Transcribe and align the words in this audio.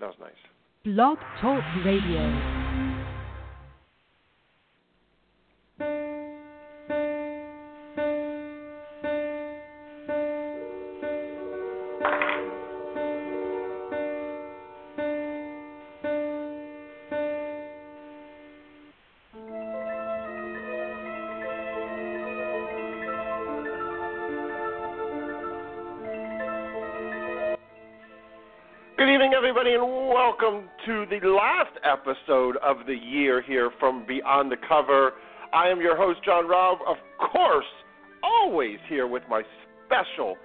That 0.00 0.06
was 0.06 0.16
nice. 0.20 0.32
Blog 0.84 1.18
Talk 1.40 1.62
Radio. 1.84 2.67
Episode 31.90 32.58
of 32.58 32.86
the 32.86 32.94
year 32.94 33.40
here 33.40 33.70
from 33.80 34.04
Beyond 34.06 34.52
the 34.52 34.56
Cover. 34.68 35.12
I 35.54 35.68
am 35.68 35.80
your 35.80 35.96
host, 35.96 36.20
John 36.22 36.46
Robb, 36.46 36.78
of 36.86 36.96
course, 37.18 37.64
always 38.22 38.76
here 38.88 39.06
with 39.06 39.22
my 39.30 39.42
special 39.86 40.36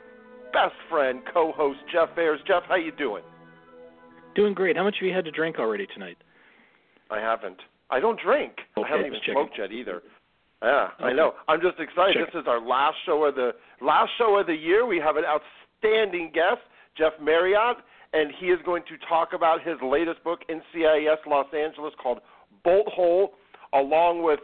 best 0.53 0.75
friend, 0.89 1.21
co-host 1.33 1.79
Jeff 1.91 2.09
Ayers. 2.17 2.39
Jeff, 2.47 2.63
how 2.69 2.75
you 2.75 2.93
doing? 2.93 3.23
Doing 4.35 4.53
great. 4.53 4.77
How 4.77 4.83
much 4.83 4.95
have 5.01 5.07
you 5.07 5.13
had 5.13 5.25
to 5.25 5.31
drink 5.31 5.59
already 5.59 5.85
tonight? 5.93 6.17
I 7.11 7.19
haven't. 7.19 7.57
I 7.89 7.99
don't 7.99 8.19
drink. 8.19 8.53
Okay, 8.77 8.87
I 8.87 8.89
haven't 8.89 9.07
even 9.07 9.19
checking. 9.19 9.33
smoked 9.33 9.57
yet 9.57 9.71
either. 9.71 10.01
Yeah, 10.61 10.87
I 10.99 11.11
know. 11.11 11.33
I'm 11.49 11.59
just 11.59 11.77
excited. 11.79 12.15
Check. 12.15 12.33
This 12.33 12.41
is 12.41 12.47
our 12.47 12.65
last 12.65 12.95
show 13.05 13.25
of 13.25 13.35
the 13.35 13.51
last 13.81 14.11
show 14.17 14.37
of 14.37 14.47
the 14.47 14.55
year. 14.55 14.85
We 14.85 14.97
have 14.97 15.17
an 15.17 15.25
outstanding 15.25 16.31
guest, 16.33 16.61
Jeff 16.97 17.11
Mariotte, 17.21 17.83
and 18.13 18.31
he 18.39 18.47
is 18.47 18.59
going 18.65 18.83
to 18.83 18.97
talk 19.07 19.33
about 19.33 19.61
his 19.61 19.75
latest 19.83 20.23
book, 20.23 20.41
NCIS 20.49 21.25
Los 21.27 21.47
Angeles, 21.53 21.93
called 22.01 22.19
Bolt 22.63 22.87
Hole, 22.87 23.31
along 23.73 24.23
with 24.23 24.39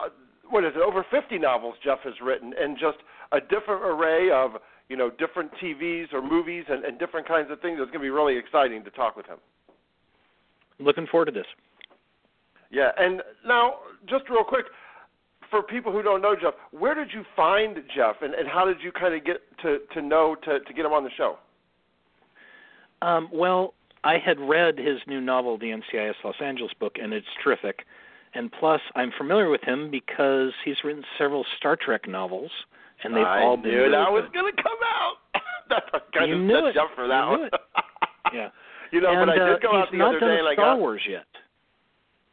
uh, 0.00 0.08
what 0.48 0.64
is 0.64 0.72
it? 0.74 0.82
Over 0.82 1.04
50 1.10 1.38
novels 1.38 1.74
Jeff 1.84 1.98
has 2.04 2.14
written, 2.22 2.52
and 2.58 2.76
just 2.78 2.98
a 3.32 3.40
different 3.40 3.82
array 3.84 4.30
of 4.32 4.52
you 4.88 4.96
know 4.96 5.10
different 5.10 5.50
TVs 5.62 6.12
or 6.12 6.22
movies 6.22 6.64
and, 6.68 6.84
and 6.84 6.98
different 6.98 7.26
kinds 7.26 7.50
of 7.50 7.60
things. 7.60 7.78
It's 7.80 7.90
going 7.90 8.00
to 8.00 8.06
be 8.06 8.10
really 8.10 8.36
exciting 8.36 8.84
to 8.84 8.90
talk 8.90 9.16
with 9.16 9.26
him. 9.26 9.38
Looking 10.78 11.06
forward 11.06 11.26
to 11.26 11.32
this. 11.32 11.46
Yeah, 12.70 12.90
and 12.96 13.22
now 13.46 13.74
just 14.08 14.28
real 14.30 14.44
quick, 14.44 14.66
for 15.50 15.62
people 15.62 15.92
who 15.92 16.02
don't 16.02 16.22
know 16.22 16.36
Jeff, 16.40 16.54
where 16.70 16.94
did 16.94 17.08
you 17.12 17.24
find 17.34 17.76
Jeff, 17.94 18.16
and, 18.22 18.34
and 18.34 18.48
how 18.48 18.64
did 18.64 18.76
you 18.82 18.92
kind 18.92 19.14
of 19.14 19.24
get 19.24 19.38
to 19.62 19.78
to 19.94 20.00
know 20.00 20.36
to 20.44 20.60
to 20.60 20.72
get 20.72 20.84
him 20.84 20.92
on 20.92 21.04
the 21.04 21.10
show? 21.16 21.38
Um, 23.02 23.28
well, 23.32 23.74
I 24.04 24.18
had 24.18 24.38
read 24.40 24.78
his 24.78 24.98
new 25.06 25.20
novel, 25.20 25.58
the 25.58 25.66
NCIS 25.94 26.14
Los 26.24 26.34
Angeles 26.42 26.72
book, 26.78 26.96
and 27.00 27.12
it's 27.12 27.26
terrific. 27.42 27.84
And 28.34 28.50
plus, 28.52 28.80
I'm 28.94 29.10
familiar 29.16 29.50
with 29.50 29.62
him 29.62 29.90
because 29.90 30.52
he's 30.64 30.76
written 30.84 31.02
several 31.18 31.44
Star 31.56 31.76
Trek 31.76 32.06
novels, 32.08 32.50
and 33.02 33.14
they've 33.16 33.24
I 33.24 33.42
all 33.42 33.56
been 33.56 33.72
knew 33.72 33.78
really 33.78 33.90
that 33.96 34.10
was 34.12 34.28
going 34.32 34.52
to 34.54 34.62
come 34.62 34.78
out. 34.94 35.42
That's 35.68 35.86
I 35.94 35.98
kind 36.18 36.30
You 36.30 36.36
of 36.36 36.42
knew 36.42 36.66
it. 36.66 36.74
Jeff 36.74 36.88
for 36.94 37.08
that 37.08 37.24
You 37.30 37.36
knew 37.36 37.42
one. 37.42 37.50
it. 37.52 37.52
Yeah. 38.32 38.48
You 38.92 39.00
know, 39.00 39.10
and 39.10 39.26
but 39.26 39.40
I 39.40 39.42
uh, 39.42 39.48
did 39.54 39.62
go 39.62 39.70
he's 39.72 39.82
out 39.82 39.92
the 39.92 40.04
other 40.04 40.20
day 40.20 40.38
and 40.38 40.46
I 40.46 40.52
Star 40.52 40.74
got 40.74 40.78
Wars 40.78 41.00
yet. 41.08 41.24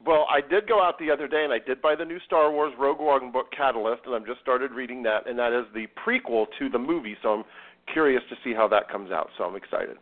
well, 0.06 0.28
I 0.30 0.42
did 0.42 0.68
go 0.68 0.82
out 0.84 1.00
the 1.00 1.10
other 1.10 1.28
day 1.28 1.44
and 1.44 1.52
I 1.54 1.58
did 1.60 1.82
buy 1.82 1.95
the 1.95 2.06
new 2.06 2.20
Star 2.26 2.52
Wars 2.52 2.73
Rogue 2.78 3.00
One 3.00 3.32
book 3.32 3.48
Catalyst, 3.56 4.02
and 4.06 4.14
I've 4.14 4.26
just 4.26 4.40
started 4.42 4.72
reading 4.72 5.02
that, 5.04 5.28
and 5.28 5.38
that 5.40 5.54
is 5.54 5.66
the 5.73 5.88
prequel 6.06 6.45
to 6.60 6.70
the 6.70 6.78
movie. 6.78 7.16
So 7.23 7.30
I'm 7.34 7.44
curious 7.92 8.22
to 8.30 8.36
see 8.44 8.54
how 8.54 8.68
that 8.68 8.90
comes 8.92 9.12
out. 9.12 9.30
So 9.38 9.44
I'm 9.45 9.56
excited. 9.56 9.98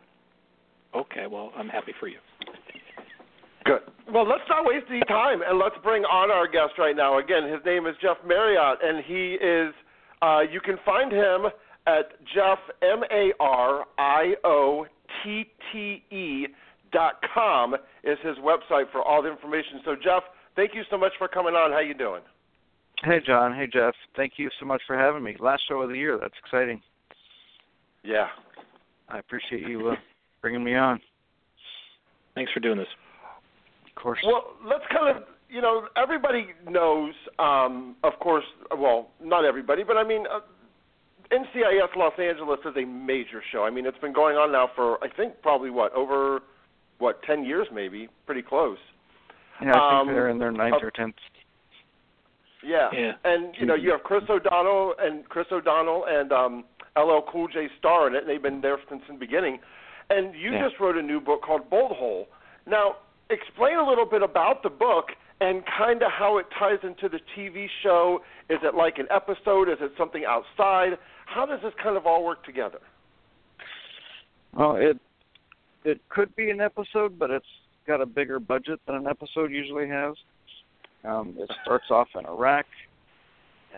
Okay, 0.96 1.26
well, 1.30 1.52
I'm 1.56 1.68
happy 1.68 1.92
for 2.00 2.08
you. 2.08 2.18
Good. 3.64 3.80
Well, 4.12 4.26
let's 4.26 4.48
not 4.48 4.64
waste 4.64 4.86
any 4.88 5.00
time 5.08 5.40
and 5.46 5.58
let's 5.58 5.74
bring 5.82 6.04
on 6.04 6.30
our 6.30 6.46
guest 6.46 6.78
right 6.78 6.96
now. 6.96 7.18
Again, 7.18 7.44
his 7.50 7.60
name 7.66 7.86
is 7.86 7.94
Jeff 8.00 8.16
Mariotte, 8.26 8.78
and 8.82 9.04
he 9.04 9.34
is. 9.34 9.74
Uh, 10.22 10.40
you 10.50 10.60
can 10.60 10.76
find 10.84 11.12
him 11.12 11.46
at 11.86 12.12
Jeff 12.34 12.58
M 12.80 13.02
A 13.10 13.32
R 13.40 13.84
I 13.98 14.34
O 14.44 14.86
T 15.22 15.44
T 15.72 16.02
E 16.10 16.46
dot 16.92 17.14
com 17.34 17.74
is 18.04 18.16
his 18.22 18.36
website 18.38 18.90
for 18.92 19.02
all 19.02 19.20
the 19.22 19.30
information. 19.30 19.80
So, 19.84 19.96
Jeff, 19.96 20.22
thank 20.54 20.74
you 20.74 20.82
so 20.88 20.96
much 20.96 21.12
for 21.18 21.28
coming 21.28 21.54
on. 21.54 21.72
How 21.72 21.80
you 21.80 21.94
doing? 21.94 22.22
Hey 23.04 23.20
John, 23.26 23.54
hey 23.54 23.68
Jeff. 23.70 23.94
Thank 24.16 24.34
you 24.36 24.48
so 24.58 24.64
much 24.64 24.80
for 24.86 24.96
having 24.96 25.22
me. 25.22 25.36
Last 25.38 25.62
show 25.68 25.82
of 25.82 25.90
the 25.90 25.96
year. 25.98 26.18
That's 26.18 26.34
exciting. 26.42 26.80
Yeah. 28.02 28.28
I 29.08 29.18
appreciate 29.18 29.68
you 29.68 29.90
uh, 29.90 29.94
bringing 30.40 30.64
me 30.64 30.74
on. 30.74 31.00
Thanks 32.34 32.52
for 32.52 32.60
doing 32.60 32.78
this. 32.78 32.88
Of 33.88 34.02
course. 34.02 34.18
Well, 34.24 34.54
let's 34.64 34.84
kind 34.92 35.16
of, 35.16 35.24
you 35.48 35.60
know, 35.60 35.88
everybody 35.96 36.48
knows, 36.68 37.14
um, 37.38 37.96
of 38.04 38.12
course, 38.20 38.44
well, 38.76 39.08
not 39.22 39.44
everybody, 39.44 39.82
but 39.84 39.96
I 39.96 40.04
mean, 40.06 40.24
uh, 40.32 40.40
NCIS 41.32 41.96
Los 41.96 42.12
Angeles 42.18 42.60
is 42.64 42.76
a 42.76 42.86
major 42.86 43.42
show. 43.52 43.64
I 43.64 43.70
mean, 43.70 43.86
it's 43.86 43.98
been 43.98 44.12
going 44.12 44.36
on 44.36 44.52
now 44.52 44.70
for, 44.76 45.02
I 45.02 45.08
think, 45.16 45.34
probably 45.42 45.70
what, 45.70 45.92
over, 45.94 46.40
what, 46.98 47.22
10 47.22 47.44
years 47.44 47.66
maybe, 47.72 48.08
pretty 48.26 48.42
close. 48.42 48.78
yeah, 49.62 49.72
I 49.72 50.00
um, 50.00 50.06
think 50.06 50.16
they're 50.16 50.28
in 50.28 50.38
their 50.38 50.52
ninth 50.52 50.76
uh, 50.82 50.86
or 50.86 50.90
tenth. 50.90 51.16
Yeah. 52.64 52.90
Yeah. 52.92 53.12
And, 53.24 53.54
you 53.58 53.66
know, 53.66 53.74
you 53.74 53.90
have 53.92 54.02
Chris 54.02 54.24
O'Donnell 54.28 54.94
and 54.98 55.28
Chris 55.28 55.46
O'Donnell 55.52 56.04
and 56.08 56.32
um, 56.32 56.64
LL 56.96 57.20
Cool 57.30 57.48
J 57.48 57.68
star 57.78 58.08
in 58.08 58.14
it, 58.14 58.22
and 58.24 58.28
they've 58.28 58.42
been 58.42 58.60
there 58.60 58.78
since 58.88 59.02
the 59.08 59.14
beginning. 59.14 59.58
And 60.10 60.34
you 60.34 60.52
Yeah. 60.52 60.68
just 60.68 60.78
wrote 60.80 60.96
a 60.96 61.02
new 61.02 61.20
book 61.20 61.42
called 61.42 61.68
Bolt 61.68 61.92
Hole. 61.92 62.28
Now, 62.66 62.96
explain 63.30 63.76
a 63.76 63.88
little 63.88 64.06
bit 64.06 64.22
about 64.22 64.62
the 64.62 64.70
book 64.70 65.10
and 65.40 65.64
kind 65.66 66.02
of 66.02 66.10
how 66.12 66.38
it 66.38 66.46
ties 66.50 66.82
into 66.82 67.08
the 67.08 67.20
TV 67.34 67.68
show. 67.82 68.22
Is 68.48 68.62
it 68.62 68.74
like 68.74 68.98
an 68.98 69.06
episode? 69.10 69.68
Is 69.68 69.80
it 69.80 69.92
something 69.96 70.24
outside? 70.24 70.98
How 71.26 71.44
does 71.44 71.60
this 71.60 71.74
kind 71.74 71.96
of 71.96 72.06
all 72.06 72.24
work 72.24 72.44
together? 72.44 72.80
Well, 74.52 74.76
it 74.76 74.98
it 75.84 76.00
could 76.08 76.34
be 76.34 76.50
an 76.50 76.60
episode, 76.60 77.18
but 77.18 77.30
it's 77.30 77.46
got 77.86 78.00
a 78.00 78.06
bigger 78.06 78.40
budget 78.40 78.80
than 78.86 78.96
an 78.96 79.06
episode 79.06 79.52
usually 79.52 79.86
has. 79.88 80.16
Um, 81.04 81.36
it 81.38 81.50
starts 81.62 81.90
off 81.90 82.08
in 82.18 82.26
Iraq, 82.26 82.66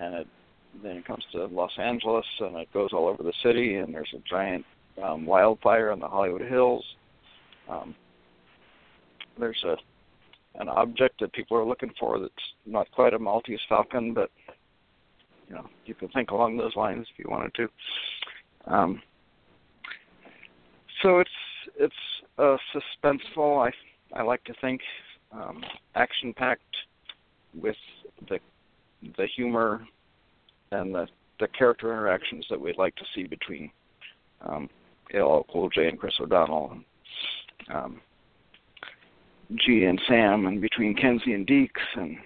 and 0.00 0.14
it, 0.14 0.26
then 0.82 0.96
it 0.96 1.04
comes 1.04 1.24
to 1.32 1.44
Los 1.46 1.76
Angeles, 1.78 2.24
and 2.40 2.56
it 2.56 2.72
goes 2.72 2.92
all 2.94 3.08
over 3.08 3.22
the 3.22 3.34
city. 3.42 3.76
And 3.76 3.92
there's 3.94 4.14
a 4.14 4.20
giant 4.20 4.64
um, 5.02 5.26
wildfire 5.26 5.92
in 5.92 5.98
the 5.98 6.08
Hollywood 6.08 6.42
Hills. 6.42 6.84
Um, 7.68 7.94
there's 9.38 9.62
a 9.64 9.76
an 10.60 10.68
object 10.68 11.20
that 11.20 11.32
people 11.32 11.56
are 11.56 11.64
looking 11.64 11.92
for 12.00 12.18
that's 12.18 12.32
not 12.66 12.90
quite 12.90 13.14
a 13.14 13.18
Maltese 13.18 13.60
Falcon, 13.68 14.12
but 14.12 14.30
you 15.48 15.54
know 15.54 15.66
you 15.86 15.94
can 15.94 16.08
think 16.08 16.30
along 16.30 16.56
those 16.56 16.74
lines 16.74 17.06
if 17.12 17.18
you 17.24 17.30
wanted 17.30 17.54
to. 17.54 17.68
Um, 18.66 19.00
so 21.02 21.20
it's 21.20 21.30
it's 21.78 21.94
uh, 22.38 22.56
suspenseful. 22.74 23.66
I 23.66 24.18
I 24.18 24.22
like 24.22 24.42
to 24.44 24.54
think 24.60 24.80
um, 25.32 25.62
action 25.94 26.32
packed 26.34 26.62
with 27.54 27.76
the 28.28 28.38
the 29.16 29.26
humor 29.36 29.86
and 30.72 30.94
the 30.94 31.06
the 31.40 31.48
character 31.48 31.92
interactions 31.92 32.44
that 32.50 32.60
we'd 32.60 32.78
like 32.78 32.96
to 32.96 33.04
see 33.14 33.24
between 33.24 33.70
um, 34.42 34.68
LL 35.14 35.46
Cool 35.52 35.68
J 35.70 35.88
and 35.88 35.98
Chris 35.98 36.14
O'Donnell, 36.20 36.72
and, 36.72 37.76
um, 37.76 38.00
G 39.56 39.84
and 39.84 40.00
Sam, 40.06 40.46
and 40.46 40.60
between 40.60 40.94
Kenzie 40.94 41.32
and 41.32 41.46
Deeks, 41.46 41.70
and 41.94 42.16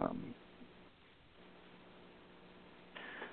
um, 0.00 0.34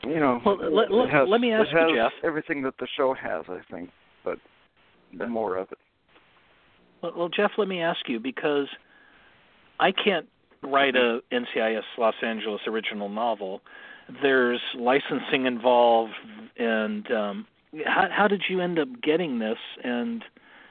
you 0.03 0.19
know, 0.19 0.41
Well, 0.43 0.55
let- 0.57 0.91
it 0.91 1.09
has, 1.09 1.27
let 1.27 1.41
me 1.41 1.51
ask 1.51 1.69
it 1.71 1.77
has 1.77 1.89
you, 1.89 1.95
Jeff. 1.95 2.11
everything 2.23 2.61
that 2.63 2.77
the 2.77 2.87
show 2.97 3.13
has, 3.13 3.43
I 3.49 3.59
think, 3.71 3.91
but 4.23 4.39
more 5.29 5.57
of 5.57 5.71
it. 5.71 5.77
Well, 7.01 7.13
well, 7.15 7.29
Jeff, 7.29 7.51
let 7.57 7.67
me 7.67 7.81
ask 7.81 8.07
you 8.07 8.19
because 8.19 8.67
I 9.79 9.91
can't 9.91 10.27
write 10.63 10.95
a 10.95 11.21
NCIS 11.31 11.83
Los 11.97 12.15
Angeles 12.21 12.61
original 12.67 13.09
novel. 13.09 13.61
There's 14.21 14.61
licensing 14.75 15.45
involved, 15.45 16.13
and 16.57 17.11
um, 17.11 17.47
how, 17.85 18.07
how 18.11 18.27
did 18.27 18.43
you 18.49 18.61
end 18.61 18.79
up 18.79 18.87
getting 19.01 19.39
this? 19.39 19.57
And 19.83 20.23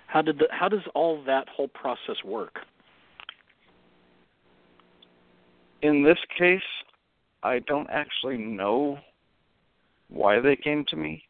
how 0.06 0.22
did 0.22 0.38
the 0.38 0.48
how 0.50 0.68
does 0.68 0.80
all 0.94 1.22
that 1.24 1.48
whole 1.48 1.68
process 1.68 2.16
work? 2.24 2.58
In 5.82 6.02
this 6.02 6.18
case, 6.38 6.60
I 7.42 7.60
don't 7.60 7.88
actually 7.90 8.36
know 8.36 8.98
why 10.08 10.40
they 10.40 10.56
came 10.56 10.84
to 10.88 10.96
me 10.96 11.22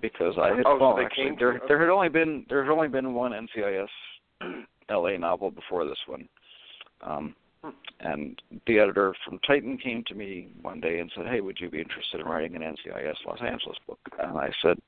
because 0.00 0.34
I 0.38 0.54
had 0.54 0.64
Oh, 0.66 0.78
so 0.78 0.84
well, 0.84 0.96
they 0.96 1.04
actually 1.04 1.24
came 1.24 1.36
there 1.38 1.54
you. 1.54 1.60
there 1.68 1.80
had 1.80 1.90
only 1.90 2.08
been 2.08 2.46
there 2.48 2.64
had 2.64 2.72
only 2.72 2.88
been 2.88 3.14
one 3.14 3.32
NCIS 3.32 3.88
LA 4.90 5.16
novel 5.18 5.50
before 5.50 5.84
this 5.84 5.98
one. 6.06 6.28
Um. 7.02 7.34
And 8.00 8.40
the 8.66 8.78
editor 8.78 9.14
from 9.24 9.38
Titan 9.46 9.78
came 9.78 10.02
to 10.08 10.14
me 10.14 10.48
one 10.62 10.80
day 10.80 10.98
and 10.98 11.10
said, 11.14 11.26
"Hey, 11.26 11.40
would 11.40 11.58
you 11.60 11.70
be 11.70 11.80
interested 11.80 12.20
in 12.20 12.26
writing 12.26 12.56
an 12.56 12.62
NCIS 12.62 13.24
Los 13.26 13.40
Angeles 13.40 13.78
book?" 13.86 14.00
And 14.18 14.36
I 14.36 14.50
said, 14.62 14.78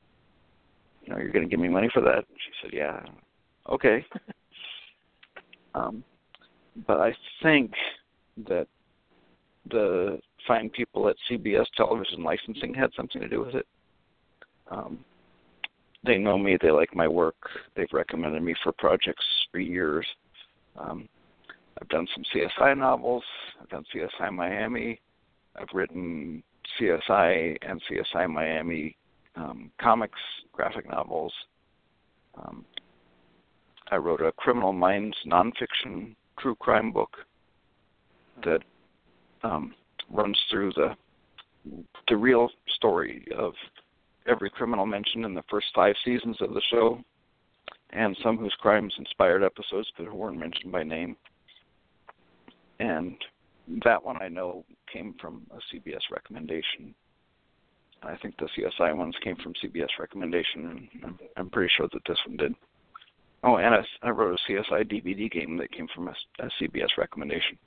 "You 1.03 1.13
know, 1.13 1.19
you're 1.19 1.33
going 1.33 1.45
to 1.45 1.51
give 1.51 1.61
me 1.61 1.69
money 1.69 1.89
for 1.93 2.01
that?" 2.03 2.17
And 2.17 2.39
she 2.39 2.53
said, 2.63 2.73
"Yeah." 2.73 3.01
okay. 3.69 4.05
um, 5.75 6.05
but 6.87 7.01
I 7.01 7.15
think 7.43 7.73
that 8.49 8.67
the 9.71 10.21
fine 10.47 10.69
people 10.71 11.09
at 11.09 11.17
CBS 11.31 11.67
Television 11.77 12.23
Licensing 12.23 12.75
had 12.75 12.91
something 12.97 13.21
to 13.21 13.29
do 13.29 13.41
with 13.41 13.55
it. 13.55 13.67
Um, 14.71 15.05
they 16.05 16.19
know 16.19 16.37
me. 16.37 16.59
They 16.61 16.71
like 16.71 16.95
my 16.95 17.09
work. 17.09 17.37
They've 17.75 17.87
recommended 17.93 18.43
me 18.43 18.55
for 18.63 18.73
projects 18.73 19.25
for 19.51 19.59
years. 19.59 20.07
Um, 20.77 21.09
I've 21.81 21.89
done 21.89 22.07
some 22.15 22.25
CSI 22.35 22.79
novels. 22.79 23.25
I've 23.61 23.69
done 23.69 23.85
CSI 23.95 24.33
Miami. 24.33 25.01
I've 25.57 25.69
written 25.73 26.43
CSI 26.79 27.57
and 27.63 27.81
CSI 27.91 28.31
Miami 28.31 28.97
um, 29.37 29.71
comics, 29.81 30.19
graphic 30.53 30.89
novels. 30.89 31.33
Um, 32.37 32.65
I 33.91 33.97
wrote 33.97 34.21
a 34.21 34.33
Criminal 34.33 34.73
Minds 34.73 35.17
nonfiction 35.27 36.15
true 36.39 36.55
crime 36.57 36.93
book 36.93 37.17
that 38.45 38.61
um, 39.43 39.75
runs 40.11 40.39
through 40.51 40.73
the 40.73 40.95
the 42.09 42.17
real 42.17 42.51
story 42.77 43.27
of 43.37 43.55
every 44.27 44.51
criminal 44.51 44.85
mentioned 44.85 45.25
in 45.25 45.35
the 45.35 45.45
first 45.49 45.67
five 45.75 45.95
seasons 46.05 46.37
of 46.41 46.53
the 46.53 46.61
show, 46.71 47.01
and 47.91 48.17
some 48.23 48.37
whose 48.37 48.55
crimes 48.61 48.95
inspired 48.99 49.43
episodes 49.43 49.89
who 49.97 50.15
weren't 50.15 50.39
mentioned 50.39 50.71
by 50.71 50.83
name. 50.83 51.17
And 52.81 53.17
that 53.85 54.05
one 54.05 54.21
I 54.21 54.29
know 54.29 54.65
came 54.93 55.15
from 55.21 55.43
a 55.51 55.59
CBS 55.75 56.11
recommendation. 56.11 56.95
I 58.03 58.17
think 58.17 58.37
the 58.37 58.49
CSI 58.57 58.95
ones 58.97 59.15
came 59.23 59.37
from 59.37 59.55
CBS 59.65 59.89
recommendation, 59.99 60.67
and 60.67 61.05
I'm, 61.05 61.19
I'm 61.37 61.51
pretty 61.51 61.73
sure 61.77 61.89
that 61.93 62.03
this 62.07 62.19
one 62.27 62.37
did. 62.37 62.55
Oh, 63.43 63.57
and 63.57 63.75
I, 63.75 63.85
I 64.03 64.11
wrote 64.11 64.39
a 64.39 64.53
CSI 64.53 64.91
DVD 64.91 65.31
game 65.31 65.57
that 65.59 65.73
came 65.73 65.87
from 65.95 66.09
a, 66.09 66.15
a 66.41 66.49
CBS 66.61 66.97
recommendation. 66.99 67.59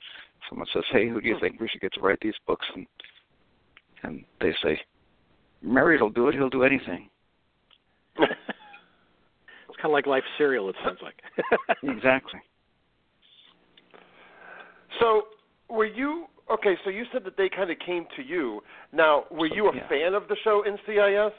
Someone 0.48 0.66
says, 0.72 0.84
"Hey, 0.90 1.08
who 1.08 1.20
do 1.20 1.28
you 1.28 1.34
hmm. 1.34 1.40
think 1.40 1.60
we 1.60 1.68
should 1.68 1.80
get 1.80 1.92
to 1.94 2.00
write 2.00 2.18
these 2.20 2.34
books?" 2.46 2.66
and 2.74 2.86
and 4.02 4.24
they 4.40 4.52
say, 4.62 4.80
"Mariotte 5.62 6.02
will 6.02 6.10
do 6.10 6.28
it. 6.28 6.34
He'll 6.34 6.50
do 6.50 6.64
anything." 6.64 7.08
it's 8.18 9.76
kind 9.76 9.86
of 9.86 9.92
like 9.92 10.06
life 10.06 10.24
serial. 10.36 10.68
It 10.68 10.76
sounds 10.84 10.98
like. 11.02 11.22
exactly. 11.82 12.40
So, 15.00 15.22
were 15.68 15.84
you 15.86 16.26
okay? 16.50 16.74
So 16.84 16.90
you 16.90 17.04
said 17.12 17.24
that 17.24 17.36
they 17.36 17.48
kind 17.48 17.70
of 17.70 17.78
came 17.84 18.06
to 18.16 18.22
you. 18.22 18.62
Now, 18.92 19.24
were 19.30 19.46
you 19.46 19.68
a 19.68 19.74
Yeah. 19.74 19.88
fan 19.88 20.14
of 20.14 20.28
the 20.28 20.36
show 20.44 20.62
NCIS? 20.66 21.32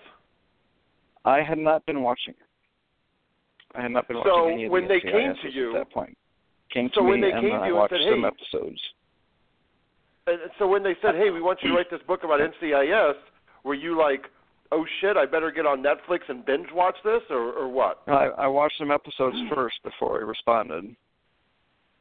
I 1.26 1.42
had 1.42 1.58
not 1.58 1.86
been 1.86 2.02
watching 2.02 2.34
it. 2.40 2.46
I 3.76 3.82
had 3.82 3.92
not 3.92 4.08
been 4.08 4.18
So, 4.24 4.30
watching 4.44 4.54
any 4.54 4.66
of 4.66 4.72
when 4.72 4.84
the 4.84 4.88
they 4.90 5.02
came 5.02 5.36
to 5.36 5.50
you- 5.52 5.70
at 5.76 5.80
that 5.86 5.90
point. 5.92 6.18
Came 6.72 6.90
to 6.90 6.96
So 6.96 7.04
me 7.04 7.20
they 7.22 7.32
and 7.32 7.42
came 7.42 7.50
then 7.50 7.60
to 7.60 7.64
I 7.66 7.68
you 7.68 7.74
and 7.74 7.80
watched 7.82 7.94
said, 7.96 8.10
some 8.10 8.22
"Hey," 8.22 8.28
episodes. 8.28 8.94
And 10.28 10.52
so 10.60 10.68
when 10.68 10.84
they 10.84 10.96
said, 11.02 11.16
"Hey, 11.16 11.32
we 11.32 11.42
want 11.42 11.62
you 11.64 11.70
to 11.70 11.76
write 11.76 11.90
this 11.90 12.02
book 12.04 12.24
about 12.24 12.40
NCIS," 12.40 13.18
were 13.64 13.74
you 13.74 13.96
like, 13.96 14.30
"Oh 14.72 14.86
shit, 14.86 15.18
I 15.18 15.26
better 15.26 15.50
get 15.52 15.66
on 15.66 15.82
Netflix 15.82 16.30
and 16.30 16.46
binge 16.46 16.72
watch 16.72 17.02
this," 17.04 17.24
or 17.32 17.52
or 17.54 17.68
what? 17.68 18.04
I, 18.08 18.28
I 18.28 18.48
watched 18.48 18.78
some 18.78 18.92
episodes 18.92 19.36
first 19.54 19.82
before 19.84 20.20
I 20.20 20.24
responded, 20.24 20.96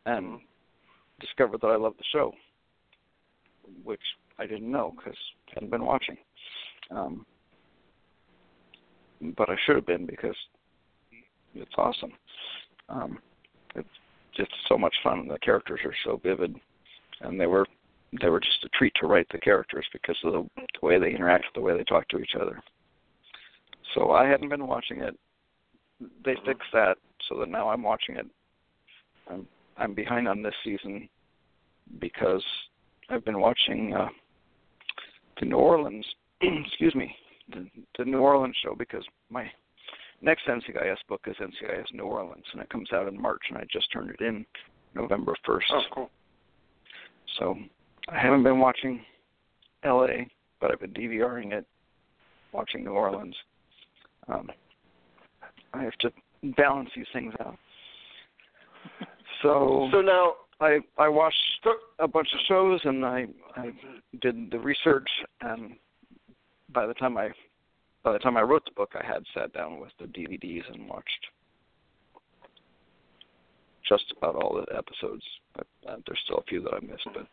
and 0.05 0.27
Mhm. 0.27 0.43
Discovered 1.21 1.61
that 1.61 1.69
I 1.69 1.77
loved 1.77 1.99
the 1.99 2.05
show, 2.13 2.33
which 3.85 4.01
I 4.39 4.47
didn't 4.47 4.71
know 4.71 4.95
because 4.97 5.19
I 5.49 5.53
hadn't 5.55 5.71
been 5.71 5.85
watching. 5.85 6.17
Um, 6.91 7.27
but 9.37 9.49
I 9.51 9.57
should 9.67 9.77
have 9.77 9.87
been 9.87 10.07
because 10.07 10.37
it's 11.55 11.73
awesome. 11.77 12.13
Um, 12.89 13.19
it's 13.75 13.89
just 14.37 14.51
so 14.69 14.79
much 14.79 14.95
fun. 15.03 15.21
And 15.21 15.31
The 15.31 15.39
characters 15.41 15.81
are 15.85 15.95
so 16.05 16.21
vivid, 16.23 16.55
and 17.21 17.41
they 17.41 17.47
were 17.47 17.67
they 18.23 18.29
were 18.29 18.41
just 18.41 18.65
a 18.65 18.69
treat 18.71 18.93
to 19.01 19.07
write 19.07 19.27
the 19.31 19.39
characters 19.39 19.85
because 19.93 20.17
of 20.25 20.33
the, 20.33 20.49
the 20.57 20.87
way 20.87 20.99
they 20.99 21.11
interact, 21.11 21.45
the 21.55 21.61
way 21.61 21.77
they 21.77 21.85
talk 21.85 22.09
to 22.09 22.19
each 22.19 22.35
other. 22.41 22.59
So 23.95 24.13
I 24.13 24.27
hadn't 24.27 24.49
been 24.49 24.67
watching 24.67 25.03
it. 25.03 25.15
They 26.25 26.35
fixed 26.47 26.69
that 26.73 26.97
so 27.29 27.39
that 27.41 27.51
now 27.51 27.69
I'm 27.69 27.83
watching 27.83 28.17
it. 28.17 28.27
I'm 29.31 29.47
I'm 29.79 29.95
behind 29.95 30.29
on 30.29 30.43
this 30.43 30.55
season 30.65 31.09
because 32.01 32.45
I've 33.09 33.25
been 33.25 33.41
watching 33.41 33.95
uh, 33.95 34.09
the 35.41 35.47
New 35.47 35.57
Orleans. 35.57 36.05
excuse 36.41 36.95
me, 36.95 37.15
the, 37.51 37.67
the 37.99 38.05
New 38.05 38.19
Orleans 38.19 38.57
show 38.63 38.75
because 38.75 39.05
my 39.31 39.51
next 40.21 40.47
NCIS 40.47 40.97
book 41.09 41.23
is 41.27 41.37
NCIS 41.37 41.95
New 41.95 42.05
Orleans, 42.05 42.45
and 42.53 42.61
it 42.61 42.69
comes 42.71 42.93
out 42.93 43.09
in 43.09 43.21
March, 43.21 43.43
and 43.49 43.59
I 43.59 43.65
just 43.73 43.91
turned 43.93 44.11
it 44.11 44.21
in 44.21 44.45
November 44.95 45.35
first. 45.47 45.67
Oh, 45.73 45.83
cool. 45.93 46.11
So 47.39 47.57
I 48.09 48.19
haven't 48.19 48.43
been 48.43 48.59
watching 48.59 49.01
LA, 49.85 50.25
but 50.61 50.73
I've 50.73 50.81
been 50.81 50.93
DVRing 50.93 51.53
it, 51.53 51.67
watching 52.53 52.85
New 52.85 52.93
Orleans. 52.93 53.37
Um, 54.29 54.51
I 55.73 55.83
have 55.83 55.97
to 56.01 56.11
balance 56.57 56.91
these 56.97 57.07
things 57.13 57.35
out. 57.41 57.57
So, 59.43 59.89
So 59.93 60.01
now, 60.01 60.35
I 60.61 60.79
I 60.97 61.09
watched 61.09 61.37
a 61.99 62.09
bunch 62.09 62.29
of 62.33 62.41
shows 62.49 62.81
and 62.85 63.05
I 63.05 63.27
I 63.57 63.71
did 64.21 64.51
the 64.51 64.59
research 64.59 65.09
and 65.41 65.75
by 66.73 66.87
the 66.87 66.95
time 66.95 67.17
I 67.17 67.31
by 68.03 68.13
the 68.13 68.19
time 68.19 68.37
I 68.37 68.43
wrote 68.43 68.65
the 68.65 68.73
book 68.73 68.93
I 68.95 69.07
had 69.07 69.23
sat 69.35 69.53
down 69.53 69.79
with 69.81 69.91
the 70.01 70.07
DVDs 70.07 70.63
and 70.73 70.89
watched 70.89 71.27
just 73.89 74.05
about 74.17 74.35
all 74.35 74.55
the 74.55 74.77
episodes. 74.77 75.23
But, 75.55 75.67
uh, 75.89 75.97
there's 76.07 76.21
still 76.25 76.39
a 76.39 76.43
few 76.43 76.61
that 76.63 76.75
I 76.75 76.81
missed, 76.81 77.07
but 77.15 77.27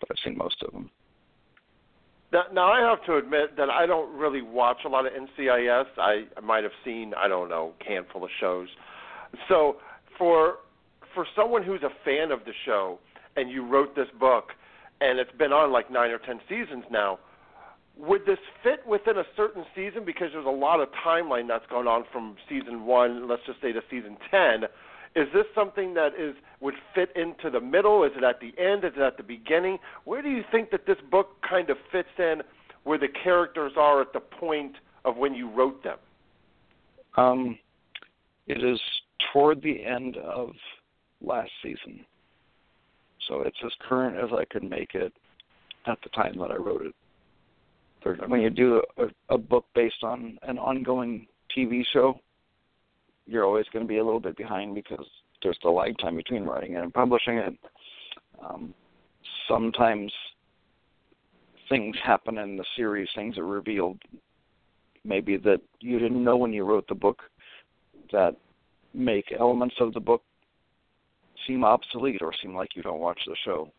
but 0.00 0.10
I've 0.10 0.24
seen 0.24 0.36
most 0.36 0.56
of 0.62 0.72
them. 0.72 0.90
Now, 2.32 2.44
now 2.52 2.72
I 2.72 2.80
have 2.80 3.04
to 3.06 3.16
admit 3.16 3.56
that 3.56 3.70
I 3.70 3.86
don't 3.86 4.16
really 4.18 4.42
watch 4.42 4.78
a 4.84 4.88
lot 4.88 5.06
of 5.06 5.12
NCIS. 5.12 5.84
I, 5.98 6.24
I 6.36 6.40
might 6.40 6.64
have 6.64 6.72
seen 6.84 7.12
I 7.16 7.28
don't 7.28 7.48
know 7.48 7.72
a 7.80 7.88
handful 7.88 8.24
of 8.24 8.30
shows. 8.40 8.68
So 9.48 9.76
for 10.18 10.56
for 11.14 11.26
someone 11.36 11.62
who's 11.62 11.82
a 11.82 11.90
fan 12.04 12.30
of 12.30 12.44
the 12.44 12.52
show 12.64 12.98
and 13.36 13.50
you 13.50 13.66
wrote 13.66 13.94
this 13.94 14.08
book 14.18 14.50
and 15.00 15.18
it's 15.18 15.32
been 15.38 15.52
on 15.52 15.72
like 15.72 15.90
nine 15.90 16.10
or 16.10 16.18
ten 16.18 16.40
seasons 16.48 16.84
now, 16.90 17.18
would 17.96 18.24
this 18.24 18.38
fit 18.62 18.86
within 18.86 19.18
a 19.18 19.24
certain 19.36 19.64
season? 19.74 20.04
Because 20.04 20.28
there's 20.32 20.46
a 20.46 20.50
lot 20.50 20.80
of 20.80 20.88
timeline 21.06 21.48
that's 21.48 21.66
gone 21.68 21.86
on 21.86 22.04
from 22.12 22.36
season 22.48 22.86
one, 22.86 23.28
let's 23.28 23.42
just 23.46 23.60
say 23.60 23.72
to 23.72 23.82
season 23.90 24.16
ten. 24.30 24.64
Is 25.14 25.28
this 25.34 25.44
something 25.54 25.92
that 25.94 26.12
is 26.18 26.34
would 26.60 26.74
fit 26.94 27.10
into 27.14 27.50
the 27.50 27.60
middle? 27.60 28.02
Is 28.04 28.12
it 28.16 28.24
at 28.24 28.40
the 28.40 28.54
end? 28.58 28.84
Is 28.84 28.92
it 28.96 29.02
at 29.02 29.18
the 29.18 29.22
beginning? 29.22 29.78
Where 30.04 30.22
do 30.22 30.30
you 30.30 30.42
think 30.50 30.70
that 30.70 30.86
this 30.86 30.96
book 31.10 31.36
kind 31.48 31.68
of 31.68 31.76
fits 31.90 32.08
in 32.18 32.42
where 32.84 32.98
the 32.98 33.08
characters 33.22 33.72
are 33.76 34.00
at 34.00 34.12
the 34.14 34.20
point 34.20 34.76
of 35.04 35.16
when 35.16 35.34
you 35.34 35.50
wrote 35.50 35.84
them? 35.84 35.98
Um, 37.16 37.58
it 38.46 38.64
is 38.64 38.80
toward 39.32 39.60
the 39.62 39.84
end 39.84 40.16
of 40.16 40.52
last 41.22 41.50
season, 41.62 42.04
so 43.28 43.42
it's 43.42 43.56
as 43.64 43.72
current 43.88 44.16
as 44.16 44.30
I 44.36 44.44
could 44.46 44.64
make 44.64 44.94
it 44.94 45.12
at 45.86 45.98
the 46.02 46.08
time 46.10 46.36
that 46.38 46.50
I 46.50 46.56
wrote 46.56 46.86
it. 46.86 46.94
When 48.28 48.40
you 48.40 48.50
do 48.50 48.82
a, 48.98 49.34
a 49.34 49.38
book 49.38 49.64
based 49.74 50.02
on 50.02 50.38
an 50.42 50.58
ongoing 50.58 51.26
TV 51.56 51.82
show, 51.92 52.18
you're 53.26 53.44
always 53.44 53.66
going 53.72 53.84
to 53.84 53.88
be 53.88 53.98
a 53.98 54.04
little 54.04 54.20
bit 54.20 54.36
behind 54.36 54.74
because 54.74 55.06
there's 55.42 55.58
the 55.62 55.70
lag 55.70 55.96
time 55.98 56.16
between 56.16 56.44
writing 56.44 56.74
it 56.74 56.82
and 56.82 56.92
publishing 56.92 57.38
it. 57.38 57.54
Um, 58.44 58.74
sometimes 59.48 60.12
things 61.68 61.96
happen 62.04 62.38
in 62.38 62.56
the 62.56 62.64
series, 62.76 63.08
things 63.14 63.38
are 63.38 63.46
revealed, 63.46 63.98
maybe 65.04 65.36
that 65.38 65.60
you 65.80 65.98
didn't 65.98 66.22
know 66.22 66.36
when 66.36 66.52
you 66.52 66.64
wrote 66.64 66.86
the 66.88 66.94
book, 66.94 67.22
that 68.10 68.36
make 68.94 69.32
elements 69.38 69.76
of 69.80 69.94
the 69.94 70.00
book 70.00 70.22
seem 71.46 71.64
obsolete 71.64 72.22
or 72.22 72.32
seem 72.42 72.54
like 72.54 72.74
you 72.74 72.82
don't 72.82 73.00
watch 73.00 73.20
the 73.26 73.36
show. 73.44 73.72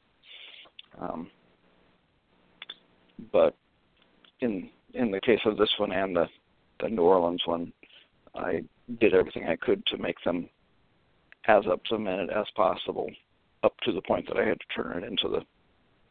Um, 0.99 1.29
but 3.31 3.55
in 4.41 4.69
in 4.93 5.11
the 5.11 5.21
case 5.21 5.39
of 5.45 5.57
this 5.57 5.71
one 5.77 5.91
and 5.91 6.15
the 6.15 6.27
the 6.79 6.89
New 6.89 7.03
Orleans 7.03 7.41
one, 7.45 7.71
I 8.35 8.63
did 8.99 9.13
everything 9.13 9.47
I 9.47 9.55
could 9.55 9.85
to 9.87 9.97
make 9.97 10.17
them 10.25 10.49
as 11.47 11.63
up 11.71 11.83
to 11.85 11.97
minute 11.97 12.29
as 12.29 12.45
possible, 12.55 13.09
up 13.63 13.73
to 13.83 13.91
the 13.91 14.01
point 14.01 14.27
that 14.27 14.37
I 14.37 14.45
had 14.45 14.59
to 14.59 14.81
turn 14.81 15.03
it 15.03 15.07
into 15.07 15.27
the 15.29 15.41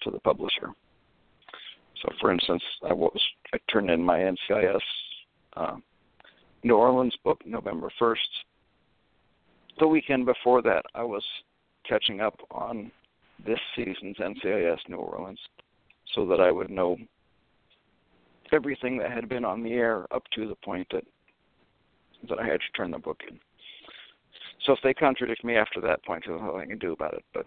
to 0.03 0.11
the 0.11 0.21
publisher. 0.21 0.71
So, 2.03 2.09
for 2.21 2.33
instance, 2.33 2.63
I 2.89 2.93
was 2.93 3.21
I 3.55 3.59
turned 3.71 3.91
in 3.91 4.03
my 4.03 4.19
NCIS 4.19 4.81
uh, 5.57 5.77
New 6.65 6.75
Orleans 6.75 7.17
book 7.25 7.41
November 7.47 7.91
first. 7.99 8.29
The 9.79 9.87
weekend 9.87 10.27
before 10.27 10.63
that, 10.63 10.85
I 10.95 11.03
was 11.03 11.25
catching 11.89 12.21
up 12.21 12.39
on 12.51 12.91
this 13.45 13.59
season's 13.75 14.17
NCIS 14.19 14.79
New 14.89 14.97
Orleans, 14.97 15.41
so 16.15 16.27
that 16.27 16.41
I 16.41 16.51
would 16.51 16.71
know 16.71 16.97
everything 18.53 18.99
that 18.99 19.11
had 19.11 19.29
been 19.29 19.45
on 19.45 19.63
the 19.63 19.73
air 19.73 20.07
up 20.15 20.23
to 20.35 20.47
the 20.47 20.55
point 20.57 20.87
that 20.93 21.05
that 22.29 22.39
I 22.39 22.47
had 22.47 22.61
to 22.61 22.73
turn 22.77 22.93
the 22.93 22.99
book 22.99 23.21
in. 23.29 23.39
So 24.65 24.73
if 24.73 24.79
they 24.85 24.95
contradict 24.95 25.45
me 25.45 25.57
after 25.57 25.81
that 25.81 26.05
point, 26.05 26.23
there's 26.27 26.41
nothing 26.41 26.61
I 26.61 26.67
can 26.67 26.79
do 26.79 26.93
about 26.93 27.15
it. 27.15 27.25
But, 27.35 27.47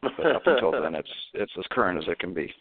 but 0.00 0.36
up 0.36 0.42
until 0.46 0.72
then, 0.72 0.94
it's 0.94 1.08
it's 1.34 1.52
as 1.58 1.64
current 1.70 1.98
as 1.98 2.08
it 2.08 2.18
can 2.18 2.32
be. 2.32 2.52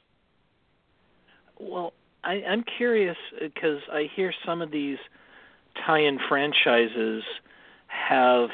Well, 1.60 1.94
I, 2.24 2.44
I'm 2.44 2.64
curious 2.78 3.18
because 3.40 3.80
I 3.92 4.10
hear 4.16 4.34
some 4.46 4.62
of 4.62 4.72
these 4.72 4.98
tie-in 5.86 6.20
franchises 6.28 7.24
have 7.94 8.50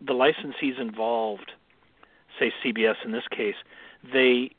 the 0.00 0.12
licensees 0.12 0.80
involved, 0.80 1.52
say 2.38 2.52
CBS 2.64 2.96
in 3.04 3.12
this 3.12 3.26
case, 3.30 3.54
they 4.12 4.50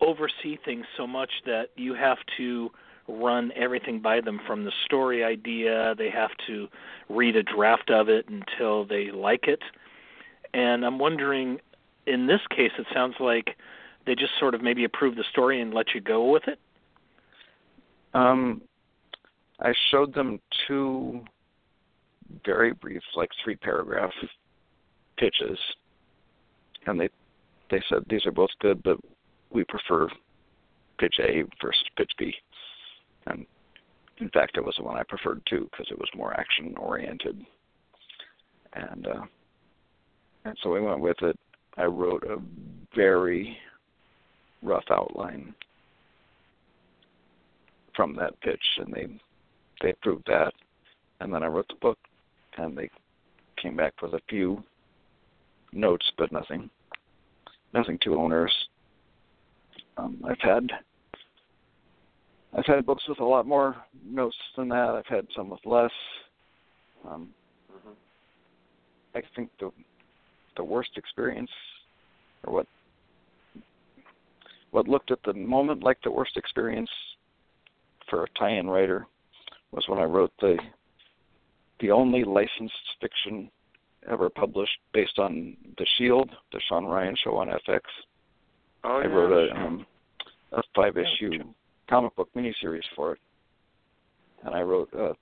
oversee 0.00 0.58
things 0.64 0.84
so 0.96 1.06
much 1.06 1.30
that 1.46 1.68
you 1.76 1.94
have 1.94 2.18
to 2.36 2.70
run 3.08 3.52
everything 3.54 4.00
by 4.00 4.20
them 4.20 4.40
from 4.46 4.64
the 4.64 4.72
story 4.84 5.24
idea. 5.24 5.94
They 5.96 6.10
have 6.10 6.30
to 6.46 6.68
read 7.08 7.36
a 7.36 7.42
draft 7.42 7.90
of 7.90 8.08
it 8.08 8.26
until 8.28 8.84
they 8.84 9.10
like 9.10 9.46
it. 9.46 9.60
And 10.52 10.84
I'm 10.84 10.98
wondering, 10.98 11.58
in 12.06 12.26
this 12.26 12.40
case, 12.50 12.72
it 12.78 12.86
sounds 12.92 13.16
like 13.20 13.56
they 14.06 14.14
just 14.14 14.32
sort 14.38 14.54
of 14.54 14.62
maybe 14.62 14.84
approve 14.84 15.16
the 15.16 15.24
story 15.30 15.60
and 15.60 15.74
let 15.74 15.94
you 15.94 16.00
go 16.00 16.30
with 16.30 16.44
it. 16.46 16.58
Um, 18.14 18.62
I 19.60 19.72
showed 19.90 20.14
them 20.14 20.40
two 20.66 21.24
very 22.44 22.72
brief, 22.72 23.02
like 23.16 23.30
three 23.42 23.56
paragraph 23.56 24.12
pitches, 25.18 25.58
and 26.86 27.00
they 27.00 27.08
they 27.70 27.82
said 27.88 28.04
these 28.08 28.26
are 28.26 28.32
both 28.32 28.50
good, 28.60 28.82
but 28.82 28.98
we 29.50 29.64
prefer 29.64 30.08
pitch 30.98 31.16
A 31.20 31.42
versus 31.62 31.84
pitch 31.96 32.10
B. 32.18 32.32
And 33.26 33.46
in 34.18 34.28
fact, 34.30 34.56
it 34.56 34.64
was 34.64 34.74
the 34.76 34.84
one 34.84 34.96
I 34.96 35.02
preferred 35.02 35.42
too 35.48 35.68
because 35.70 35.86
it 35.90 35.98
was 35.98 36.08
more 36.14 36.38
action 36.38 36.74
oriented. 36.76 37.44
And 38.74 39.06
uh, 39.06 39.24
and 40.44 40.56
so 40.62 40.70
we 40.70 40.80
went 40.80 41.00
with 41.00 41.20
it. 41.22 41.38
I 41.76 41.84
wrote 41.84 42.22
a 42.24 42.36
very 42.94 43.56
rough 44.62 44.84
outline 44.90 45.54
from 47.96 48.14
that 48.16 48.40
pitch, 48.40 48.64
and 48.78 48.92
they 48.92 49.06
they 49.82 49.90
approved 49.90 50.26
that. 50.26 50.52
And 51.20 51.32
then 51.32 51.42
I 51.42 51.46
wrote 51.46 51.68
the 51.68 51.74
book, 51.80 51.98
and 52.58 52.76
they 52.76 52.90
came 53.60 53.76
back 53.76 54.00
with 54.02 54.14
a 54.14 54.20
few 54.28 54.62
notes, 55.72 56.04
but 56.18 56.32
nothing 56.32 56.70
nothing 57.72 57.98
too 58.02 58.16
onerous. 58.16 58.52
Um, 59.96 60.22
I've 60.28 60.40
had 60.40 60.70
I've 62.56 62.66
had 62.66 62.86
books 62.86 63.02
with 63.08 63.20
a 63.20 63.24
lot 63.24 63.46
more 63.46 63.76
notes 64.04 64.36
than 64.56 64.68
that. 64.68 64.90
I've 64.90 65.06
had 65.06 65.26
some 65.34 65.50
with 65.50 65.64
less. 65.64 65.90
Um, 67.08 67.28
mm-hmm. 67.72 67.90
I 69.16 69.22
think 69.34 69.50
the 69.58 69.70
the 70.56 70.64
worst 70.64 70.90
experience, 70.96 71.50
or 72.44 72.54
what 72.54 72.66
what 74.70 74.88
looked 74.88 75.10
at 75.10 75.18
the 75.24 75.32
moment 75.32 75.82
like 75.82 75.98
the 76.02 76.10
worst 76.10 76.36
experience 76.36 76.90
for 78.08 78.24
a 78.24 78.28
tie-in 78.38 78.68
writer, 78.68 79.06
was 79.72 79.84
when 79.88 79.98
I 79.98 80.04
wrote 80.04 80.32
the 80.40 80.56
the 81.84 81.90
only 81.90 82.24
licensed 82.24 82.74
fiction 82.98 83.50
ever 84.10 84.30
published 84.30 84.78
based 84.94 85.18
on 85.18 85.54
The 85.76 85.86
Shield, 85.98 86.30
the 86.50 86.60
Shawn 86.66 86.86
Ryan 86.86 87.14
show 87.22 87.36
on 87.36 87.48
FX. 87.48 87.80
Oh, 88.84 89.00
I 89.00 89.02
yeah, 89.02 89.06
wrote 89.08 89.32
a 89.32 89.54
um, 89.54 89.86
a 90.52 90.62
five 90.74 90.96
issue 90.96 91.42
comic 91.88 92.16
book 92.16 92.30
miniseries 92.34 92.84
for 92.96 93.12
it, 93.12 93.18
and 94.44 94.54
I 94.54 94.62
wrote 94.62 94.88
uh, 94.98 95.12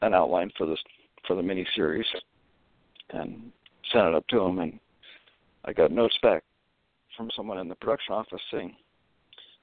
an 0.00 0.14
outline 0.14 0.50
for 0.56 0.66
this 0.66 0.78
for 1.26 1.36
the 1.36 1.42
miniseries, 1.42 2.04
and 3.10 3.52
sent 3.92 4.06
it 4.06 4.14
up 4.14 4.26
to 4.28 4.40
him, 4.40 4.60
and 4.60 4.78
I 5.66 5.74
got 5.74 5.92
notes 5.92 6.16
back 6.22 6.44
from 7.14 7.30
someone 7.36 7.58
in 7.58 7.68
the 7.68 7.74
production 7.74 8.14
office 8.14 8.40
saying, 8.50 8.74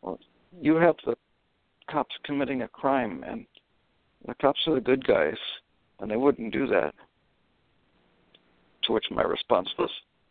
"Well, 0.03 0.19
you 0.62 0.75
have 0.75 0.95
the 1.03 1.15
cops 1.89 2.15
committing 2.24 2.62
a 2.62 2.67
crime, 2.67 3.24
and 3.25 3.45
the 4.27 4.35
cops 4.35 4.59
are 4.67 4.75
the 4.75 4.81
good 4.81 5.05
guys, 5.07 5.38
and 6.00 6.10
they 6.10 6.18
wouldn't 6.18 6.54
do 6.54 6.68
that." 6.68 6.94
To 8.84 8.94
which 8.94 9.06
my 9.10 9.24
response 9.24 9.70
was, 9.78 9.90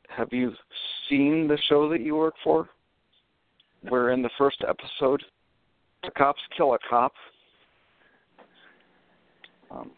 "Have 0.08 0.32
you 0.32 0.54
seen 1.08 1.48
the 1.48 1.58
show 1.68 1.88
that 1.88 2.00
you 2.00 2.16
work 2.16 2.34
for?" 2.42 2.68
Where 3.88 4.10
in 4.10 4.22
the 4.22 4.30
first 4.38 4.62
episode, 4.66 5.22
the 6.02 6.10
cops 6.12 6.40
kill 6.56 6.74
a 6.74 6.78
cop. 6.88 7.12
Um, 9.70 9.90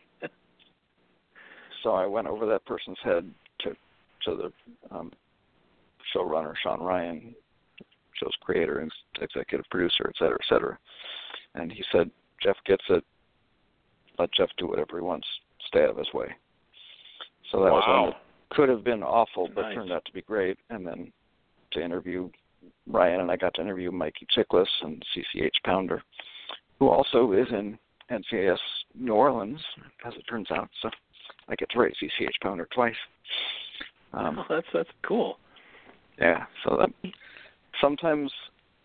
so 1.83 1.93
I 1.93 2.07
went 2.07 2.27
over 2.27 2.47
that 2.47 2.65
person's 2.65 2.99
head 3.05 3.33
to 3.61 3.77
to 4.25 4.35
the 4.35 4.53
um, 4.91 5.13
showrunner 6.15 6.55
Shawn 6.63 6.83
Ryan, 6.83 7.35
show's 8.15 8.35
creator 8.41 8.81
and 8.81 8.91
executive 9.21 9.67
producer, 9.71 10.07
et 10.09 10.17
cetera, 10.19 10.39
et 10.41 10.49
cetera. 10.49 10.79
And 11.55 11.71
he 11.71 11.85
said, 11.93 12.11
"Jeff 12.43 12.57
gets 12.65 12.85
it. 12.89 13.05
Let 14.19 14.33
Jeff 14.33 14.49
do 14.57 14.67
whatever 14.67 14.97
he 14.97 15.03
wants. 15.03 15.29
Stay 15.67 15.83
out 15.85 15.91
of 15.91 15.99
his 15.99 16.13
way." 16.13 16.35
So 17.51 17.63
that 17.63 17.73
was 17.73 17.85
one 17.87 18.03
wow. 18.03 18.07
that 18.11 18.57
could 18.57 18.69
have 18.69 18.85
been 18.85 19.03
awful, 19.03 19.49
but 19.55 19.63
Nice. 19.63 19.75
turned 19.75 19.93
out 19.93 20.05
to 20.05 20.13
be 20.13 20.23
great. 20.23 20.59
And 20.71 20.87
then 20.87 21.13
to 21.73 21.83
interview 21.83 22.31
Ryan, 22.87 23.21
and 23.21 23.31
I 23.31 23.37
got 23.37 23.55
to 23.55 23.61
interview 23.61 23.91
Mikey 23.91 24.27
Chiklis 24.37 24.67
and 24.83 25.05
CCH 25.15 25.63
Pounder, 25.65 26.03
who 26.79 26.89
also 26.89 27.33
is 27.33 27.47
in 27.51 27.79
NCIS 28.11 28.59
New 28.95 29.13
Orleans, 29.13 29.61
as 30.05 30.15
it 30.15 30.25
turns 30.29 30.51
out. 30.51 30.69
So 30.83 30.91
I 31.49 31.55
get 31.57 31.71
to 31.71 31.79
write 31.79 31.95
CCH 32.03 32.41
Pounder 32.43 32.69
twice. 32.73 32.95
Um, 34.13 34.39
oh, 34.39 34.45
that's 34.49 34.67
that's 34.73 34.89
cool. 35.03 35.39
yeah, 36.19 36.47
so 36.65 36.77
that 36.79 37.13
sometimes 37.81 38.33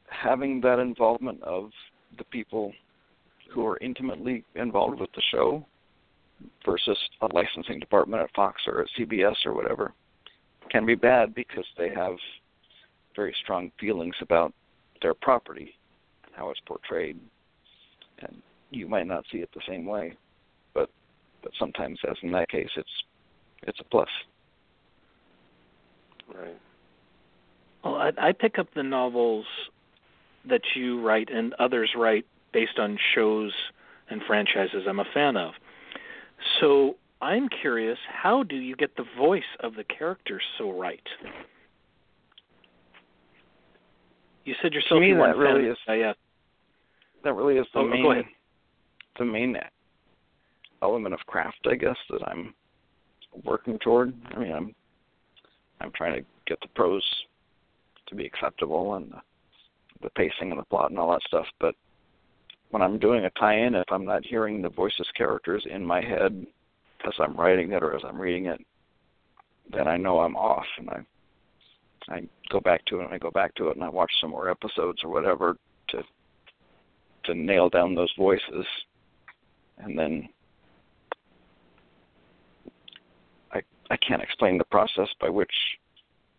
having 0.10 0.60
that 0.62 0.80
involvement 0.80 1.42
of 1.44 1.70
the 2.18 2.24
people 2.26 2.74
who 3.54 3.66
are 3.66 3.78
intimately 3.78 4.44
involved 4.56 5.00
with 5.00 5.12
the 5.14 5.22
show 5.32 5.66
versus 6.66 6.98
a 7.22 7.28
licensing 7.34 7.80
department 7.80 8.24
at 8.24 8.34
Fox 8.36 8.62
or 8.68 8.82
at 8.82 8.88
CBS 8.98 9.36
or 9.46 9.54
whatever 9.54 9.94
can 10.70 10.86
be 10.86 10.96
bad 10.96 11.36
because 11.36 11.66
they 11.78 11.90
have 11.90 12.16
very 13.16 13.36
strong 13.44 13.72
feelings 13.80 14.16
about 14.22 14.54
their 15.02 15.14
property, 15.14 15.76
and 16.26 16.34
how 16.36 16.50
it's 16.50 16.60
portrayed, 16.66 17.20
and 18.20 18.42
you 18.70 18.88
might 18.88 19.08
not 19.08 19.26
see 19.32 19.40
it 19.40 19.50
the 19.54 19.62
same 19.68 19.86
way, 19.86 20.16
but 20.74 20.90
but 21.44 21.52
sometimes, 21.60 22.00
as 22.10 22.16
in 22.22 22.32
that 22.32 22.50
case, 22.50 22.70
it's 22.78 23.04
it's 23.64 23.80
a 23.80 23.84
plus. 23.86 24.10
Right. 26.34 26.58
Well, 27.84 27.96
I, 27.96 28.12
I 28.18 28.32
pick 28.32 28.58
up 28.60 28.68
the 28.76 28.84
novels 28.84 29.46
that 30.48 30.62
you 30.76 31.02
write 31.02 31.30
and 31.30 31.54
others 31.56 31.92
write 31.98 32.26
based 32.54 32.80
on 32.80 32.98
shows 33.14 33.52
and 34.10 34.22
franchises 34.24 34.84
I'm 34.88 35.00
a 35.00 35.06
fan 35.14 35.36
of. 35.36 35.54
So 36.60 36.96
I'm 37.22 37.48
curious, 37.62 37.98
how 38.12 38.44
do 38.44 38.56
you 38.56 38.76
get 38.76 38.96
the 38.96 39.06
voice 39.18 39.44
of 39.62 39.76
the 39.76 39.84
character 39.84 40.42
so 40.58 40.72
right? 40.72 41.02
You 44.46 44.56
said 44.62 44.74
yourself 44.74 45.00
me, 45.02 45.10
you 45.10 45.16
that 45.18 45.36
fan 45.36 45.38
really 45.38 45.66
is- 45.68 45.78
uh, 45.88 45.94
yeah. 45.94 46.14
That 47.24 47.34
really 47.34 47.58
is 47.58 47.68
the 47.74 47.82
Oh, 47.82 47.88
main 47.88 48.24
the 49.20 49.26
main 49.26 49.56
element 50.82 51.14
of 51.14 51.20
craft, 51.28 51.60
I 51.70 51.76
guess, 51.76 51.98
that 52.10 52.28
I'm 52.28 52.56
working 53.44 53.78
toward. 53.80 54.14
I 54.34 54.40
mean, 54.40 54.52
I'm 54.52 54.76
I'm 55.82 55.92
trying 55.92 56.14
to 56.20 56.26
get 56.48 56.60
the 56.62 56.68
prose 56.70 57.04
to 58.08 58.16
be 58.16 58.26
acceptable 58.26 58.96
and 58.96 59.12
the, 59.12 59.22
the 60.02 60.10
pacing 60.12 60.52
and 60.52 60.60
the 60.60 60.64
plot 60.66 60.90
and 60.90 61.00
all 61.00 61.12
that 61.12 61.22
stuff. 61.28 61.46
But 61.60 61.76
when 62.72 62.82
I'm 62.82 62.98
doing 62.98 63.26
a 63.26 63.30
tie-in, 63.32 63.76
if 63.76 63.86
I'm 63.92 64.06
not 64.06 64.26
hearing 64.26 64.62
the 64.62 64.70
voices 64.70 65.08
characters 65.16 65.66
in 65.70 65.86
my 65.86 66.02
head 66.02 66.46
as 67.06 67.14
I'm 67.20 67.36
writing 67.36 67.72
it 67.74 67.84
or 67.84 67.96
as 67.96 68.02
I'm 68.06 68.20
reading 68.20 68.46
it, 68.46 68.60
then 69.72 69.88
I 69.88 69.98
know 69.98 70.20
I'm 70.20 70.36
off, 70.36 70.66
and 70.78 70.90
I 70.90 71.06
I 72.10 72.28
go 72.50 72.60
back 72.60 72.84
to 72.86 73.00
it 73.00 73.06
and 73.06 73.14
I 73.14 73.20
go 73.20 73.30
back 73.30 73.54
to 73.56 73.68
it 73.70 73.76
and 73.76 73.84
I 73.84 73.90
watch 73.90 74.12
some 74.20 74.32
more 74.32 74.50
episodes 74.50 75.04
or 75.04 75.12
whatever 75.12 75.56
to 75.90 76.04
to 77.26 77.36
nail 77.36 77.70
down 77.70 77.94
those 77.94 78.12
voices, 78.18 78.66
and 79.78 79.98
then 79.98 80.28
I 83.52 83.62
I 83.90 83.98
can't 83.98 84.22
explain 84.24 84.58
the 84.58 84.66
process 84.66 85.10
by 85.20 85.30
which 85.30 85.54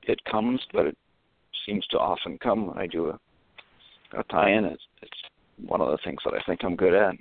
it 0.05 0.23
comes, 0.25 0.61
but 0.73 0.87
it 0.87 0.97
seems 1.67 1.87
to 1.89 1.99
often 1.99 2.39
come 2.39 2.67
when 2.67 2.79
I 2.79 2.87
do 2.87 3.11
a, 3.11 3.21
a 4.19 4.25
tie-in. 4.25 4.65
It's, 4.65 4.83
it's 5.01 5.23
one 5.67 5.81
of 5.81 5.89
the 5.89 5.99
things 6.05 6.19
that 6.25 6.35
I 6.35 6.43
think 6.47 6.61
I'm 6.65 6.77
good 6.77 6.95
at, 6.95 7.15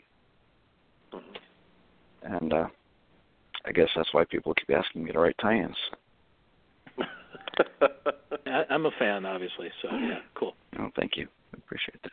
and 2.23 2.53
uh, 2.53 2.67
I 3.65 3.71
guess 3.71 3.87
that's 3.95 4.13
why 4.13 4.25
people 4.25 4.53
keep 4.53 4.75
asking 4.75 5.03
me 5.03 5.11
to 5.11 5.19
write 5.19 5.35
tie-ins. 5.41 5.75
I, 8.47 8.63
I'm 8.69 8.85
a 8.85 8.91
fan, 8.99 9.25
obviously. 9.25 9.69
So 9.81 9.89
yeah, 9.91 10.19
cool. 10.35 10.53
Oh, 10.79 10.89
thank 10.95 11.13
you. 11.15 11.27
I 11.53 11.57
appreciate 11.57 12.01
that. 12.03 12.11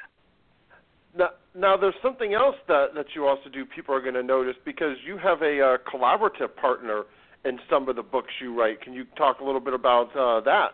Now, 1.16 1.28
now 1.54 1.76
there's 1.76 1.94
something 2.02 2.34
else 2.34 2.56
that 2.68 2.88
that 2.94 3.06
you 3.14 3.26
also 3.26 3.48
do. 3.50 3.64
People 3.64 3.94
are 3.94 4.00
going 4.00 4.14
to 4.14 4.22
notice 4.22 4.56
because 4.64 4.96
you 5.06 5.18
have 5.18 5.42
a 5.42 5.60
uh, 5.60 5.76
collaborative 5.90 6.54
partner 6.60 7.04
in 7.44 7.58
some 7.70 7.88
of 7.88 7.96
the 7.96 8.02
books 8.02 8.30
you 8.40 8.58
write. 8.58 8.80
Can 8.80 8.92
you 8.92 9.04
talk 9.16 9.40
a 9.40 9.44
little 9.44 9.60
bit 9.60 9.74
about 9.74 10.14
uh, 10.16 10.40
that? 10.42 10.68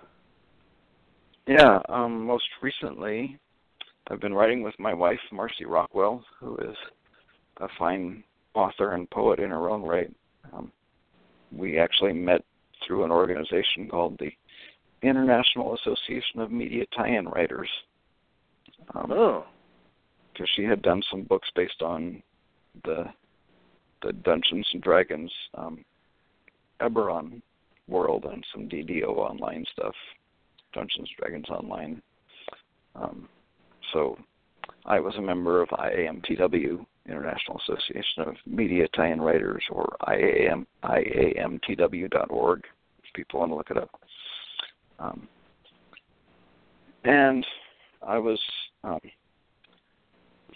Yeah, 1.47 1.79
um, 1.89 2.27
most 2.27 2.45
recently, 2.63 3.39
I've 4.11 4.21
been 4.21 4.35
writing 4.35 4.63
with 4.63 4.75
my 4.79 4.93
wife, 4.93 5.21
Marcy 5.33 5.65
Rockwell, 5.65 6.25
who 6.39 6.57
is 6.57 6.77
a 7.59 7.69
fine 7.79 8.23
author 8.55 8.93
and 8.93 9.09
poet 9.11 9.41
in 9.41 9.51
her 9.51 9.71
own 9.71 9.83
right. 9.83 10.13
Um, 10.53 10.71
we 11.51 11.79
actually 11.79 12.13
met 12.13 12.43
through 12.87 13.05
an 13.05 13.11
organization 13.11 13.89
called 13.89 14.19
the 14.19 14.31
International 15.03 15.75
Association 15.75 16.41
of 16.41 16.51
Media 16.51 16.85
Tie-in 16.97 17.29
Writers. 17.29 17.69
Um, 18.95 19.13
oh. 19.13 19.45
Because 20.33 20.51
she 20.55 20.65
had 20.65 20.83
done 20.83 21.03
some 21.11 21.23
books 21.23 21.49
based 21.55 21.83
on 21.83 22.23
the 22.85 23.05
the 24.03 24.13
Dungeons 24.13 24.69
and 24.75 24.83
Dragons 24.83 25.33
um, 25.55 25.83
Eberron 26.81 27.41
world 27.89 28.27
and 28.31 28.45
some 28.53 28.69
DDO 28.69 29.07
online 29.07 29.65
stuff, 29.73 29.95
Dungeons 30.75 31.09
and 31.09 31.17
Dragons 31.19 31.49
online. 31.49 32.03
Um, 32.95 33.29
so 33.95 34.19
I 34.85 35.01
was 35.01 35.15
a 35.17 35.23
member 35.23 35.63
of 35.63 35.71
IAMTW, 35.71 36.85
International 37.09 37.61
Association 37.63 38.25
of 38.27 38.35
Media 38.45 38.87
Tie-in 38.95 39.21
Writers, 39.23 39.63
or 39.71 39.97
IAM, 40.09 40.67
IAMTW.org, 40.83 42.65
if 43.03 43.15
people 43.15 43.41
want 43.41 43.53
to 43.53 43.57
look 43.57 43.71
it 43.71 43.79
up. 43.79 43.91
Um, 44.99 45.29
and 47.05 47.47
I 48.07 48.19
was, 48.19 48.41
um, 48.83 49.01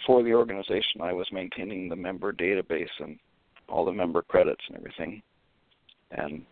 for 0.06 0.22
the 0.22 0.34
organization, 0.34 1.00
I 1.00 1.12
was 1.12 1.26
maintaining 1.32 1.88
the 1.88 1.96
member 1.96 2.32
database 2.32 2.88
and 2.98 3.18
all 3.68 3.84
the 3.84 3.92
member 3.92 4.22
credits 4.22 4.62
and 4.68 4.76
everything. 4.76 5.22
And 6.10 6.42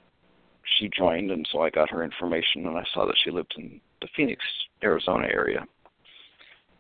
she 0.79 0.91
joined, 0.97 1.31
and 1.31 1.47
so 1.51 1.63
I 1.63 1.71
got 1.71 1.91
her 1.91 2.03
information, 2.03 2.67
and 2.67 2.77
I 2.77 2.85
saw 2.93 3.07
that 3.07 3.17
she 3.25 3.31
lived 3.31 3.55
in 3.57 3.81
the 4.01 4.09
Phoenix, 4.15 4.43
Arizona 4.83 5.29
area. 5.33 5.67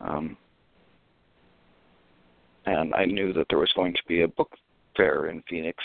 Um, 0.00 0.37
and 2.67 2.95
I 2.95 3.05
knew 3.05 3.33
that 3.33 3.47
there 3.49 3.59
was 3.59 3.73
going 3.75 3.95
to 3.95 4.03
be 4.09 4.23
a 4.23 4.29
book 4.29 4.50
fair 4.97 5.26
in 5.26 5.43
Phoenix 5.49 5.83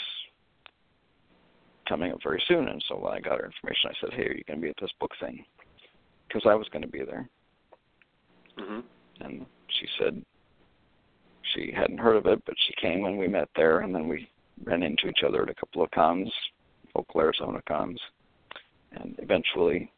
coming 1.88 2.12
up 2.12 2.20
very 2.24 2.42
soon. 2.48 2.68
And 2.68 2.84
so 2.88 2.98
when 2.98 3.14
I 3.14 3.20
got 3.20 3.40
her 3.40 3.46
information, 3.46 3.92
I 3.92 3.94
said, 4.02 4.14
"Hey, 4.14 4.28
are 4.28 4.36
you 4.36 4.44
going 4.48 4.60
to 4.60 4.64
be 4.64 4.70
at 4.70 4.76
this 4.82 4.92
book 5.00 5.12
thing?" 5.20 5.46
Because 6.28 6.44
I 6.46 6.56
was 6.56 6.68
going 6.70 6.84
to 6.84 6.88
be 6.88 7.04
there. 7.04 7.30
Mm-hmm. 8.58 8.80
And 9.22 9.46
she 9.68 9.88
said 10.00 10.24
she 11.54 11.72
hadn't 11.76 11.98
heard 11.98 12.18
of 12.18 12.26
it, 12.26 12.42
but 12.46 12.56
she 12.68 12.74
came 12.82 13.06
and 13.06 13.18
we 13.18 13.28
met 13.28 13.50
there, 13.56 13.80
and 13.82 13.94
then 13.94 14.08
we 14.08 14.30
ran 14.64 14.84
into 14.84 15.08
each 15.08 15.24
other 15.26 15.44
at 15.44 15.50
a 15.50 15.56
couple 15.56 15.84
of 15.84 15.92
cons, 15.92 16.32
local 16.96 17.22
Arizona 17.22 17.62
cons, 17.68 18.00
and 18.94 19.16
eventually 19.20 19.92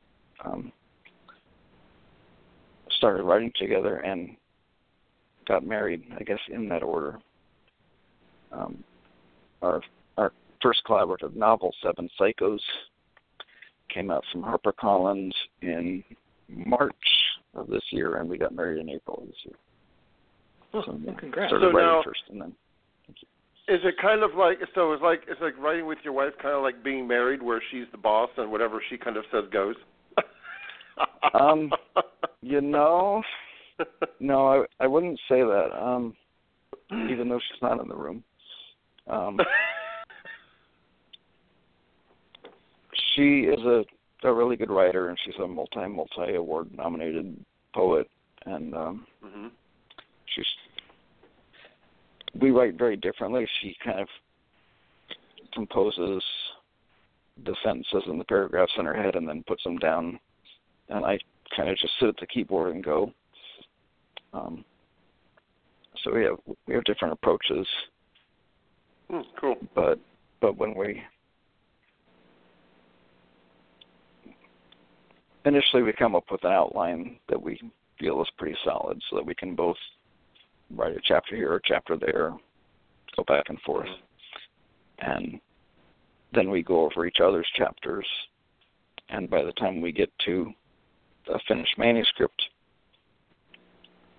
um, 0.43 0.71
started 3.03 3.23
writing 3.23 3.51
together 3.59 3.97
and 3.97 4.29
got 5.45 5.65
married, 5.65 6.03
I 6.17 6.23
guess, 6.23 6.39
in 6.49 6.69
that 6.69 6.83
order. 6.83 7.19
Um, 8.53 8.81
our 9.61 9.81
our 10.17 10.31
first 10.61 10.83
collaborative 10.87 11.35
novel, 11.35 11.73
Seven 11.83 12.09
Psychos, 12.17 12.61
came 13.93 14.09
out 14.09 14.23
from 14.31 14.43
HarperCollins 14.43 15.33
in 15.61 16.01
March 16.47 16.95
of 17.55 17.67
this 17.67 17.83
year, 17.91 18.17
and 18.17 18.29
we 18.29 18.37
got 18.37 18.55
married 18.55 18.79
in 18.79 18.89
April 18.89 19.19
of 19.21 19.27
this 19.27 19.35
year. 19.43 19.55
Oh, 20.73 20.83
so, 20.85 20.97
yeah, 21.03 21.13
congrats! 21.15 21.49
Started 21.49 21.71
so 21.71 21.75
writing 21.75 21.89
now, 21.89 22.03
first, 22.05 22.21
and 22.29 22.41
then. 22.41 22.53
Is 23.67 23.79
it 23.83 23.95
kind 24.01 24.23
of 24.23 24.31
like 24.35 24.59
so? 24.73 24.93
It's 24.93 25.03
like 25.03 25.23
it's 25.27 25.41
like 25.41 25.57
writing 25.57 25.87
with 25.87 25.97
your 26.05 26.13
wife, 26.13 26.31
kind 26.41 26.55
of 26.55 26.63
like 26.63 26.81
being 26.85 27.05
married, 27.05 27.43
where 27.43 27.61
she's 27.69 27.85
the 27.91 27.97
boss 27.97 28.29
and 28.37 28.49
whatever 28.49 28.81
she 28.89 28.97
kind 28.97 29.17
of 29.17 29.25
says 29.29 29.43
goes. 29.51 29.75
Um, 31.33 31.71
you 32.41 32.61
know, 32.61 33.21
no, 34.19 34.65
I 34.79 34.83
I 34.83 34.87
wouldn't 34.87 35.19
say 35.29 35.41
that. 35.41 35.69
Um, 35.77 36.15
even 36.91 37.29
though 37.29 37.39
she's 37.39 37.61
not 37.61 37.79
in 37.81 37.87
the 37.87 37.95
room. 37.95 38.23
Um, 39.07 39.39
she 43.15 43.41
is 43.41 43.59
a 43.61 43.83
a 44.25 44.33
really 44.33 44.55
good 44.55 44.71
writer, 44.71 45.09
and 45.09 45.17
she's 45.25 45.35
a 45.43 45.47
multi 45.47 45.85
multi 45.87 46.35
award 46.35 46.69
nominated 46.75 47.37
poet, 47.73 48.09
and 48.45 48.73
um, 48.73 49.05
mm-hmm. 49.23 49.47
she's 50.33 50.45
we 52.39 52.51
write 52.51 52.77
very 52.77 52.95
differently. 52.95 53.47
She 53.61 53.75
kind 53.83 53.99
of 53.99 54.07
composes 55.53 56.23
the 57.45 57.55
sentences 57.63 58.03
and 58.07 58.19
the 58.19 58.25
paragraphs 58.25 58.71
in 58.77 58.85
her 58.85 58.93
head 58.93 59.15
and 59.15 59.27
then 59.27 59.43
puts 59.47 59.63
them 59.63 59.77
down, 59.77 60.19
and 60.93 61.03
I 61.05 61.17
kind 61.55 61.69
of 61.69 61.77
just 61.77 61.93
sit 61.99 62.09
at 62.09 62.15
the 62.19 62.27
keyboard 62.27 62.73
and 62.73 62.83
go. 62.83 63.11
Um, 64.33 64.63
so 66.03 66.13
we 66.13 66.23
have 66.23 66.37
we 66.67 66.73
have 66.75 66.83
different 66.85 67.13
approaches. 67.13 67.67
Mm, 69.11 69.23
cool. 69.39 69.55
But 69.75 69.99
but 70.39 70.57
when 70.57 70.75
we 70.75 71.01
initially 75.45 75.83
we 75.83 75.93
come 75.93 76.15
up 76.15 76.25
with 76.31 76.43
an 76.43 76.51
outline 76.51 77.17
that 77.27 77.41
we 77.41 77.59
feel 77.99 78.21
is 78.21 78.27
pretty 78.37 78.57
solid, 78.63 79.01
so 79.09 79.15
that 79.17 79.25
we 79.25 79.35
can 79.35 79.55
both 79.55 79.77
write 80.75 80.95
a 80.95 81.01
chapter 81.03 81.35
here, 81.35 81.55
a 81.55 81.59
chapter 81.65 81.97
there, 81.97 82.35
go 83.15 83.23
back 83.27 83.45
and 83.49 83.59
forth, 83.61 83.89
and 84.99 85.39
then 86.33 86.49
we 86.49 86.63
go 86.63 86.85
over 86.85 87.05
each 87.05 87.19
other's 87.23 87.47
chapters. 87.55 88.07
And 89.09 89.29
by 89.29 89.43
the 89.43 89.51
time 89.53 89.81
we 89.81 89.91
get 89.91 90.09
to 90.25 90.51
a 91.27 91.39
finished 91.47 91.77
manuscript, 91.77 92.41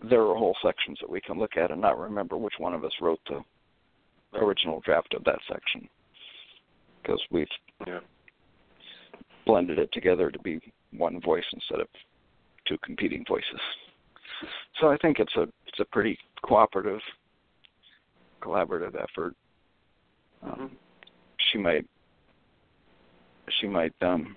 there 0.09 0.23
are 0.23 0.35
whole 0.37 0.57
sections 0.63 0.99
that 1.01 1.11
we 1.11 1.21
can 1.21 1.39
look 1.39 1.57
at 1.57 1.71
and 1.71 1.81
not 1.81 1.99
remember 1.99 2.37
which 2.37 2.55
one 2.59 2.75
of 2.75 2.85
us 2.85 2.93
wrote 3.01 3.21
the 3.29 3.41
original 4.39 4.81
draft 4.81 5.15
of 5.15 5.25
that 5.25 5.39
section 5.49 5.89
because 7.03 7.21
we've 7.31 7.47
yeah. 7.87 8.01
blended 9.47 9.79
it 9.79 9.93
together 9.93 10.31
to 10.31 10.39
be 10.41 10.61
one 10.97 11.21
voice 11.21 11.45
instead 11.53 11.81
of 11.81 11.87
two 12.67 12.79
competing 12.83 13.25
voices. 13.29 13.61
So 14.81 14.91
I 14.91 14.97
think 14.99 15.19
it's 15.21 15.35
a 15.37 15.43
it's 15.67 15.81
a 15.81 15.85
pretty 15.85 16.19
cooperative, 16.43 17.01
collaborative 18.43 18.95
effort. 18.97 19.35
Um, 20.43 20.51
mm-hmm. 20.51 20.67
She 21.51 21.59
might 21.59 21.87
she 23.61 23.67
might 23.67 23.95
um, 24.03 24.35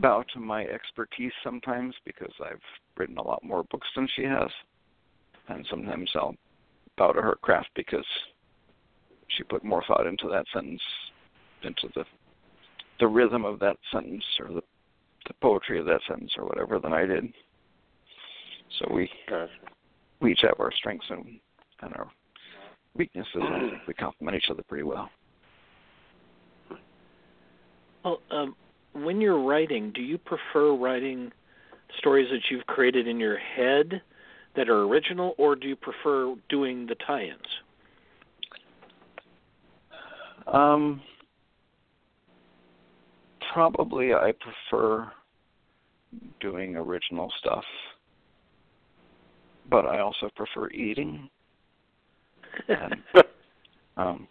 bow 0.00 0.24
to 0.32 0.40
my 0.40 0.64
expertise 0.66 1.32
sometimes 1.42 1.94
because 2.04 2.32
I've 2.44 2.60
written 2.96 3.18
a 3.18 3.22
lot 3.22 3.42
more 3.42 3.64
books 3.64 3.88
than 3.94 4.08
she 4.14 4.22
has, 4.22 4.48
and 5.48 5.66
sometimes 5.68 6.10
I'll 6.14 6.36
bow 6.96 7.12
to 7.12 7.22
her 7.22 7.36
craft 7.42 7.70
because 7.74 8.06
she 9.36 9.42
put 9.44 9.64
more 9.64 9.82
thought 9.86 10.06
into 10.06 10.28
that 10.28 10.44
sentence, 10.52 10.82
into 11.62 11.88
the 11.94 12.04
the 12.98 13.06
rhythm 13.06 13.46
of 13.46 13.58
that 13.60 13.76
sentence 13.90 14.24
or 14.38 14.48
the 14.48 14.62
the 15.26 15.34
poetry 15.40 15.78
of 15.78 15.86
that 15.86 16.00
sentence 16.08 16.32
or 16.36 16.44
whatever 16.46 16.78
than 16.78 16.92
I 16.92 17.06
did. 17.06 17.32
So 18.78 18.92
we 18.92 19.10
we 20.20 20.32
each 20.32 20.40
have 20.42 20.60
our 20.60 20.72
strengths 20.72 21.06
and, 21.10 21.40
and 21.82 21.94
our 21.94 22.10
weaknesses, 22.94 23.30
and 23.34 23.44
I 23.44 23.60
think 23.60 23.86
we 23.86 23.94
complement 23.94 24.36
each 24.36 24.50
other 24.50 24.62
pretty 24.68 24.84
well. 24.84 25.10
Well, 28.04 28.20
um, 28.30 28.56
when 28.92 29.20
you're 29.20 29.42
writing, 29.42 29.92
do 29.94 30.02
you 30.02 30.18
prefer 30.18 30.74
writing 30.74 31.32
stories 31.98 32.28
that 32.30 32.40
you've 32.50 32.66
created 32.66 33.06
in 33.06 33.18
your 33.18 33.36
head 33.36 34.02
that 34.56 34.68
are 34.68 34.82
original, 34.82 35.34
or 35.38 35.54
do 35.54 35.68
you 35.68 35.76
prefer 35.76 36.34
doing 36.48 36.86
the 36.86 36.96
tie-ins? 37.06 37.38
Um, 40.46 41.00
probably 43.52 44.12
I 44.12 44.32
prefer 44.32 45.10
doing 46.40 46.76
original 46.76 47.32
stuff, 47.38 47.64
but 49.70 49.86
I 49.86 50.00
also 50.00 50.28
prefer 50.34 50.68
eating. 50.70 51.28
And, 52.68 52.96
um, 53.96 54.28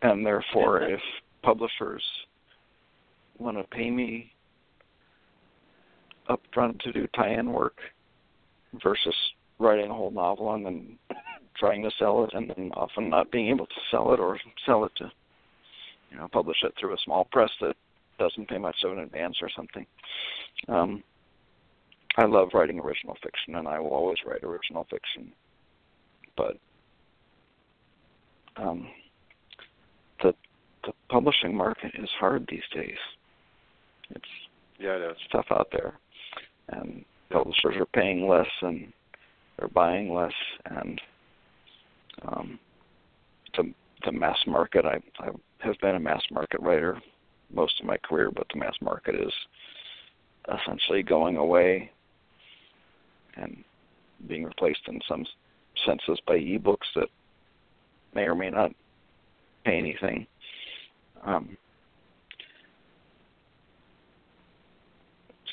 and 0.00 0.24
therefore, 0.24 0.82
if 0.82 1.00
publishers 1.44 2.02
want 3.38 3.56
to 3.56 3.64
pay 3.64 3.90
me 3.90 4.32
upfront 6.28 6.80
to 6.80 6.92
do 6.92 7.06
tie-in 7.14 7.52
work 7.52 7.76
versus 8.82 9.14
writing 9.58 9.90
a 9.90 9.94
whole 9.94 10.10
novel 10.10 10.54
and 10.54 10.64
then 10.64 10.98
trying 11.56 11.82
to 11.82 11.90
sell 11.98 12.24
it 12.24 12.30
and 12.32 12.52
then 12.56 12.70
often 12.74 13.08
not 13.10 13.30
being 13.30 13.48
able 13.48 13.66
to 13.66 13.80
sell 13.90 14.12
it 14.12 14.20
or 14.20 14.38
sell 14.66 14.84
it 14.84 14.92
to 14.96 15.10
you 16.10 16.16
know 16.16 16.28
publish 16.28 16.56
it 16.62 16.72
through 16.78 16.94
a 16.94 16.98
small 17.04 17.26
press 17.30 17.50
that 17.60 17.76
doesn't 18.18 18.48
pay 18.48 18.58
much 18.58 18.76
of 18.84 18.92
an 18.92 19.00
advance 19.00 19.36
or 19.42 19.50
something. 19.54 19.86
Um, 20.68 21.02
I 22.16 22.26
love 22.26 22.50
writing 22.54 22.78
original 22.78 23.16
fiction, 23.22 23.56
and 23.56 23.66
I 23.66 23.80
will 23.80 23.90
always 23.90 24.18
write 24.24 24.44
original 24.44 24.86
fiction. 24.88 25.32
But 26.36 26.56
um, 28.56 28.86
the 30.86 30.92
publishing 31.08 31.56
market 31.56 31.92
is 31.94 32.08
hard 32.18 32.46
these 32.48 32.60
days. 32.74 32.98
It's 34.10 34.24
Yeah, 34.78 34.96
it 34.96 35.10
is. 35.10 35.16
it's 35.20 35.32
tough 35.32 35.46
out 35.50 35.68
there, 35.72 35.98
and 36.68 37.04
publishers 37.30 37.76
are 37.76 37.86
paying 37.86 38.28
less 38.28 38.48
and 38.62 38.92
they're 39.58 39.68
buying 39.68 40.12
less, 40.12 40.32
and 40.66 41.00
um, 42.26 42.58
the 43.56 43.72
the 44.04 44.12
mass 44.12 44.38
market. 44.46 44.84
I 44.84 45.00
I 45.18 45.30
have 45.60 45.78
been 45.80 45.96
a 45.96 46.00
mass 46.00 46.22
market 46.30 46.60
writer 46.60 47.00
most 47.52 47.78
of 47.80 47.86
my 47.86 47.96
career, 47.98 48.30
but 48.30 48.46
the 48.52 48.58
mass 48.58 48.74
market 48.80 49.14
is 49.14 49.32
essentially 50.52 51.02
going 51.02 51.36
away 51.36 51.90
and 53.36 53.64
being 54.28 54.44
replaced 54.44 54.80
in 54.88 55.00
some 55.08 55.24
senses 55.86 56.18
by 56.26 56.34
ebooks 56.34 56.90
that 56.94 57.08
may 58.14 58.22
or 58.22 58.34
may 58.34 58.50
not 58.50 58.70
pay 59.64 59.78
anything. 59.78 60.26
Um, 61.24 61.56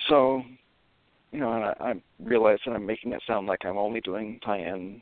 so, 0.10 0.42
you 1.32 1.40
know, 1.40 1.54
and 1.54 1.66
I, 1.66 1.76
I 1.80 1.94
realize 2.24 2.60
that 2.66 2.74
I'm 2.74 2.86
making 2.86 3.14
it 3.14 3.22
sound 3.26 3.48
like 3.48 3.66
I'm 3.66 3.78
only 3.78 4.02
doing 4.02 4.40
tie-in 4.44 5.02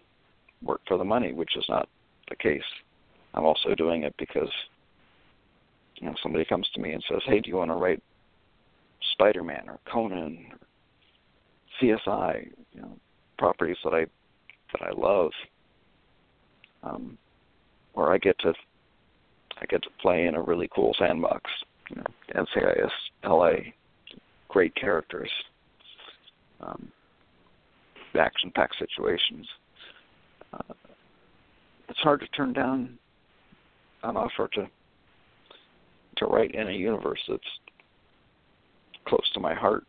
work 0.61 0.81
for 0.87 0.97
the 0.97 1.03
money, 1.03 1.33
which 1.33 1.55
is 1.57 1.65
not 1.69 1.89
the 2.29 2.35
case. 2.35 2.61
I'm 3.33 3.45
also 3.45 3.73
doing 3.75 4.03
it 4.03 4.13
because, 4.17 4.49
you 5.95 6.07
know, 6.07 6.15
somebody 6.21 6.45
comes 6.45 6.67
to 6.75 6.81
me 6.81 6.93
and 6.93 7.03
says, 7.09 7.21
"Hey, 7.25 7.39
do 7.39 7.49
you 7.49 7.57
want 7.57 7.71
to 7.71 7.75
write 7.75 8.01
Spider-Man 9.13 9.65
or 9.67 9.79
Conan 9.91 10.45
or 10.51 10.59
CSI?" 11.79 12.51
You 12.73 12.81
know, 12.81 12.97
properties 13.37 13.77
that 13.83 13.93
I 13.93 14.05
that 14.73 14.81
I 14.81 14.91
love. 14.91 15.31
Um, 16.83 17.17
or 17.93 18.13
I 18.13 18.17
get 18.17 18.37
to 18.39 18.53
I 19.61 19.65
get 19.65 19.83
to 19.83 19.89
play 20.01 20.25
in 20.25 20.35
a 20.35 20.41
really 20.41 20.69
cool 20.73 20.93
sandbox. 20.97 21.49
You 21.89 21.97
know, 21.97 22.45
NCIS 22.45 22.91
LA, 23.23 23.71
great 24.47 24.73
characters, 24.75 25.31
um, 26.61 26.91
action-packed 28.17 28.75
situations. 28.77 29.47
Uh, 30.53 30.73
it's 31.89 31.99
hard 31.99 32.19
to 32.21 32.27
turn 32.27 32.53
down 32.53 32.97
an 34.03 34.15
offer 34.15 34.47
to 34.53 34.67
to 36.17 36.25
write 36.25 36.53
in 36.53 36.67
a 36.67 36.71
universe 36.71 37.19
that's 37.27 37.41
close 39.07 39.29
to 39.33 39.39
my 39.39 39.53
heart. 39.53 39.83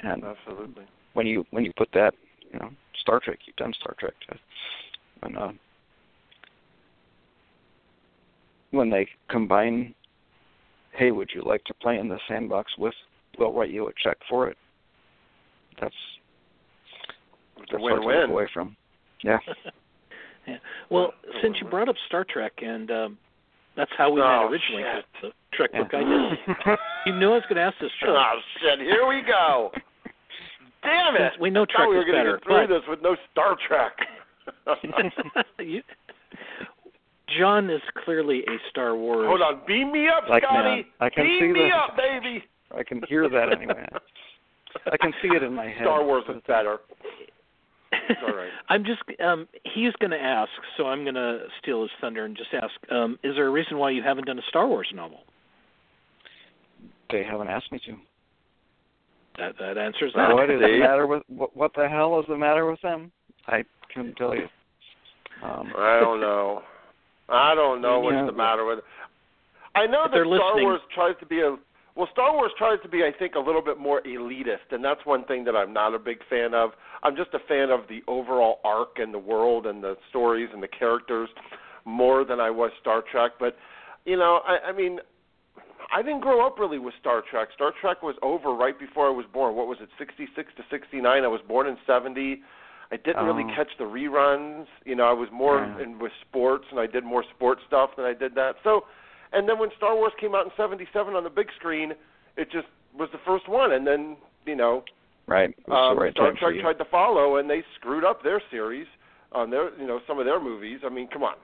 And 0.00 0.24
Absolutely. 0.24 0.84
when 1.12 1.26
you 1.26 1.44
when 1.50 1.64
you 1.64 1.72
put 1.76 1.88
that, 1.92 2.14
you 2.52 2.58
know, 2.58 2.70
Star 3.00 3.20
Trek, 3.22 3.38
you've 3.46 3.56
done 3.56 3.72
Star 3.80 3.94
Trek. 3.98 4.14
When 5.20 5.36
uh, 5.36 5.52
when 8.70 8.90
they 8.90 9.08
combine, 9.28 9.94
hey, 10.92 11.10
would 11.10 11.30
you 11.34 11.42
like 11.44 11.64
to 11.64 11.74
play 11.74 11.98
in 11.98 12.08
the 12.08 12.18
sandbox 12.28 12.72
with? 12.78 12.94
We'll 13.38 13.52
write 13.52 13.70
you 13.70 13.88
a 13.88 13.92
check 14.02 14.16
for 14.28 14.48
it. 14.48 14.56
That's 15.80 15.94
It's 17.58 17.70
a 17.70 17.72
that's 17.72 17.82
hard 17.82 18.00
to 18.02 18.06
win-win. 18.06 18.20
look 18.22 18.30
away 18.30 18.46
from. 18.52 18.76
Yeah. 19.22 19.38
yeah. 20.46 20.56
Well, 20.90 21.12
Yeah, 21.26 21.40
since 21.42 21.56
you 21.60 21.68
brought 21.68 21.88
up 21.88 21.96
Star 22.06 22.24
Trek, 22.28 22.52
and 22.62 22.90
um, 22.90 23.18
that's 23.76 23.90
how 23.96 24.10
we 24.10 24.20
Oh, 24.20 24.44
met 24.44 24.52
originally, 24.52 24.82
shit. 24.82 25.04
'cause 25.20 25.32
the 25.52 25.56
Trek 25.56 25.72
book 25.72 25.94
I 25.94 26.04
did. 26.04 26.78
You 27.06 27.14
knew 27.14 27.30
I 27.32 27.34
was 27.36 27.42
going 27.48 27.56
to 27.56 27.62
ask 27.62 27.78
this, 27.80 27.90
John. 28.00 28.10
Oh 28.10 28.40
shit! 28.60 28.78
Here 28.80 29.06
we 29.08 29.22
go. 29.22 29.70
Damn 30.82 31.14
it! 31.16 31.32
Since 31.32 31.40
we 31.40 31.48
know 31.50 31.62
I 31.62 31.64
thought 31.64 31.72
Trek 31.76 31.88
we 31.88 31.94
were 31.96 32.02
is 32.02 32.06
gonna 32.06 32.18
better, 32.18 32.36
get 32.36 32.44
through 32.44 32.66
but- 32.66 32.68
this 32.68 32.82
with 32.88 33.02
no 33.02 33.16
Star 33.32 33.56
Trek. 33.66 33.92
you, 35.60 35.82
John 37.38 37.70
is 37.70 37.80
clearly 38.04 38.40
a 38.40 38.56
Star 38.70 38.96
Wars. 38.96 39.26
Hold 39.28 39.42
on, 39.42 39.60
beam 39.66 39.92
me 39.92 40.08
up, 40.08 40.28
Like, 40.28 40.42
Scotty. 40.42 40.68
man, 40.68 40.84
I 41.00 41.10
can 41.10 41.24
beam 41.24 41.40
see 41.40 41.46
me 41.52 41.68
that. 41.70 41.76
up, 41.76 41.96
baby. 41.96 42.44
I 42.76 42.82
can 42.82 43.02
hear 43.08 43.28
that 43.28 43.52
anyway. 43.52 43.86
I 44.92 44.96
can 44.96 45.12
see 45.22 45.28
it 45.28 45.42
in 45.42 45.54
my 45.54 45.66
head. 45.66 45.82
Star 45.82 46.04
Wars 46.04 46.24
is 46.28 46.40
better. 46.46 46.78
It's 47.92 48.20
all 48.26 48.36
right. 48.36 48.50
I'm 48.68 48.84
just 48.84 49.02
um 49.20 49.48
he's 49.74 49.92
going 50.00 50.12
to 50.12 50.20
ask, 50.20 50.50
so 50.76 50.86
I'm 50.86 51.02
going 51.02 51.16
to 51.16 51.40
steal 51.60 51.82
his 51.82 51.90
thunder 52.00 52.24
and 52.24 52.36
just 52.36 52.50
ask 52.54 52.72
um 52.92 53.18
is 53.24 53.34
there 53.34 53.46
a 53.48 53.50
reason 53.50 53.78
why 53.78 53.90
you 53.90 54.02
haven't 54.02 54.26
done 54.26 54.38
a 54.38 54.42
Star 54.48 54.66
Wars 54.68 54.88
novel? 54.94 55.20
They 57.10 57.24
haven't 57.24 57.48
asked 57.48 57.72
me 57.72 57.80
to. 57.86 57.96
That 59.38 59.54
that 59.58 59.78
answers 59.78 60.12
that. 60.14 60.32
What 60.32 60.50
is 60.50 60.60
the 60.60 60.78
matter 60.78 61.06
with 61.08 61.22
what, 61.28 61.56
what 61.56 61.72
the 61.74 61.88
hell 61.88 62.18
is 62.20 62.26
the 62.28 62.36
matter 62.36 62.70
with 62.70 62.80
them? 62.82 63.10
I 63.48 63.64
couldn't 63.92 64.14
tell 64.16 64.34
you. 64.36 64.46
Um, 65.42 65.72
I 65.76 65.98
don't 66.00 66.20
know. 66.20 66.62
I 67.30 67.54
don't 67.54 67.80
know 67.80 68.00
what's 68.00 68.14
Yeah. 68.16 68.24
the 68.26 68.32
matter 68.32 68.64
with. 68.64 68.78
It. 68.78 68.84
I 69.74 69.86
know 69.86 70.04
If 70.04 70.10
that 70.12 70.16
Star 70.18 70.26
listening- 70.26 70.64
Wars 70.64 70.80
tries 70.92 71.16
to 71.18 71.26
be 71.26 71.40
a 71.40 71.56
well. 71.94 72.08
Star 72.12 72.32
Wars 72.32 72.52
tries 72.58 72.80
to 72.82 72.88
be, 72.88 73.04
I 73.04 73.12
think, 73.12 73.34
a 73.34 73.40
little 73.40 73.62
bit 73.62 73.78
more 73.78 74.00
elitist, 74.02 74.72
and 74.72 74.84
that's 74.84 75.04
one 75.06 75.24
thing 75.24 75.44
that 75.44 75.56
I'm 75.56 75.72
not 75.72 75.94
a 75.94 75.98
big 75.98 76.22
fan 76.24 76.54
of. 76.54 76.74
I'm 77.02 77.16
just 77.16 77.32
a 77.34 77.38
fan 77.40 77.70
of 77.70 77.86
the 77.88 78.02
overall 78.08 78.60
arc 78.64 78.98
and 78.98 79.12
the 79.14 79.18
world 79.18 79.66
and 79.66 79.82
the 79.82 79.96
stories 80.08 80.50
and 80.52 80.62
the 80.62 80.68
characters 80.68 81.30
more 81.84 82.24
than 82.24 82.40
I 82.40 82.50
was 82.50 82.72
Star 82.80 83.02
Trek. 83.02 83.32
But 83.38 83.56
you 84.04 84.16
know, 84.16 84.40
I, 84.46 84.68
I 84.68 84.72
mean, 84.72 85.00
I 85.92 86.02
didn't 86.02 86.20
grow 86.20 86.44
up 86.46 86.58
really 86.58 86.78
with 86.78 86.94
Star 87.00 87.22
Trek. 87.22 87.48
Star 87.54 87.72
Trek 87.80 88.02
was 88.02 88.16
over 88.22 88.52
right 88.54 88.78
before 88.78 89.06
I 89.06 89.10
was 89.10 89.26
born. 89.26 89.54
What 89.56 89.66
was 89.66 89.78
it, 89.80 89.88
66 89.98 90.52
to 90.56 90.64
69? 90.70 91.24
I 91.24 91.28
was 91.28 91.40
born 91.42 91.66
in 91.66 91.76
70. 91.86 92.42
I 92.92 92.96
didn't 92.96 93.24
really 93.24 93.44
Oh. 93.44 93.54
catch 93.54 93.76
the 93.78 93.84
reruns. 93.84 94.66
You 94.84 94.96
know, 94.96 95.08
I 95.08 95.12
was 95.12 95.30
more 95.30 95.58
Yeah. 95.58 95.84
in 95.84 95.98
with 95.98 96.12
sports, 96.22 96.66
and 96.70 96.80
I 96.80 96.86
did 96.86 97.04
more 97.04 97.22
sports 97.22 97.62
stuff 97.66 97.94
than 97.96 98.04
I 98.04 98.12
did 98.12 98.34
that. 98.34 98.56
So, 98.64 98.84
and 99.32 99.48
then 99.48 99.58
when 99.58 99.70
Star 99.76 99.94
Wars 99.94 100.12
came 100.18 100.34
out 100.34 100.44
in 100.44 100.50
'77 100.56 101.14
on 101.14 101.22
the 101.22 101.30
big 101.30 101.52
screen, 101.52 101.94
it 102.36 102.50
just 102.50 102.66
was 102.94 103.08
the 103.12 103.18
first 103.18 103.46
one. 103.46 103.72
And 103.72 103.86
then, 103.86 104.16
you 104.44 104.56
know, 104.56 104.82
right. 105.28 105.54
Um, 105.68 105.96
right 105.98 106.12
Star 106.12 106.32
Trek 106.32 106.58
tried 106.60 106.78
to 106.78 106.84
follow, 106.86 107.36
and 107.36 107.48
they 107.48 107.62
screwed 107.76 108.04
up 108.04 108.22
their 108.22 108.40
series 108.50 108.88
on 109.32 109.50
their, 109.50 109.70
you 109.78 109.86
know, 109.86 110.00
some 110.08 110.18
of 110.18 110.24
their 110.24 110.40
movies. 110.40 110.80
I 110.84 110.88
mean, 110.88 111.06
come 111.06 111.22
on, 111.22 111.36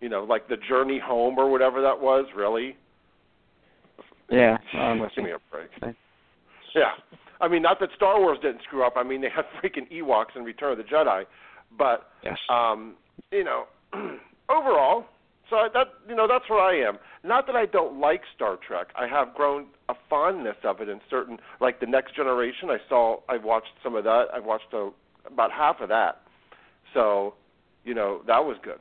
you 0.00 0.08
know, 0.08 0.22
like 0.22 0.46
the 0.46 0.56
Journey 0.56 1.00
Home 1.00 1.36
or 1.38 1.50
whatever 1.50 1.82
that 1.82 1.98
was. 2.00 2.26
Really? 2.36 2.76
Yeah, 4.28 4.58
I'm 4.74 5.06
Give 5.14 5.24
me 5.24 5.32
a 5.32 5.38
break. 5.50 5.68
Yeah. 6.74 6.94
I 7.42 7.48
mean, 7.48 7.60
not 7.62 7.80
that 7.80 7.90
Star 7.96 8.18
Wars 8.20 8.38
didn't 8.40 8.62
screw 8.62 8.86
up. 8.86 8.94
I 8.96 9.02
mean, 9.02 9.20
they 9.20 9.28
had 9.28 9.44
freaking 9.62 9.90
Ewoks 9.92 10.36
in 10.36 10.44
Return 10.44 10.72
of 10.72 10.78
the 10.78 10.84
Jedi, 10.84 11.24
but 11.76 12.08
Yes. 12.24 12.38
um, 12.48 12.94
you 13.30 13.44
know, 13.44 13.64
overall, 14.48 15.04
so 15.50 15.56
I- 15.56 15.68
that 15.74 15.88
you 16.08 16.14
know 16.14 16.26
that's 16.28 16.48
where 16.48 16.60
I 16.60 16.76
am. 16.88 16.98
Not 17.24 17.46
that 17.48 17.56
I 17.56 17.66
don't 17.66 18.00
like 18.00 18.22
Star 18.34 18.56
Trek. 18.66 18.88
I 18.96 19.06
have 19.06 19.34
grown 19.34 19.66
a 19.88 19.94
fondness 20.08 20.56
of 20.64 20.80
it 20.80 20.88
in 20.88 21.00
certain, 21.10 21.38
like 21.60 21.80
the 21.80 21.86
Next 21.86 22.14
Generation. 22.16 22.70
I 22.70 22.78
saw, 22.88 23.20
I 23.28 23.36
watched 23.36 23.74
some 23.82 23.94
of 23.94 24.04
that. 24.04 24.24
I 24.32 24.40
watched 24.40 24.72
a, 24.72 24.90
about 25.26 25.52
half 25.52 25.80
of 25.80 25.88
that. 25.88 26.22
So, 26.94 27.34
you 27.84 27.94
know, 27.94 28.22
that 28.26 28.44
was 28.44 28.56
good. 28.62 28.78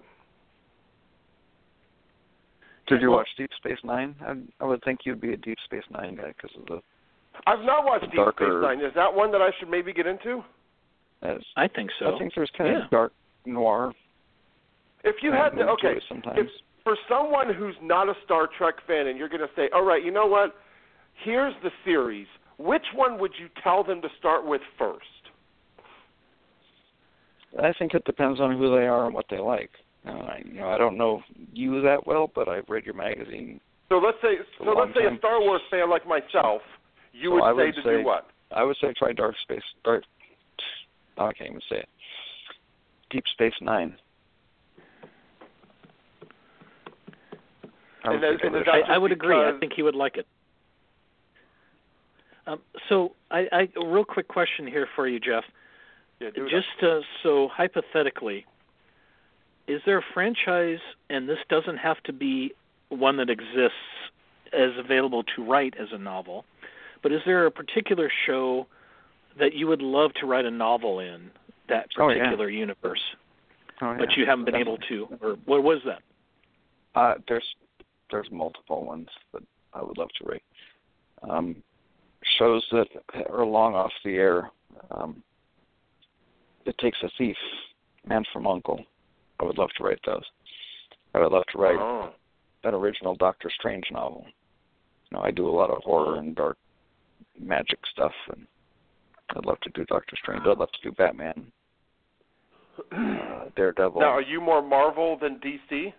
Did 2.88 3.02
you 3.02 3.12
watch 3.12 3.28
Deep 3.38 3.52
Space 3.58 3.78
Nine? 3.84 4.16
I, 4.22 4.34
I 4.64 4.66
would 4.68 4.84
think 4.84 5.02
you'd 5.06 5.22
be 5.22 5.34
a 5.34 5.38
Deep 5.38 5.58
Space 5.66 5.84
Nine 5.92 6.16
guy 6.16 6.34
because 6.36 6.52
of 6.60 6.66
the. 6.66 6.82
I've 7.48 7.64
not 7.66 7.86
watched 7.86 8.06
Deep 8.06 8.16
Darker- 8.16 8.62
Space 8.62 8.78
Nine. 8.78 8.82
Is 8.86 8.94
that 8.96 9.14
one 9.14 9.32
that 9.32 9.42
I 9.42 9.50
should 9.60 9.70
maybe 9.70 9.94
get 9.94 10.08
into? 10.08 10.44
As, 11.22 11.38
I 11.56 11.68
think 11.68 11.90
so. 12.00 12.16
I 12.16 12.18
think 12.20 12.34
there's 12.36 12.50
kind 12.58 12.72
Yeah. 12.74 12.84
of 12.86 12.90
dark 12.90 13.14
noir. 13.46 13.94
If 15.04 15.16
you 15.24 15.32
had 15.32 15.50
to, 15.52 15.56
mood 15.58 15.66
to 15.66 15.72
okay, 15.88 16.02
sometimes. 16.08 16.38
if 16.40 16.48
for 16.84 16.96
someone 17.10 17.54
who's 17.54 17.76
not 17.82 18.10
a 18.10 18.14
Star 18.26 18.48
Trek 18.58 18.76
fan 18.88 19.08
and 19.08 19.18
you're 19.18 19.30
going 19.30 19.42
to 19.42 19.50
say, 19.56 19.70
all 19.74 19.84
right, 19.84 20.04
you 20.04 20.12
know 20.12 20.26
what? 20.26 20.56
Here's 21.24 21.54
the 21.64 21.72
series. 21.86 22.28
Which 22.58 22.86
one 22.96 23.20
would 23.20 23.32
you 23.40 23.50
tell 23.64 23.84
them 23.84 24.02
to 24.02 24.10
start 24.20 24.46
with 24.46 24.62
first? 24.78 25.06
I 27.62 27.74
think 27.74 27.94
it 27.94 28.06
depends 28.06 28.40
on 28.40 28.58
who 28.58 28.76
they 28.76 28.88
are 28.88 29.06
and 29.06 29.14
what 29.14 29.26
they 29.30 29.38
like. 29.40 29.72
Uh, 30.08 30.12
I, 30.12 30.42
you 30.46 30.54
know, 30.60 30.70
I 30.70 30.78
don't 30.78 30.98
know 30.98 31.22
you 31.54 31.82
that 31.82 32.08
well, 32.08 32.32
but 32.34 32.48
I've 32.48 32.68
read 32.70 32.86
your 32.86 32.96
magazine. 32.96 33.60
So 33.90 33.98
let's 33.98 34.18
say, 34.22 34.36
so 34.58 34.72
let's 34.72 34.94
say 34.96 35.06
a. 35.14 35.18
Star 35.18 35.40
Wars 35.42 35.62
fan 35.70 35.90
like 35.90 36.08
myself, 36.08 36.62
you 37.14 37.30
So 37.30 37.36
would 37.36 37.44
I 37.44 37.52
say 37.52 37.56
would 37.66 37.76
to 37.76 37.82
say- 37.84 37.98
do 37.98 38.04
what? 38.04 38.28
I 38.52 38.64
would 38.64 38.78
say 38.78 38.94
try 38.94 39.14
Dark 39.14 39.36
Space. 39.44 39.64
Dark. 39.84 40.04
oh, 41.18 41.28
I 41.28 41.34
can't 41.34 41.50
even 41.52 41.62
say 41.70 41.78
it. 41.78 41.90
Deep 43.10 43.24
Space 43.28 43.54
Nine. 43.62 43.98
I 48.04 48.10
would 48.10 48.16
And 48.16 48.24
then- 48.24 48.38
say 48.38 48.44
give 48.44 48.54
and 48.54 48.56
it 48.56 48.68
a 48.68 48.72
then 48.72 48.84
I, 48.92 48.96
I 48.96 48.98
would 48.98 49.12
agree. 49.12 49.36
I 49.38 49.52
think 49.60 49.74
he 49.74 49.84
would 49.84 49.96
like 49.96 50.18
it. 50.18 50.28
Um, 52.48 52.60
so, 52.90 53.14
I, 53.30 53.48
I 53.52 53.70
a 53.80 53.86
real 53.86 54.04
quick 54.04 54.28
question 54.28 54.66
here 54.66 54.88
for 54.96 55.08
you, 55.08 55.20
Jeff. 55.20 55.44
Yeah, 56.20 56.32
do 56.32 56.50
Just 56.50 56.84
uh, 56.84 57.02
so 57.24 57.48
hypothetically, 57.48 58.46
is 59.68 59.82
there 59.86 60.00
a 60.00 60.04
franchise, 60.14 60.80
and 61.10 61.30
this 61.30 61.38
doesn't 61.50 61.78
have 61.78 62.02
to 62.04 62.14
be 62.14 62.54
one 62.90 63.18
that 63.18 63.30
exists 63.30 63.78
as 64.52 64.72
available 64.78 65.24
to 65.36 65.44
write 65.44 65.76
as 65.80 65.90
a 65.92 65.98
novel, 65.98 66.44
but 67.04 67.12
is 67.12 67.22
there 67.26 67.46
a 67.46 67.52
particular 67.52 68.10
show 68.26 68.68
that 69.40 69.54
you 69.54 69.68
would 69.68 69.82
love 69.82 70.14
to 70.16 70.26
write 70.26 70.46
a 70.46 70.52
novel 70.52 71.00
in 71.00 71.32
that 71.70 71.88
Oh, 71.98 72.10
yeah. 72.10 72.18
particular 72.20 72.50
universe? 72.50 73.02
Oh, 73.82 73.96
but 73.98 74.16
you 74.16 74.26
haven't 74.26 74.46
been 74.46 74.56
able 74.56 74.78
to. 74.90 75.08
Or 75.22 75.38
what 75.46 75.64
was 75.64 75.80
that? 75.86 76.02
Uh, 76.94 77.16
there's 77.28 77.46
there's 78.12 78.28
multiple 78.32 78.86
ones 78.86 79.08
that 79.34 79.42
I 79.74 79.82
would 79.82 79.98
love 79.98 80.10
to 80.20 80.26
write. 80.28 80.44
Um, 81.30 81.56
shows 82.38 82.64
that 82.72 82.88
are 83.30 83.46
long 83.46 83.74
off 83.74 83.92
the 84.04 84.16
air. 84.18 84.52
Um, 84.92 85.24
it 86.66 86.78
takes 86.78 86.98
a 87.04 87.10
thief, 87.18 87.38
man 88.06 88.24
from 88.34 88.46
Uncle. 88.46 88.84
I 89.40 89.46
would 89.46 89.58
love 89.58 89.70
to 89.78 89.84
write 89.84 90.00
those. 90.06 90.24
I 91.16 91.20
would 91.20 91.32
love 91.32 91.46
to 91.54 91.58
write 91.58 91.80
Oh. 91.80 92.14
an 92.64 92.74
original 92.76 93.16
Doctor 93.16 93.50
Strange 93.50 93.86
novel. 93.92 94.26
You 95.10 95.18
know, 95.18 95.24
I 95.24 95.32
do 95.32 95.48
a 95.48 95.52
lot 95.52 95.70
of 95.72 95.82
horror 95.84 96.18
and 96.18 96.36
dark 96.36 96.58
magic 97.42 97.80
stuff, 97.92 98.14
and 98.32 98.46
I'd 99.36 99.46
love 99.46 99.60
to 99.62 99.70
do 99.72 99.86
Doctor 99.86 100.16
Strange. 100.22 100.44
I'd 100.46 100.58
love 100.58 100.72
to 100.72 100.82
do 100.90 100.92
Batman, 100.96 101.52
uh, 102.92 103.46
Daredevil. 103.56 104.00
Now, 104.02 104.08
are 104.12 104.22
you 104.22 104.42
more 104.42 104.62
Marvel 104.62 105.18
than 105.20 105.40
DC? 105.40 105.94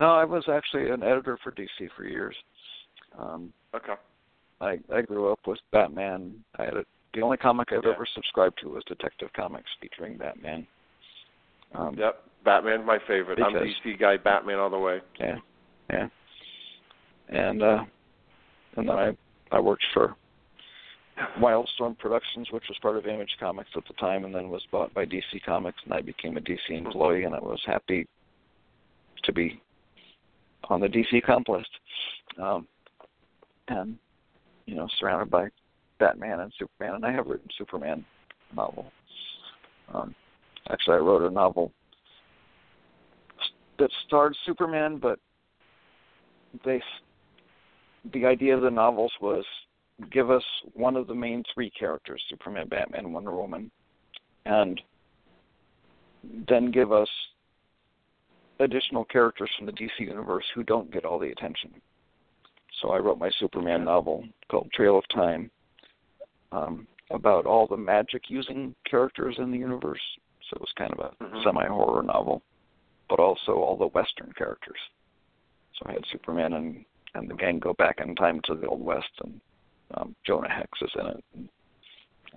No, 0.00 0.12
I 0.12 0.24
was 0.24 0.44
actually 0.48 0.90
an 0.90 1.02
editor 1.02 1.38
for 1.42 1.52
DC 1.52 1.88
for 1.96 2.04
years. 2.04 2.34
Um, 3.18 3.52
Okay. 3.74 3.94
I 4.60 4.78
I 4.94 5.02
grew 5.02 5.30
up 5.32 5.40
with 5.46 5.58
Batman. 5.72 6.34
I 6.58 6.64
had 6.64 6.74
a, 6.76 6.84
the 7.14 7.22
only 7.22 7.36
comic 7.36 7.72
I've 7.72 7.84
Yeah. 7.84 7.92
ever 7.92 8.06
subscribed 8.14 8.58
to 8.62 8.68
was 8.70 8.82
Detective 8.84 9.32
Comics 9.34 9.70
featuring 9.80 10.16
Batman. 10.16 10.66
Um, 11.74 11.94
Yep. 11.96 12.22
Batman's 12.44 12.84
my 12.86 12.98
favorite. 13.06 13.38
I'm 13.42 13.52
DC 13.54 13.98
guy. 13.98 14.16
Batman 14.16 14.58
all 14.58 14.70
the 14.70 14.78
way. 14.78 15.00
Yeah, 15.18 15.36
yeah. 15.90 16.08
And 17.28 17.62
uh, 17.62 17.84
and 18.76 18.88
then 18.88 18.96
I 18.98 19.16
I 19.52 19.60
worked 19.60 19.84
for 19.92 20.16
Wildstorm 21.38 21.98
Productions, 21.98 22.48
which 22.50 22.64
was 22.68 22.78
part 22.80 22.96
of 22.96 23.06
Image 23.06 23.36
Comics 23.38 23.70
at 23.76 23.82
the 23.86 23.94
time, 23.94 24.24
and 24.24 24.34
then 24.34 24.48
was 24.48 24.62
bought 24.70 24.92
by 24.94 25.04
DC 25.04 25.42
Comics, 25.44 25.78
and 25.84 25.92
I 25.92 26.00
became 26.00 26.36
a 26.36 26.40
DC 26.40 26.70
employee, 26.70 27.24
and 27.24 27.34
I 27.34 27.40
was 27.40 27.60
happy 27.66 28.06
to 29.24 29.32
be 29.32 29.60
on 30.64 30.80
the 30.80 30.86
DC 30.86 31.22
comp 31.24 31.48
list, 31.48 31.68
um, 32.40 32.66
and 33.68 33.98
you 34.66 34.76
know, 34.76 34.88
surrounded 34.98 35.30
by 35.30 35.48
Batman 35.98 36.40
and 36.40 36.52
Superman, 36.58 36.94
and 36.96 37.04
I 37.04 37.12
have 37.12 37.26
written 37.26 37.48
Superman 37.58 38.04
novel. 38.54 38.90
Um, 39.92 40.14
actually, 40.70 40.96
I 40.96 41.00
wrote 41.00 41.28
a 41.28 41.34
novel 41.34 41.72
that 43.78 43.90
starred 44.06 44.36
Superman, 44.46 44.98
but 44.98 45.18
they 46.64 46.80
the 48.12 48.26
idea 48.26 48.54
of 48.56 48.62
the 48.62 48.70
novels 48.70 49.12
was 49.20 49.44
give 50.10 50.30
us 50.30 50.44
one 50.74 50.96
of 50.96 51.06
the 51.06 51.14
main 51.14 51.44
three 51.52 51.70
characters 51.70 52.22
Superman, 52.28 52.68
Batman, 52.68 53.12
Wonder 53.12 53.32
Woman 53.32 53.70
and 54.46 54.80
then 56.48 56.70
give 56.70 56.92
us 56.92 57.08
additional 58.60 59.04
characters 59.04 59.50
from 59.56 59.66
the 59.66 59.72
DC 59.72 59.90
universe 60.00 60.44
who 60.54 60.62
don't 60.62 60.90
get 60.92 61.04
all 61.04 61.18
the 61.18 61.30
attention. 61.30 61.70
So 62.80 62.90
I 62.90 62.98
wrote 62.98 63.18
my 63.18 63.30
Superman 63.38 63.84
novel 63.84 64.24
called 64.50 64.70
Trail 64.72 64.98
of 64.98 65.04
Time 65.14 65.50
um, 66.52 66.86
about 67.10 67.46
all 67.46 67.66
the 67.66 67.76
magic 67.76 68.22
using 68.28 68.74
characters 68.88 69.36
in 69.38 69.50
the 69.50 69.58
universe. 69.58 70.00
So 70.48 70.56
it 70.56 70.60
was 70.60 70.72
kind 70.76 70.92
of 70.92 71.00
a 71.00 71.24
Mhm. 71.24 71.42
semi 71.44 71.66
horror 71.66 72.02
novel, 72.02 72.42
but 73.08 73.18
also 73.18 73.60
all 73.60 73.76
the 73.76 73.88
Western 73.88 74.32
characters. 74.32 74.78
So 75.74 75.86
I 75.86 75.92
had 75.92 76.06
Superman 76.06 76.52
and 76.54 76.84
and 77.14 77.28
the 77.28 77.34
gang 77.34 77.58
go 77.58 77.72
back 77.74 77.98
in 78.04 78.14
time 78.14 78.40
to 78.44 78.54
the 78.54 78.66
Old 78.66 78.84
West, 78.84 79.10
and 79.24 79.40
um, 79.96 80.14
Jonah 80.26 80.50
Hex 80.50 80.70
is 80.82 80.90
in 81.00 81.06
it, 81.06 81.24
and 81.34 81.48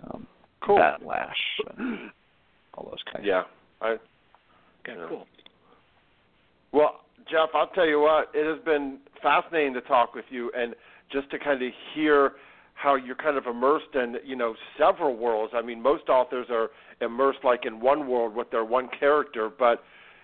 um, 0.03 0.27
Cool. 0.61 0.77
Bat 0.77 1.05
Lash, 1.05 1.59
and 1.77 2.09
all 2.73 2.87
those 2.89 3.03
kinds. 3.11 3.25
Yeah. 3.25 3.43
I 3.81 3.91
Okay, 4.85 4.97
Yeah. 4.99 5.05
cool. 5.07 5.27
Well, 6.71 7.01
Jeff, 7.29 7.49
I'll 7.53 7.67
tell 7.67 7.87
you 7.87 7.99
what, 7.99 8.31
it 8.33 8.45
has 8.45 8.63
been 8.65 8.97
fascinating 9.21 9.73
to 9.75 9.81
talk 9.81 10.13
with 10.15 10.25
you 10.29 10.51
and 10.55 10.75
just 11.11 11.29
to 11.31 11.39
kind 11.39 11.61
of 11.61 11.71
hear 11.93 12.33
how 12.73 12.95
you're 12.95 13.15
kind 13.15 13.37
of 13.37 13.45
immersed 13.45 13.93
in, 13.93 14.17
you 14.25 14.35
know, 14.35 14.55
several 14.77 15.15
worlds. 15.15 15.53
I 15.55 15.61
mean, 15.61 15.81
most 15.81 16.09
authors 16.09 16.47
are 16.49 16.71
immersed 17.01 17.39
like 17.43 17.65
in 17.65 17.79
one 17.79 18.07
world 18.07 18.35
with 18.35 18.49
their 18.51 18.65
one 18.65 18.89
character, 18.99 19.49
but 19.57 19.83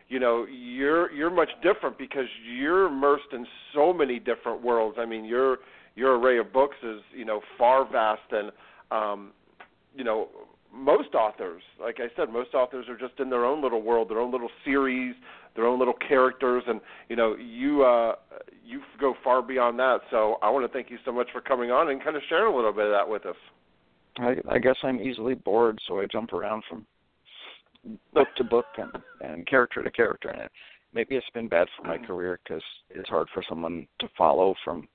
you 0.10 0.19
know, 0.19 0.45
you're 0.45 1.12
you're 1.12 1.30
much 1.30 1.50
different 1.63 1.98
because 1.98 2.26
you're 2.45 2.88
immersed 2.88 3.32
in 3.32 3.45
so 3.74 3.93
many 3.93 4.19
different 4.19 4.62
worlds. 4.62 4.98
I 5.00 5.06
mean, 5.06 5.24
your 5.24 5.58
your 5.95 6.19
array 6.19 6.39
of 6.39 6.52
books 6.52 6.78
is, 6.84 7.02
you 7.15 7.26
know, 7.26 7.41
far 7.58 7.89
vast 7.89 8.22
and 8.32 8.52
um 8.91 9.32
you 9.95 10.04
know, 10.04 10.30
most 10.74 11.15
authors, 11.15 11.62
like 11.82 11.98
I 12.00 12.08
said, 12.15 12.32
most 12.32 12.54
authors 12.54 12.86
are 12.89 12.98
just 12.98 13.19
in 13.19 13.30
their 13.30 13.43
own 13.43 13.62
little 13.62 13.82
world, 13.82 14.10
their 14.10 14.19
own 14.19 14.32
little 14.32 14.52
series, 14.63 15.15
their 15.56 15.65
own 15.65 15.80
little 15.80 15.95
characters, 16.08 16.63
and 16.67 16.80
you 17.10 17.15
know, 17.15 17.36
you 17.36 17.84
uh, 17.84 18.15
you 18.63 18.82
go 19.00 19.15
far 19.24 19.41
beyond 19.41 19.80
that. 19.80 20.00
So 20.12 20.38
I 20.41 20.50
want 20.50 20.65
to 20.65 20.72
thank 20.72 20.91
you 20.91 20.98
so 21.06 21.12
much 21.12 21.28
for 21.34 21.41
coming 21.41 21.72
on 21.72 21.89
and 21.89 22.04
kind 22.04 22.15
of 22.15 22.22
sharing 22.30 22.54
a 22.54 22.56
little 22.56 22.74
bit 22.74 22.86
of 22.86 22.91
that 22.91 23.10
with 23.10 23.26
us. 23.26 23.36
I, 24.17 24.36
I 24.50 24.60
guess 24.60 24.76
I'm 24.84 25.00
easily 25.02 25.34
bored, 25.34 25.80
so 25.88 26.00
I 26.00 26.06
jump 26.12 26.34
around 26.34 26.63
from 26.69 26.86
book 28.13 28.28
to 28.38 28.44
book 28.44 28.65
and, 28.78 28.92
and 29.22 29.48
character 29.48 29.84
to 29.84 29.92
character. 29.92 30.30
And 30.30 30.42
it, 30.42 30.52
maybe 30.94 31.15
it's 31.15 31.30
been 31.34 31.48
bad 31.48 31.68
for 31.78 31.88
my 31.88 31.98
career 31.98 32.39
because 32.44 32.63
it's 32.89 33.10
hard 33.10 33.28
for 33.34 33.44
someone 33.48 33.88
to 34.00 34.08
follow 34.18 34.56
from. 34.63 34.88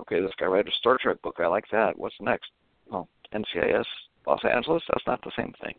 Okay, 0.00 0.20
this 0.20 0.30
guy 0.38 0.46
wrote 0.46 0.68
a 0.68 0.72
Star 0.78 0.96
Trek 1.00 1.20
book. 1.22 1.36
I 1.40 1.46
like 1.48 1.64
that. 1.72 1.98
What's 1.98 2.14
next? 2.20 2.50
Well, 2.90 3.08
NCIS 3.34 3.84
Los 4.26 4.40
Angeles. 4.44 4.82
That's 4.88 5.06
not 5.06 5.22
the 5.22 5.32
same 5.36 5.52
thing. 5.60 5.74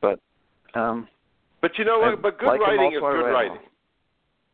But 0.00 0.20
um, 0.78 1.08
But 1.60 1.72
you 1.78 1.84
know 1.84 1.98
what? 1.98 2.22
But 2.22 2.38
good 2.38 2.46
like 2.46 2.60
writing 2.60 2.92
is 2.92 3.00
good 3.00 3.32
writing. 3.32 3.58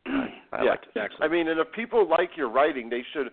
I 0.07 0.65
yeah, 0.65 0.71
like. 0.71 0.81
Exactly. 0.89 1.19
I 1.21 1.29
mean, 1.29 1.49
and 1.49 1.61
if 1.61 1.71
people 1.73 2.09
like 2.09 2.31
your 2.37 2.51
writing, 2.51 2.89
they 2.89 3.03
should, 3.13 3.29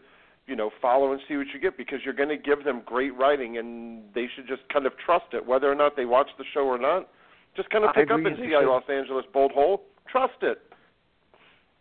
you 0.48 0.56
know, 0.56 0.70
follow 0.82 1.12
and 1.12 1.22
see 1.28 1.38
what 1.38 1.48
you 1.54 1.60
get 1.60 1.78
because 1.78 2.00
you're 2.06 2.14
going 2.14 2.30
to 2.30 2.38
give 2.38 2.64
them 2.64 2.82
great 2.86 3.16
writing, 3.18 3.58
and 3.58 4.04
they 4.14 4.28
should 4.36 4.48
just 4.48 4.62
kind 4.72 4.86
of 4.86 4.94
trust 5.04 5.34
it, 5.34 5.46
whether 5.46 5.72
or 5.72 5.76
not 5.76 5.96
they 5.96 6.06
watch 6.06 6.30
the 6.38 6.46
show 6.54 6.62
or 6.62 6.78
not. 6.78 7.10
Just 7.56 7.70
kind 7.70 7.84
of 7.84 7.92
I 7.92 7.94
pick 7.94 8.12
up 8.12 8.18
and 8.20 8.36
see 8.38 8.44
NCI 8.44 8.62
should. 8.62 8.70
Los 8.70 8.84
Angeles 8.90 9.26
Bolt 9.34 9.52
Hole. 9.52 9.84
Trust 10.12 10.42
it. 10.42 10.60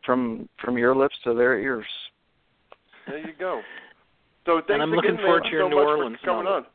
From 0.04 0.48
from 0.64 0.78
your 0.78 0.94
lips 0.96 1.14
to 1.24 1.35
their 1.35 1.59
ears. 1.59 1.87
There 3.07 3.18
you 3.18 3.33
go. 3.38 3.61
So 4.46 4.61
thanks 4.66 4.83
I'm 4.83 4.92
again, 4.92 4.96
looking 4.96 5.14
man, 5.16 5.24
forward 5.24 5.44
to 5.44 5.50
your 5.50 5.64
so 5.64 5.68
New 5.68 5.76
much 5.76 5.87
Orleans 5.87 6.16
for 6.20 6.26
coming 6.26 6.46
on. 6.46 6.66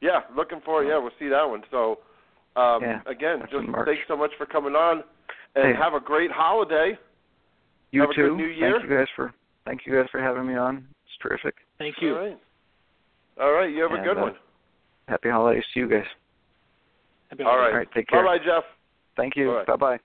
Yeah, 0.00 0.20
looking 0.36 0.60
forward. 0.60 0.88
Yeah, 0.88 0.98
we'll 0.98 1.10
see 1.18 1.28
that 1.28 1.44
one. 1.44 1.62
So 1.70 1.98
um, 2.56 2.82
Yeah, 2.82 3.00
again, 3.06 3.40
just 3.42 3.54
in 3.54 3.70
March. 3.70 3.86
thanks 3.86 4.02
so 4.08 4.16
much 4.16 4.30
for 4.38 4.46
coming 4.46 4.74
on, 4.74 5.02
and 5.56 5.64
Hey. 5.64 5.74
have 5.80 5.94
a 5.94 6.00
great 6.00 6.30
holiday. 6.30 6.98
You 7.90 8.02
Have 8.02 8.10
a 8.10 8.14
too. 8.14 8.28
good 8.30 8.36
New 8.36 8.46
Year. 8.46 8.78
Thank 8.78 8.90
you 8.90 8.96
guys 8.98 9.06
for 9.16 9.34
thank 9.64 9.80
you 9.86 9.94
guys 9.94 10.08
for 10.10 10.20
having 10.20 10.46
me 10.46 10.54
on. 10.54 10.86
It's 11.06 11.16
terrific. 11.22 11.54
Thank 11.78 11.96
you. 12.00 12.14
All 12.14 12.20
right. 12.20 12.38
All 13.40 13.52
right. 13.52 13.70
You 13.70 13.82
have 13.82 13.92
a 13.92 14.02
good 14.04 14.18
uh, 14.18 14.22
one. 14.22 14.34
Happy 15.08 15.28
holidays 15.30 15.64
to 15.74 15.80
you 15.80 15.88
guys. 15.88 16.06
Happy 17.32 17.44
All 17.44 17.56
right. 17.56 17.70
All 17.70 17.78
right, 17.78 17.88
take 17.94 18.08
care. 18.08 18.22
bye, 18.22 18.36
bye, 18.36 18.44
Jeff. 18.44 18.64
Thank 19.16 19.36
you. 19.36 19.50
All 19.50 19.56
right. 19.56 19.66
Bye 19.66 19.76
bye. 19.76 19.98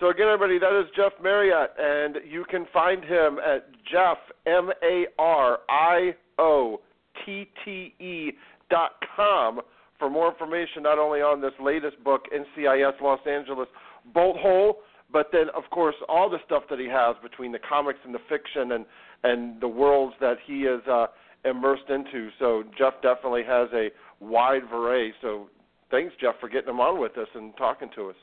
So 0.00 0.10
again, 0.10 0.26
everybody, 0.26 0.58
that 0.58 0.78
is 0.78 0.86
Jeff 0.96 1.12
Mariotte, 1.22 1.70
and 1.78 2.16
you 2.28 2.44
can 2.50 2.66
find 2.72 3.04
him 3.04 3.38
at 3.38 3.68
Jeff 3.90 4.18
M 4.44 4.70
A 4.82 5.06
R 5.20 5.60
I 5.68 6.16
O 6.38 6.80
T 7.24 7.48
T 7.64 7.94
E 8.00 8.32
dot 8.68 8.90
com 9.14 9.60
for 10.00 10.10
more 10.10 10.28
information 10.28 10.82
not 10.82 10.98
only 10.98 11.20
on 11.20 11.40
this 11.40 11.52
latest 11.62 12.02
book, 12.02 12.22
NCIS 12.34 13.00
Los 13.00 13.20
Angeles 13.24 13.68
Bolt 14.12 14.36
Hole, 14.38 14.78
but 15.12 15.28
then 15.32 15.46
of 15.54 15.62
course 15.70 15.94
all 16.08 16.28
the 16.28 16.38
stuff 16.44 16.64
that 16.70 16.80
he 16.80 16.86
has 16.86 17.14
between 17.22 17.52
the 17.52 17.60
comics 17.60 18.00
and 18.04 18.12
the 18.12 18.20
fiction 18.28 18.72
and 18.72 18.84
and 19.22 19.60
the 19.60 19.68
worlds 19.68 20.14
that 20.20 20.38
he 20.44 20.64
is 20.64 20.82
uh, 20.90 21.06
immersed 21.44 21.88
into. 21.88 22.30
So 22.40 22.64
Jeff 22.76 22.94
definitely 23.00 23.44
has 23.44 23.68
a 23.72 23.90
wide 24.20 24.62
array. 24.72 25.12
So 25.22 25.48
thanks, 25.90 26.14
Jeff, 26.20 26.34
for 26.40 26.48
getting 26.48 26.70
him 26.70 26.80
on 26.80 27.00
with 27.00 27.16
us 27.18 27.28
and 27.34 27.56
talking 27.56 27.88
to 27.96 28.10
us. 28.10 28.16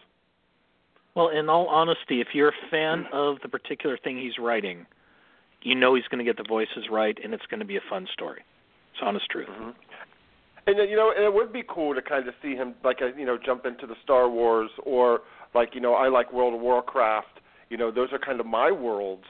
Well, 1.15 1.29
in 1.29 1.49
all 1.49 1.67
honesty, 1.67 2.21
if 2.21 2.27
you're 2.33 2.49
a 2.49 2.69
fan 2.71 3.05
of 3.13 3.37
the 3.41 3.49
particular 3.49 3.97
thing 3.97 4.17
he's 4.17 4.37
writing, 4.39 4.85
you 5.61 5.75
know 5.75 5.95
he's 5.95 6.05
going 6.09 6.23
to 6.23 6.29
get 6.29 6.37
the 6.37 6.47
voices 6.47 6.85
right, 6.91 7.17
and 7.23 7.33
it's 7.33 7.45
going 7.49 7.59
to 7.59 7.65
be 7.65 7.77
a 7.77 7.83
fun 7.89 8.07
story. 8.13 8.41
It's 8.93 9.01
honest 9.03 9.25
truth. 9.29 9.47
hmm 9.49 9.69
And 10.67 10.79
then, 10.79 10.89
you 10.89 10.95
know, 10.95 11.11
and 11.15 11.23
it 11.23 11.33
would 11.33 11.53
be 11.53 11.63
cool 11.67 11.95
to 11.95 12.01
kind 12.01 12.27
of 12.27 12.33
see 12.41 12.55
him 12.55 12.75
like 12.83 12.97
uh, 13.01 13.15
you 13.17 13.25
know 13.25 13.37
jump 13.43 13.65
into 13.65 13.87
the 13.87 13.95
Star 14.03 14.29
Wars 14.29 14.69
or 14.83 15.21
like 15.55 15.69
you 15.73 15.81
know 15.81 15.93
I 15.93 16.09
like 16.09 16.31
World 16.33 16.53
of 16.53 16.61
Warcraft. 16.61 17.39
You 17.69 17.77
know, 17.77 17.91
those 17.91 18.09
are 18.11 18.19
kind 18.19 18.39
of 18.39 18.45
my 18.45 18.71
worlds. 18.71 19.23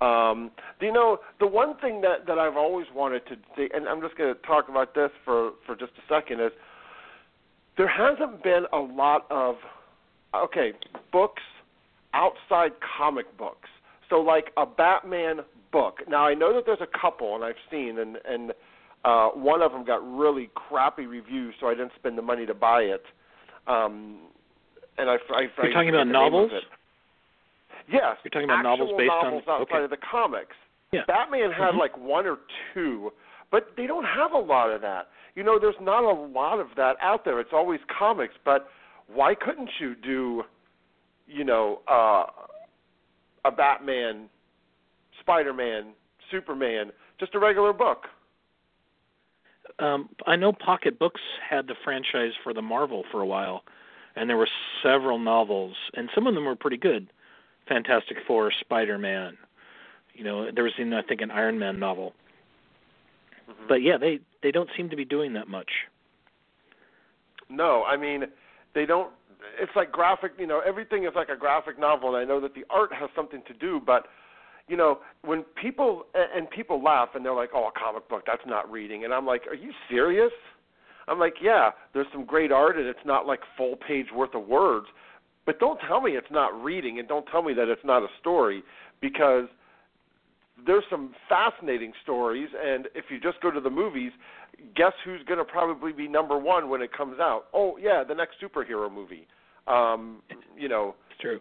Um, 0.00 0.50
you 0.80 0.92
know, 0.92 1.18
the 1.38 1.46
one 1.46 1.76
thing 1.78 2.00
that 2.00 2.26
that 2.26 2.38
I've 2.38 2.56
always 2.56 2.86
wanted 2.94 3.26
to 3.26 3.36
see, 3.56 3.68
and 3.74 3.88
I'm 3.88 4.00
just 4.00 4.16
going 4.16 4.34
to 4.34 4.40
talk 4.42 4.68
about 4.68 4.94
this 4.94 5.10
for 5.24 5.52
for 5.66 5.76
just 5.76 5.92
a 5.92 6.12
second, 6.12 6.40
is 6.40 6.52
there 7.76 7.88
hasn't 7.88 8.42
been 8.42 8.64
a 8.72 8.78
lot 8.78 9.26
of 9.30 9.56
okay 10.34 10.72
books 11.12 11.42
outside 12.14 12.72
comic 12.98 13.36
books. 13.38 13.68
So 14.10 14.16
like 14.16 14.50
a 14.56 14.66
Batman 14.66 15.40
book. 15.72 16.00
Now 16.08 16.26
I 16.26 16.34
know 16.34 16.54
that 16.54 16.64
there's 16.66 16.82
a 16.82 16.98
couple, 17.00 17.34
and 17.34 17.44
I've 17.44 17.54
seen, 17.70 17.98
and 17.98 18.18
and 18.28 18.52
uh, 19.04 19.28
one 19.30 19.62
of 19.62 19.72
them 19.72 19.84
got 19.84 20.00
really 20.16 20.50
crappy 20.54 21.06
reviews, 21.06 21.54
so 21.60 21.66
I 21.68 21.74
didn't 21.74 21.92
spend 21.98 22.16
the 22.18 22.22
money 22.22 22.46
to 22.46 22.54
buy 22.54 22.82
it. 22.82 23.02
Um, 23.66 24.18
and 24.98 25.08
I, 25.08 25.14
I, 25.14 25.16
I 25.16 25.48
You're 25.62 25.72
talking 25.72 25.88
about 25.88 25.98
the 26.06 26.12
name 26.12 26.14
of 26.26 26.32
novels? 26.32 26.50
Yes, 27.90 28.16
You're 28.22 28.30
talking 28.30 28.44
about 28.44 28.62
novels 28.62 28.92
based 28.96 29.10
on- 29.10 29.24
novels 29.24 29.42
outside 29.48 29.74
okay. 29.76 29.84
of 29.84 29.90
the 29.90 29.96
comics. 30.08 30.54
Yeah. 30.92 31.00
Batman 31.06 31.50
had 31.50 31.72
Mhm. 31.74 31.78
like 31.78 31.96
one 31.96 32.26
or 32.26 32.38
two, 32.74 33.12
but 33.52 33.68
they 33.76 33.86
don't 33.86 34.04
have 34.04 34.32
a 34.32 34.38
lot 34.38 34.70
of 34.72 34.80
that. 34.80 35.08
You 35.36 35.44
know, 35.44 35.58
there's 35.60 35.76
not 35.80 36.02
a 36.02 36.12
lot 36.12 36.58
of 36.58 36.68
that 36.76 36.96
out 37.00 37.24
there. 37.24 37.38
It's 37.38 37.52
always 37.52 37.80
comics, 37.96 38.34
but 38.44 38.68
why 39.06 39.34
couldn't 39.34 39.70
you 39.78 39.94
do, 39.94 40.42
you 41.28 41.44
know, 41.44 41.82
uh, 41.86 42.24
a 43.44 43.52
Batman, 43.52 44.28
Spider-Man, 45.20 45.92
Superman, 46.30 46.90
just 47.20 47.34
a 47.34 47.38
regular 47.38 47.72
book? 47.72 48.06
Um, 49.78 50.08
I 50.26 50.36
know 50.36 50.52
Pocket 50.52 50.98
Books 50.98 51.20
had 51.48 51.66
the 51.66 51.74
franchise 51.84 52.32
for 52.42 52.52
the 52.54 52.62
Marvel 52.62 53.04
for 53.10 53.20
a 53.20 53.26
while, 53.26 53.62
and 54.16 54.28
there 54.28 54.36
were 54.36 54.48
several 54.82 55.18
novels, 55.18 55.76
and 55.94 56.08
some 56.14 56.26
of 56.26 56.34
them 56.34 56.44
were 56.44 56.56
pretty 56.56 56.76
good. 56.76 57.08
Fantastic 57.68 58.18
Four, 58.26 58.50
Spider 58.60 58.98
Man. 58.98 59.36
You 60.14 60.24
know, 60.24 60.50
there 60.50 60.64
was 60.64 60.74
even 60.78 60.92
I 60.94 61.02
think 61.02 61.20
an 61.20 61.30
Iron 61.30 61.58
Man 61.58 61.78
novel. 61.78 62.12
Mhm. 63.48 63.68
But 63.68 63.82
yeah, 63.82 63.96
they 63.96 64.20
they 64.42 64.50
don't 64.50 64.70
seem 64.76 64.88
to 64.90 64.96
be 64.96 65.04
doing 65.04 65.32
that 65.34 65.48
much. 65.48 65.70
No, 67.48 67.84
I 67.84 67.96
mean 67.96 68.24
they 68.74 68.86
don't. 68.86 69.12
It's 69.60 69.74
like 69.74 69.92
graphic. 69.92 70.32
You 70.38 70.46
know, 70.46 70.60
everything 70.60 71.04
is 71.04 71.14
like 71.14 71.28
a 71.28 71.36
graphic 71.36 71.78
novel, 71.78 72.14
and 72.14 72.16
I 72.16 72.24
know 72.24 72.40
that 72.40 72.54
the 72.54 72.64
art 72.70 72.92
has 72.92 73.10
something 73.14 73.42
to 73.46 73.54
do. 73.54 73.80
But 73.84 74.06
you 74.68 74.76
know, 74.76 75.00
when 75.22 75.42
people 75.60 76.06
and 76.14 76.48
people 76.50 76.82
laugh 76.82 77.10
and 77.14 77.24
they're 77.24 77.34
like, 77.34 77.50
"Oh, 77.54 77.68
a 77.68 77.72
comic 77.72 78.08
book, 78.08 78.22
that's 78.26 78.46
not 78.46 78.70
reading," 78.70 79.04
and 79.04 79.12
I'm 79.12 79.26
like, 79.26 79.46
"Are 79.48 79.54
you 79.54 79.72
serious?" 79.88 80.32
I'm 81.08 81.18
like, 81.18 81.34
"Yeah, 81.42 81.72
there's 81.92 82.06
some 82.12 82.24
great 82.24 82.52
art, 82.52 82.76
and 82.76 82.86
it's 82.86 83.04
not 83.04 83.26
like 83.26 83.40
full 83.56 83.76
page 83.76 84.12
worth 84.12 84.34
of 84.34 84.46
words." 84.46 84.86
But 85.44 85.58
don't 85.58 85.80
tell 85.80 86.00
me 86.00 86.12
it's 86.12 86.30
not 86.30 86.54
reading, 86.62 87.00
and 87.00 87.08
don't 87.08 87.26
tell 87.26 87.42
me 87.42 87.52
that 87.54 87.68
it's 87.68 87.84
not 87.84 88.04
a 88.04 88.08
story, 88.20 88.62
because 89.00 89.48
there's 90.66 90.84
some 90.90 91.14
fascinating 91.28 91.92
stories. 92.02 92.48
And 92.64 92.88
if 92.94 93.06
you 93.10 93.18
just 93.20 93.40
go 93.40 93.50
to 93.50 93.60
the 93.60 93.70
movies, 93.70 94.12
guess 94.76 94.92
who's 95.04 95.20
going 95.26 95.38
to 95.38 95.44
probably 95.44 95.92
be 95.92 96.08
number 96.08 96.38
one 96.38 96.68
when 96.68 96.82
it 96.82 96.92
comes 96.92 97.18
out? 97.20 97.44
Oh 97.52 97.76
yeah, 97.78 98.04
the 98.06 98.14
next 98.14 98.36
superhero 98.42 98.92
movie. 98.92 99.26
Um, 99.66 100.22
you 100.56 100.68
know, 100.68 100.94
It's 101.10 101.20
true. 101.20 101.40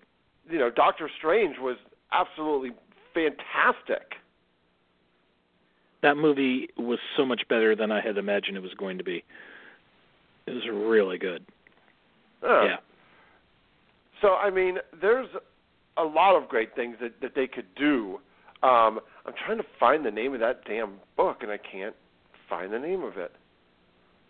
you 0.49 0.59
know, 0.59 0.69
Doctor 0.69 1.09
Strange 1.17 1.55
was 1.59 1.77
absolutely 2.11 2.71
fantastic. 3.13 4.13
That 6.03 6.17
movie 6.17 6.69
was 6.77 6.99
so 7.15 7.25
much 7.25 7.41
better 7.47 7.75
than 7.75 7.91
I 7.91 8.01
had 8.01 8.17
imagined 8.17 8.57
it 8.57 8.61
was 8.63 8.73
going 8.75 8.97
to 8.97 9.03
be. 9.03 9.23
It 10.47 10.51
was 10.51 10.63
really 10.71 11.17
good. 11.17 11.45
Uh, 12.43 12.63
Yeah. 12.63 12.75
So 14.21 14.35
I 14.35 14.49
mean, 14.51 14.77
there's 15.01 15.27
a 15.97 16.03
lot 16.03 16.35
of 16.35 16.47
great 16.47 16.75
things 16.75 16.95
that 17.01 17.19
that 17.21 17.33
they 17.35 17.47
could 17.47 17.65
do. 17.75 18.19
Um, 18.63 18.99
I'm 19.25 19.33
trying 19.45 19.57
to 19.57 19.65
find 19.79 20.05
the 20.05 20.11
name 20.11 20.33
of 20.33 20.39
that 20.39 20.65
damn 20.65 20.93
book, 21.17 21.37
and 21.41 21.51
I 21.51 21.57
can't 21.57 21.95
find 22.49 22.71
the 22.71 22.79
name 22.79 23.03
of 23.03 23.17
it. 23.17 23.31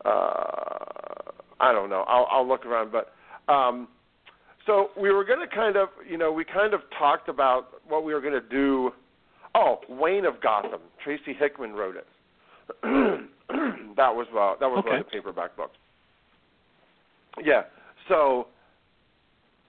Uh, 0.05 1.31
I 1.59 1.71
don't 1.71 1.89
know. 1.89 2.05
I'll 2.07 2.27
I'll 2.31 2.47
look 2.47 2.65
around, 2.65 2.91
but 2.91 3.13
um, 3.51 3.87
so 4.65 4.89
we 4.99 5.11
were 5.11 5.23
going 5.23 5.39
to 5.39 5.53
kind 5.53 5.75
of, 5.75 5.89
you 6.07 6.17
know, 6.17 6.31
we 6.31 6.45
kind 6.45 6.73
of 6.73 6.81
talked 6.97 7.29
about 7.29 7.81
what 7.87 8.03
we 8.03 8.13
were 8.13 8.21
going 8.21 8.33
to 8.33 8.49
do. 8.49 8.91
Oh, 9.55 9.79
Wayne 9.89 10.25
of 10.25 10.41
Gotham. 10.41 10.81
Tracy 11.03 11.33
Hickman 11.37 11.73
wrote 11.73 11.95
it. 11.95 12.07
that 12.83 14.15
was 14.15 14.27
uh, 14.31 14.57
that 14.59 14.67
was 14.67 14.83
one 14.85 14.99
of 14.99 15.05
the 15.05 15.11
paperback 15.11 15.57
books. 15.57 15.75
Yeah. 17.43 17.63
So 18.07 18.47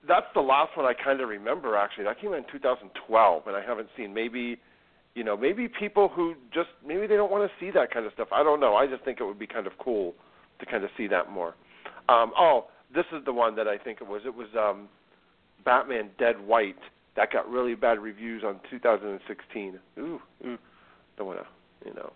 that's 0.07 0.27
the 0.35 0.41
last 0.41 0.77
one 0.77 0.87
I 0.87 0.95
kind 0.95 1.21
of 1.21 1.29
remember. 1.29 1.77
Actually, 1.77 2.05
that 2.05 2.21
came 2.21 2.31
out 2.31 2.39
in 2.39 2.45
2012, 2.51 3.47
and 3.47 3.57
I 3.57 3.63
haven't 3.63 3.89
seen. 3.97 4.13
Maybe, 4.13 4.59
you 5.15 5.25
know, 5.25 5.37
maybe 5.37 5.69
people 5.69 6.09
who 6.09 6.35
just 6.53 6.69
maybe 6.87 7.07
they 7.07 7.17
don't 7.17 7.31
want 7.31 7.49
to 7.49 7.65
see 7.65 7.71
that 7.73 7.93
kind 7.93 8.07
of 8.07 8.13
stuff. 8.13 8.29
I 8.33 8.43
don't 8.43 8.61
know. 8.61 8.75
I 8.75 8.87
just 8.87 9.05
think 9.05 9.21
it 9.21 9.25
would 9.25 9.39
be 9.39 9.47
kind 9.47 9.67
of 9.67 9.73
cool 9.79 10.15
to 10.61 10.67
kind 10.67 10.85
of 10.85 10.91
see 10.97 11.07
that 11.09 11.31
more. 11.31 11.55
Um, 12.09 12.33
oh, 12.37 12.67
this 12.95 13.05
is 13.13 13.25
the 13.25 13.33
one 13.33 13.55
that 13.57 13.69
I 13.69 13.79
think 13.79 14.01
it 14.01 14.07
was. 14.07 14.23
It 14.25 14.35
was 14.35 14.49
um, 14.59 14.89
Batman 15.65 16.11
Dead 16.19 16.37
White 16.41 16.77
that 17.17 17.33
got 17.33 17.49
really 17.49 17.75
bad 17.75 17.99
reviews 17.99 18.43
on 18.45 18.61
2016. 18.71 19.79
Ooh, 19.99 20.21
ooh, 20.45 20.59
don't 21.17 21.27
want 21.27 21.39
to, 21.39 21.89
you 21.89 21.95
know. 21.95 22.13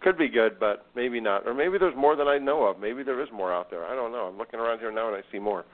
Could 0.00 0.18
be 0.18 0.28
good, 0.28 0.60
but 0.60 0.86
maybe 0.94 1.20
not. 1.20 1.46
Or 1.46 1.54
maybe 1.54 1.78
there's 1.78 1.96
more 1.96 2.16
than 2.16 2.28
I 2.28 2.38
know 2.38 2.64
of. 2.64 2.78
Maybe 2.78 3.02
there 3.02 3.20
is 3.22 3.28
more 3.32 3.52
out 3.52 3.70
there. 3.70 3.84
I 3.84 3.94
don't 3.94 4.12
know. 4.12 4.28
I'm 4.30 4.36
looking 4.36 4.60
around 4.60 4.78
here 4.78 4.92
now 4.92 5.08
and 5.08 5.16
I 5.16 5.22
see 5.32 5.38
more. 5.38 5.64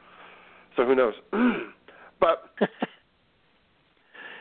So 0.77 0.85
who 0.87 0.95
knows? 0.95 1.15
but 2.21 2.51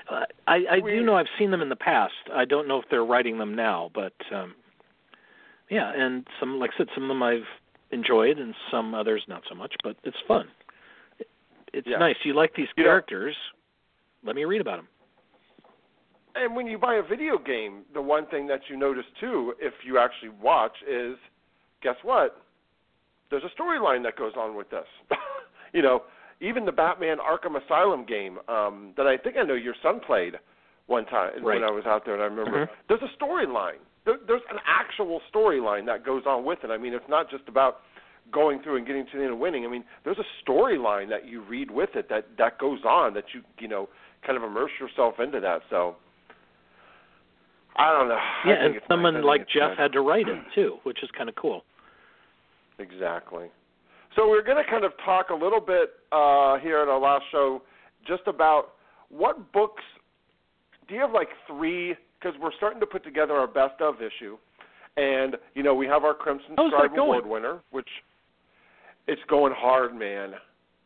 Uh, 0.10 0.26
I 0.46 0.66
I 0.70 0.80
We- 0.80 0.92
do 0.92 1.04
know 1.04 1.16
I've 1.16 1.30
seen 1.40 1.52
them 1.52 1.62
in 1.62 1.70
the 1.70 1.76
past. 1.76 2.14
I 2.34 2.44
don't 2.44 2.68
know 2.68 2.78
if 2.82 2.86
they're 2.90 3.06
writing 3.06 3.38
them 3.38 3.56
now, 3.56 3.92
but 3.94 4.14
um 4.34 4.56
yeah, 5.70 5.92
and 5.96 6.28
some 6.40 6.60
like 6.60 6.72
I 6.74 6.78
said, 6.80 6.88
some 6.94 7.04
of 7.04 7.08
them 7.08 7.24
I've 7.24 7.48
enjoyed, 7.92 8.38
and 8.38 8.54
some 8.70 8.94
others 8.94 9.24
not 9.30 9.44
so 9.48 9.56
much. 9.56 9.74
But 9.84 9.96
it's 10.04 10.18
fun. 10.28 10.48
It, 11.20 11.30
it's 11.72 11.88
Yeah. 11.88 11.98
nice. 11.98 12.18
You 12.26 12.34
like 12.34 12.54
these 12.56 12.68
You 12.76 12.84
know- 12.84 12.90
characters? 12.90 13.36
Let 14.24 14.36
me 14.36 14.44
read 14.44 14.60
about 14.62 14.78
them. 14.78 14.88
and 16.36 16.56
when 16.56 16.68
you 16.68 16.78
buy 16.78 16.96
a 16.96 17.02
video 17.04 17.38
game, 17.38 17.84
the 17.94 18.02
one 18.02 18.26
thing 18.28 18.48
that 18.48 18.70
you 18.70 18.76
notice 18.78 19.06
too, 19.20 19.54
if 19.60 19.74
you 19.86 19.98
actually 19.98 20.30
watch, 20.42 20.76
is 20.88 21.18
guess 21.82 21.96
what? 22.04 22.42
There's 23.30 23.44
a 23.44 23.50
storyline 23.62 24.04
that 24.04 24.16
goes 24.18 24.34
on 24.36 24.56
with 24.56 24.70
this. 24.70 24.88
you 25.74 25.82
know, 25.82 26.04
even 26.42 26.66
the 26.66 26.72
Batman 26.72 27.18
Arkham 27.20 27.56
Asylum 27.64 28.06
game 28.06 28.40
um, 28.50 28.94
that 28.98 29.08
I 29.08 29.16
think 29.18 29.38
I 29.38 29.44
know 29.44 29.54
your 29.54 29.76
son 29.82 30.00
played 30.06 30.34
one 30.88 31.06
time 31.06 31.32
Right. 31.44 31.62
when 31.62 31.64
I 31.64 31.72
was 31.72 31.86
out 31.86 32.04
there, 32.04 32.16
and 32.16 32.24
I 32.24 32.26
remember 32.26 32.66
Mhm. 32.66 32.70
there's 32.90 33.02
a 33.04 33.10
storyline. 33.24 33.78
There, 34.06 34.18
there's 34.28 34.42
an 34.50 34.58
actual 34.66 35.22
storyline 35.34 35.86
that 35.86 36.04
goes 36.04 36.24
on 36.26 36.44
with 36.44 36.64
it. 36.64 36.72
I 36.72 36.78
mean, 36.78 36.94
it's 36.94 37.08
not 37.08 37.30
just 37.30 37.48
about 37.48 37.82
going 38.32 38.60
through 38.64 38.78
and 38.78 38.86
getting 38.88 39.06
to 39.06 39.12
the 39.18 39.24
end 39.24 39.32
and 39.32 39.40
winning. 39.40 39.64
I 39.66 39.68
mean, 39.70 39.84
there's 40.04 40.18
a 40.18 40.26
storyline 40.44 41.08
that 41.10 41.26
you 41.28 41.42
read 41.42 41.70
with 41.70 41.96
it 41.96 42.10
that 42.10 42.26
that 42.38 42.58
goes 42.58 42.84
on 42.84 43.14
that 43.14 43.26
you 43.34 43.44
you 43.60 43.68
know 43.68 43.88
kind 44.24 44.36
of 44.38 44.44
immerse 44.44 44.72
yourself 44.80 45.20
into 45.20 45.40
that. 45.40 45.62
So 45.70 45.96
I 47.76 47.92
don't 47.92 48.10
know. 48.10 48.20
Yeah, 48.46 48.54
and 48.66 48.76
it's 48.76 48.84
nice. 48.84 48.88
Someone 48.90 49.22
like 49.24 49.48
Jeff 49.48 49.72
good. 49.72 49.78
had 49.78 49.92
to 49.94 50.02
write 50.02 50.28
it 50.28 50.40
too, 50.56 50.80
which 50.84 51.04
is 51.04 51.10
kind 51.12 51.30
of 51.30 51.36
cool. 51.36 51.64
Exactly. 52.80 53.50
So 54.16 54.28
we're 54.28 54.44
going 54.44 54.64
to 54.64 54.70
kind 54.70 54.84
of 54.84 54.92
talk 55.06 55.30
a 55.30 55.34
little 55.34 55.62
bit 55.62 55.92
uh, 56.12 56.58
here 56.60 56.82
at 56.82 56.88
our 56.88 57.00
last 57.00 57.24
show 57.32 57.62
just 58.08 58.24
about 58.28 58.74
what 59.10 59.52
books. 59.54 59.84
Do 60.88 60.96
you 60.96 61.02
have 61.02 61.12
like 61.12 61.30
three? 61.48 61.96
Because 62.20 62.38
we're 62.42 62.54
starting 62.58 62.80
to 62.82 62.86
put 62.86 63.04
together 63.04 63.34
our 63.34 63.48
best 63.48 63.82
of 63.82 63.96
issue, 63.96 64.38
and 64.98 65.38
you 65.56 65.64
know 65.64 65.74
we 65.74 65.88
have 65.88 66.04
our 66.04 66.14
Crimson 66.14 66.54
Scribe? 66.54 66.92
Award 66.96 67.26
winner, 67.26 67.60
which 67.72 67.88
it's 69.08 69.22
going 69.30 69.54
hard, 69.56 69.96
man. 69.96 70.34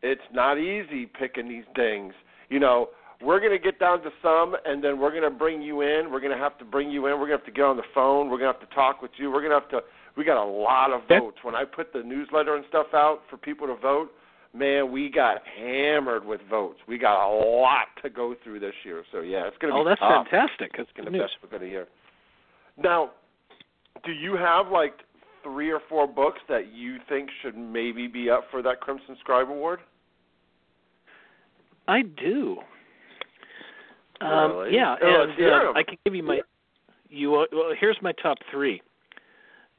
It's 0.02 0.22
not 0.32 0.58
easy 0.58 1.08
picking 1.08 1.50
these 1.50 1.66
things. 1.76 2.14
You 2.50 2.60
know, 2.60 2.90
we're 3.22 3.40
going 3.40 3.52
to 3.52 3.60
get 3.60 3.80
down 3.80 4.02
to 4.04 4.10
some, 4.22 4.56
and 4.66 4.84
then 4.84 5.00
we're 5.00 5.10
going 5.10 5.24
to 5.24 5.30
bring 5.30 5.62
you 5.62 5.82
in. 5.82 6.12
We're 6.12 6.20
going 6.20 6.32
to 6.32 6.38
have 6.38 6.58
to 6.60 6.66
bring 6.66 6.92
you 6.92 7.08
in. 7.08 7.14
We're 7.14 7.28
going 7.28 7.32
to 7.32 7.38
have 7.38 7.46
to 7.46 7.52
get 7.52 7.64
on 7.64 7.76
the 7.76 7.84
phone. 7.94 8.30
We're 8.30 8.38
going 8.38 8.54
to 8.54 8.60
have 8.60 8.70
to 8.70 8.76
talk 8.76 9.02
with 9.02 9.12
you. 9.18 9.32
We're 9.32 9.42
going 9.42 9.52
to 9.52 9.60
have 9.60 9.70
to. 9.70 9.80
We 10.18 10.24
got 10.24 10.42
a 10.42 10.46
lot 10.50 10.92
of 10.92 11.02
votes. 11.10 11.38
When 11.44 11.56
I 11.56 11.64
put 11.66 11.92
the 11.94 12.02
newsletter 12.04 12.56
and 12.56 12.66
stuff 12.70 12.88
out 12.94 13.22
for 13.30 13.38
people 13.38 13.68
to 13.68 13.76
vote, 13.76 14.10
man, 14.54 14.92
we 14.92 15.10
got 15.10 15.42
hammered 15.58 16.24
with 16.26 16.40
votes. 16.50 16.80
We 16.88 16.98
got 16.98 17.28
a 17.28 17.30
lot 17.30 17.88
to 18.04 18.10
go 18.10 18.34
through 18.44 18.60
this 18.62 18.74
year. 18.86 19.04
So 19.12 19.20
yeah, 19.22 19.46
it's 19.48 19.58
going 19.58 19.74
to 19.74 19.78
be. 19.78 19.82
Oh, 19.82 19.84
that's 19.88 20.00
tough. 20.00 20.28
fantastic. 20.30 20.72
That's 20.78 20.90
It's 20.90 20.96
good 20.96 21.06
the 21.08 21.12
news. 21.12 21.22
best 21.24 21.34
we're 21.44 21.50
going 21.50 21.64
to 21.64 21.70
hear. 21.70 21.88
Now, 22.78 23.12
do 24.06 24.12
you 24.12 24.36
have 24.38 24.70
like 24.72 24.94
three 25.44 25.72
or 25.72 25.80
four 25.90 26.08
books 26.08 26.40
that 26.50 26.74
you 26.74 26.98
think 27.10 27.30
should 27.42 27.58
maybe 27.58 28.08
be 28.08 28.30
up 28.30 28.46
for 28.52 28.62
that 28.62 28.80
Crimson 28.82 29.18
Scribe 29.20 29.50
Award? 29.50 29.80
I 31.88 32.02
do. 32.02 32.58
Um, 34.22 34.52
Really? 34.58 34.76
yeah, 34.76 34.96
Oh, 35.02 35.24
and 35.24 35.52
uh. 35.54 35.74
I 35.78 35.84
can 35.84 35.98
give 36.06 36.16
you 36.16 36.24
my. 36.24 36.40
You 37.10 37.36
uh, 37.36 37.46
well, 37.52 37.74
here's 37.80 37.98
my 38.02 38.12
top 38.14 38.38
three, 38.52 38.82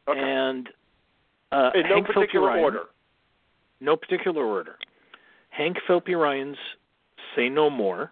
Okay. 0.09 0.21
and 0.21 0.69
uh, 1.53 1.71
In 1.75 1.83
no 1.89 1.95
Hank 1.97 2.07
particular 2.07 2.49
Ryan- 2.49 2.65
order. 2.65 2.81
No 3.81 3.97
particular 3.97 4.45
order. 4.45 4.77
Hank 5.51 5.77
Phillippi 5.87 6.15
Ryan's 6.15 6.57
"Say 7.35 7.49
No 7.49 7.69
More." 7.71 8.11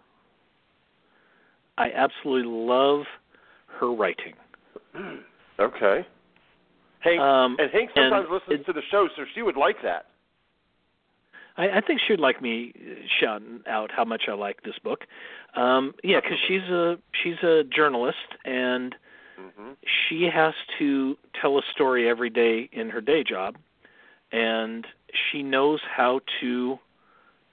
I 1.77 1.91
absolutely 1.91 2.49
love 2.51 3.03
her 3.79 3.91
writing. 3.93 4.33
Okay. 5.59 6.05
Hank 6.99 7.19
Um, 7.19 7.57
and 7.59 7.69
Hank 7.71 7.91
and 7.95 8.11
sometimes 8.11 8.29
listens 8.31 8.61
it- 8.61 8.65
to 8.65 8.73
the 8.73 8.81
show, 8.89 9.07
so 9.15 9.25
she 9.33 9.41
would 9.41 9.57
like 9.57 9.81
that. 9.83 10.07
I, 11.57 11.77
I 11.77 11.81
think 11.81 12.01
she'd 12.05 12.19
like 12.19 12.41
me 12.41 12.73
shouting 13.19 13.61
out 13.67 13.89
how 13.91 14.03
much 14.05 14.23
I 14.27 14.33
like 14.33 14.63
this 14.63 14.77
book. 14.83 15.05
Um, 15.55 15.93
yeah, 16.03 16.19
because 16.21 16.37
she's 16.47 16.63
a 16.63 16.97
she's 17.23 17.41
a 17.43 17.63
journalist 17.63 18.17
and 18.43 18.93
hmm 19.37 19.71
she 20.09 20.27
has 20.33 20.53
to 20.79 21.15
tell 21.41 21.57
a 21.57 21.61
story 21.73 22.09
every 22.09 22.29
day 22.29 22.69
in 22.71 22.89
her 22.89 23.01
day 23.01 23.23
job, 23.23 23.55
and 24.31 24.85
she 25.31 25.43
knows 25.43 25.79
how 25.95 26.19
to 26.41 26.77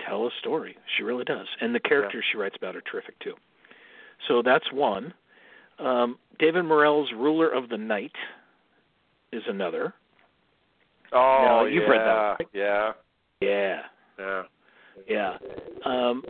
tell 0.06 0.26
a 0.26 0.30
story. 0.40 0.76
She 0.96 1.02
really 1.02 1.24
does, 1.24 1.46
and 1.60 1.74
the 1.74 1.80
characters 1.80 2.24
she 2.30 2.38
writes 2.38 2.56
about 2.56 2.76
are 2.76 2.82
terrific 2.82 3.18
too. 3.20 3.34
So 4.28 4.42
that's 4.42 4.70
one. 4.72 5.12
Um, 5.78 6.18
David 6.38 6.64
Morrell's 6.64 7.10
Ruler 7.16 7.50
of 7.50 7.68
the 7.68 7.76
Night 7.76 8.12
is 9.32 9.42
another. 9.48 9.94
Oh, 11.12 11.40
Now, 11.42 11.64
you've 11.64 11.82
yeah, 11.82 11.88
read 11.88 12.00
that, 12.00 12.36
right? 12.38 12.48
Yeah, 12.52 12.92
Yeah, 13.40 13.80
yeah. 14.18 14.42
yeah. 15.08 15.36
Um, 15.84 16.22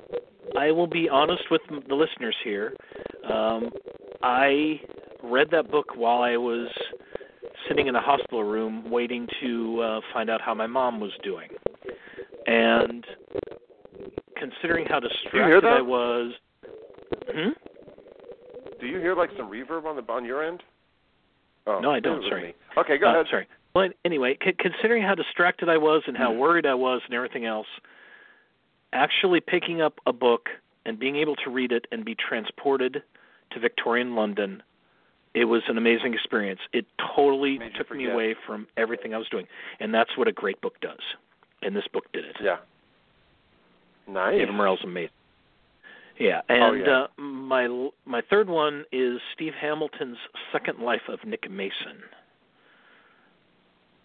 I 0.57 0.71
will 0.71 0.87
be 0.87 1.09
honest 1.09 1.43
with 1.51 1.61
the 1.89 1.95
listeners 1.95 2.37
here. 2.43 2.75
Um, 3.31 3.71
I 4.23 4.81
read 5.23 5.51
that 5.53 5.71
book 5.71 5.97
while 5.97 6.23
I 6.23 6.37
was 6.37 6.69
sitting 7.69 7.87
in 7.87 7.95
a 7.97 8.01
hospital 8.01 8.45
room 8.45 8.91
waiting 8.91 9.27
to 9.41 9.81
uh, 9.81 10.01
find 10.13 10.29
out 10.31 10.41
how 10.41 10.55
my 10.55 10.67
mom 10.67 11.01
was 11.01 11.13
doing. 11.23 11.49
And 12.47 13.05
considering 14.37 14.87
how 14.87 15.01
distracted? 15.01 15.65
I 15.65 15.81
was. 15.81 16.33
Hmm? 17.31 17.51
Do 18.81 18.87
you 18.87 18.99
hear 18.99 19.15
like 19.15 19.31
some 19.37 19.49
reverb 19.51 19.85
on 19.85 19.95
the 19.97 20.13
on 20.13 20.25
your 20.25 20.43
end? 20.45 20.63
Oh, 21.67 21.79
No, 21.79 21.93
I 21.93 22.01
don't, 22.01 22.23
sorry. 22.29 22.43
me. 22.49 22.55
Okay, 22.77 22.99
go 22.99 23.07
Uh, 23.09 23.13
ahead. 23.13 23.27
Sorry. 23.31 23.47
Well, 23.75 23.89
anyway, 24.05 24.37
c- 24.45 24.53
considering 24.59 25.05
how 25.05 25.15
distracted 25.15 25.69
I 25.69 25.77
was 25.77 26.03
and 26.09 26.17
how 26.17 26.33
worried 26.33 26.67
I 26.67 26.75
was 26.75 27.01
and 27.07 27.15
everything 27.15 27.45
else, 27.47 27.69
actually 28.93 29.41
picking 29.41 29.81
up 29.81 29.95
a 30.05 30.13
book 30.13 30.49
and 30.85 30.99
being 30.99 31.17
able 31.17 31.37
to 31.37 31.51
read 31.51 31.71
it 31.71 31.87
and 31.93 32.05
be 32.05 32.17
transported 32.17 33.03
to 33.53 33.61
Victorian 33.61 34.17
London, 34.17 34.63
it 35.35 35.45
was 35.47 35.63
an 35.69 35.79
amazing 35.79 36.15
experience. 36.15 36.61
It 36.73 36.85
totally 37.17 37.59
Made 37.59 37.73
took 37.77 37.91
me 37.91 38.07
away 38.11 38.35
from 38.47 38.67
everything 38.77 39.15
I 39.15 39.19
was 39.19 39.29
doing, 39.31 39.47
and 39.81 39.93
that's 39.95 40.17
what 40.17 40.29
a 40.29 40.33
great 40.33 40.61
book 40.61 40.75
does. 40.81 41.01
And 41.63 41.75
this 41.77 41.85
book 41.93 42.05
did 42.13 42.25
it. 42.25 42.37
Yeah. 42.43 42.57
Nice. 44.09 44.39
David 44.39 44.55
Morrell's 44.55 44.81
amazing. 44.85 45.11
Yeah, 46.19 46.43
Oh, 46.51 46.55
and 46.55 46.81
yeah. 46.87 46.93
Uh, 47.19 47.23
my 47.23 47.89
my 48.05 48.21
third 48.29 48.49
one 48.49 48.85
is 48.93 49.19
Steve 49.35 49.55
Hamilton's 49.61 50.19
Second 50.53 50.79
Life 50.81 51.03
of 51.09 51.19
Nick 51.27 51.51
Mason. 51.51 52.03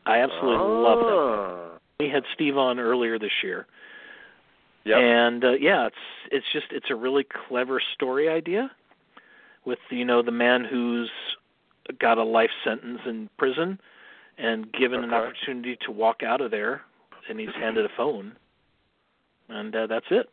I 0.06 0.20
absolutely 0.20 0.66
love 0.66 1.00
that. 1.00 1.72
book. 1.74 1.82
We 2.00 2.10
had 2.10 2.24
Steve 2.34 2.58
on 2.58 2.80
earlier 2.80 3.20
this 3.20 3.32
year, 3.44 3.66
Yep. 4.86 4.98
and 4.98 5.44
uh, 5.44 5.52
yeah, 5.60 5.88
it's 5.88 5.96
it's 6.32 6.46
just 6.54 6.68
it's 6.72 6.90
a 6.90 6.96
really 6.96 7.26
clever 7.50 7.82
story 7.96 8.30
idea 8.30 8.72
with 9.68 9.78
you 9.92 10.06
know 10.06 10.24
the 10.24 10.32
man 10.32 10.64
who's 10.66 11.12
got 12.00 12.18
a 12.18 12.24
life 12.24 12.50
sentence 12.64 13.00
in 13.06 13.30
prison 13.38 13.78
and 14.40 14.72
given 14.74 15.04
an 15.04 15.14
opportunity 15.14 15.78
to 15.86 15.92
walk 15.92 16.24
out 16.24 16.42
of 16.42 16.50
there, 16.52 16.82
and 17.30 17.40
he's 17.40 17.50
handed 17.60 17.86
a 17.86 17.90
phone, 17.98 18.32
and 19.50 19.76
uh, 19.76 19.86
that's 19.88 20.06
it. 20.10 20.30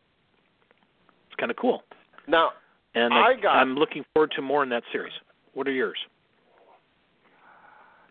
It's 1.27 1.37
kind 1.39 1.51
of 1.51 1.57
cool, 1.57 1.83
now, 2.29 2.51
and 2.95 3.13
I 3.13 3.35
got- 3.35 3.57
I'm 3.57 3.75
looking 3.75 4.05
forward 4.15 4.33
to 4.37 4.43
more 4.43 4.63
in 4.63 4.69
that 4.71 4.85
series. 4.93 5.13
What 5.55 5.67
are 5.69 5.73
yours? 5.73 5.99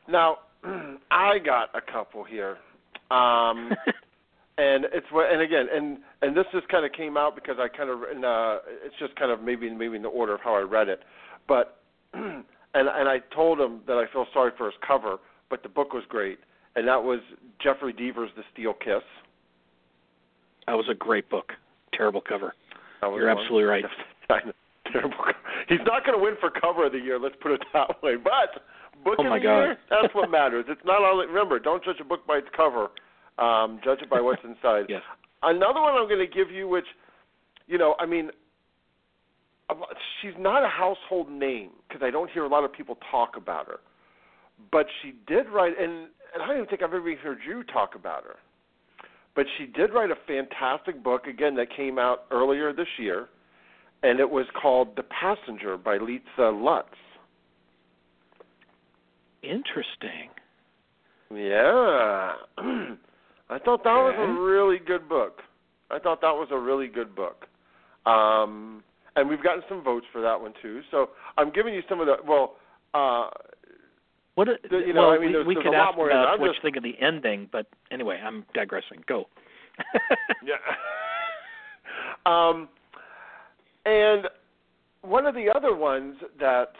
now, 0.08 0.40
I 1.12 1.40
got 1.40 1.70
a 1.74 1.82
couple 1.82 2.24
here. 2.24 2.58
Um, 3.12 3.72
and 4.58 4.86
it's 4.94 5.08
what 5.12 5.32
and 5.32 5.42
again 5.42 5.68
and 5.74 5.98
and 6.22 6.36
this 6.38 6.46
just 6.52 6.68
kind 6.70 6.86
of 6.86 6.92
came 6.92 7.18
out 7.18 7.36
because 7.36 7.56
I 7.60 7.68
kind 7.68 7.90
of 7.90 8.04
and, 8.04 8.24
uh 8.26 8.58
it's 8.86 8.96
just 9.00 9.16
kind 9.16 9.32
of 9.32 9.42
maybe 9.42 9.70
maybe 9.74 9.96
in 9.96 10.02
the 10.04 10.10
order 10.10 10.34
of 10.36 10.42
how 10.42 10.56
I 10.56 10.62
read 10.62 10.90
it, 10.90 11.02
but 11.48 11.80
and 12.14 12.44
and 12.74 13.10
I 13.10 13.20
told 13.34 13.60
him 13.60 13.82
that 13.88 13.98
I 13.98 14.06
feel 14.12 14.26
sorry 14.34 14.52
for 14.58 14.66
his 14.66 14.76
cover, 14.86 15.18
but 15.50 15.64
the 15.64 15.70
book 15.70 15.94
was 15.94 16.04
great, 16.10 16.40
and 16.76 16.88
that 16.88 17.04
was 17.04 17.20
Jeffrey 17.62 17.94
Deaver's 17.94 18.30
The 18.36 18.44
Steel 18.54 18.74
Kiss. 18.74 19.04
that 20.68 20.74
was 20.74 20.86
a 20.90 20.94
great 20.96 21.30
book. 21.30 21.54
Terrible 21.94 22.22
cover. 22.22 22.54
You're 23.20 23.30
absolutely 23.42 23.64
right. 23.64 23.84
Terrible. 24.92 25.16
He's 25.68 25.80
not 25.86 26.06
going 26.06 26.18
to 26.18 26.24
win 26.24 26.36
for 26.40 26.50
cover 26.52 26.86
of 26.86 26.92
the 26.92 27.00
year. 27.00 27.18
Let's 27.20 27.36
put 27.42 27.52
it 27.52 27.62
that 27.74 28.02
way. 28.04 28.16
But 28.16 28.62
book 29.04 29.16
Oh 29.20 29.24
of 29.24 29.30
my 29.30 29.40
the 29.40 29.44
God. 29.44 29.60
year, 29.64 29.78
that's 29.90 30.14
what 30.14 30.30
matters. 30.30 30.66
It's 30.68 30.82
not 30.86 31.02
only 31.02 31.26
remember. 31.26 31.58
Don't 31.60 31.84
judge 31.84 32.00
a 32.00 32.04
book 32.04 32.26
by 32.28 32.38
its 32.38 32.48
cover. 32.56 32.90
Um, 33.38 33.80
judge 33.84 34.00
it 34.02 34.10
by 34.10 34.22
what's 34.22 34.42
inside. 34.44 34.86
Yes. 34.90 35.02
Another 35.42 35.82
one 35.82 35.94
I'm 35.94 36.08
going 36.08 36.26
to 36.26 36.34
give 36.34 36.52
you, 36.52 36.68
which, 36.68 36.86
you 37.68 37.78
know, 37.78 37.96
I 38.00 38.06
mean, 38.06 38.30
she's 40.22 40.34
not 40.38 40.64
a 40.64 40.70
household 40.70 41.30
name 41.30 41.72
because 41.88 42.02
I 42.04 42.12
don't 42.12 42.30
hear 42.32 42.44
a 42.44 42.48
lot 42.48 42.64
of 42.64 42.72
people 42.72 42.98
talk 43.12 43.36
about 43.36 43.68
her. 43.68 43.80
But 44.72 44.86
she 45.02 45.14
did 45.28 45.50
write, 45.50 45.74
and, 45.80 46.08
and 46.34 46.44
I 46.44 46.48
don't 46.48 46.58
even 46.58 46.68
think 46.68 46.82
I've 46.82 46.94
ever 46.94 47.16
heard 47.16 47.40
you 47.48 47.64
talk 47.64 47.96
about 47.96 48.24
her. 48.24 48.36
But 49.36 49.46
she 49.58 49.66
did 49.66 49.94
write 49.94 50.12
a 50.12 50.16
fantastic 50.28 51.04
book 51.04 51.26
again 51.26 51.56
that 51.56 51.76
came 51.76 51.98
out 51.98 52.26
earlier 52.32 52.72
this 52.72 52.88
year, 53.00 53.28
and 54.04 54.20
it 54.20 54.30
was 54.30 54.46
called 54.62 54.96
The 54.96 55.04
Passenger 55.04 55.78
by 55.78 55.98
Lisa 55.98 56.52
Lutz. 56.54 56.88
Interesting. 59.42 60.30
Yeah. 61.34 62.34
I 63.54 63.60
thought 63.60 63.84
that 63.84 63.94
was 63.94 64.16
a 64.18 64.42
really 64.42 64.80
good 64.80 65.08
book. 65.08 65.42
I 65.92 66.00
thought 66.00 66.22
that 66.22 66.32
was 66.34 66.48
a 66.52 66.58
really 66.58 66.88
good 66.88 67.16
book. 67.16 67.46
Um 68.06 68.84
and 69.16 69.30
we've 69.30 69.44
gotten 69.44 69.62
some 69.70 69.84
votes 69.84 70.06
for 70.12 70.22
that 70.22 70.40
one 70.42 70.54
too. 70.62 70.82
So 70.92 71.10
I'm 71.38 71.52
giving 71.52 71.74
you 71.74 71.82
some 71.88 72.00
of 72.02 72.08
the 72.08 72.16
well, 72.28 72.56
uh 72.94 73.30
What 74.36 74.48
a, 74.50 74.56
The- 74.70 74.80
you 74.88 74.94
know, 74.94 75.10
well, 75.10 75.12
I 75.12 75.18
mean, 75.20 75.28
we, 75.28 75.32
there's- 75.34 75.48
we 75.48 75.54
there's 75.54 75.66
could 75.66 75.74
a 75.76 75.78
lot 75.78 75.90
ask 75.90 75.98
more 75.98 76.10
in 76.10 76.18
it. 76.18 76.20
about 76.22 76.40
what 76.40 76.48
just- 76.48 76.58
you 76.58 76.62
think 76.68 76.78
of 76.78 76.84
the 76.84 76.96
ending, 77.00 77.48
but 77.52 77.68
anyway, 77.92 78.20
I'm 78.24 78.46
digressing. 78.54 79.04
Go. 79.08 79.26
Yeah. 80.44 80.56
um, 82.26 82.68
and 83.86 84.28
one 85.02 85.26
of 85.26 85.36
the 85.36 85.48
other 85.56 85.76
ones 85.76 86.16
that, 86.40 86.72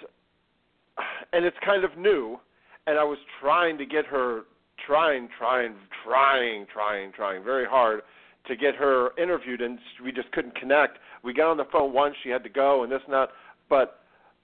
and 1.34 1.46
it's 1.46 1.58
kind 1.66 1.84
of 1.84 1.98
new, 1.98 2.40
and 2.88 2.98
I 2.98 3.04
was 3.04 3.18
trying 3.42 3.78
to 3.78 3.86
get 3.86 4.06
her, 4.06 4.42
trying, 4.86 5.30
trying, 5.38 5.76
trying, 6.04 6.66
trying, 6.72 7.12
trying 7.12 7.44
very 7.44 7.66
hard 7.66 8.02
to 8.48 8.56
get 8.56 8.76
her 8.76 9.18
interviewed, 9.18 9.62
and 9.62 9.80
we 10.04 10.12
just 10.12 10.32
couldn't 10.32 10.56
connect. 10.56 10.98
We 11.24 11.34
got 11.34 11.50
on 11.50 11.58
the 11.58 11.66
phone 11.72 11.94
once, 11.94 12.16
she 12.24 12.30
had 12.30 12.44
to 12.44 12.50
go, 12.50 12.84
and 12.84 12.92
this 12.92 13.02
and 13.06 13.14
that. 13.14 13.30
But 13.70 14.00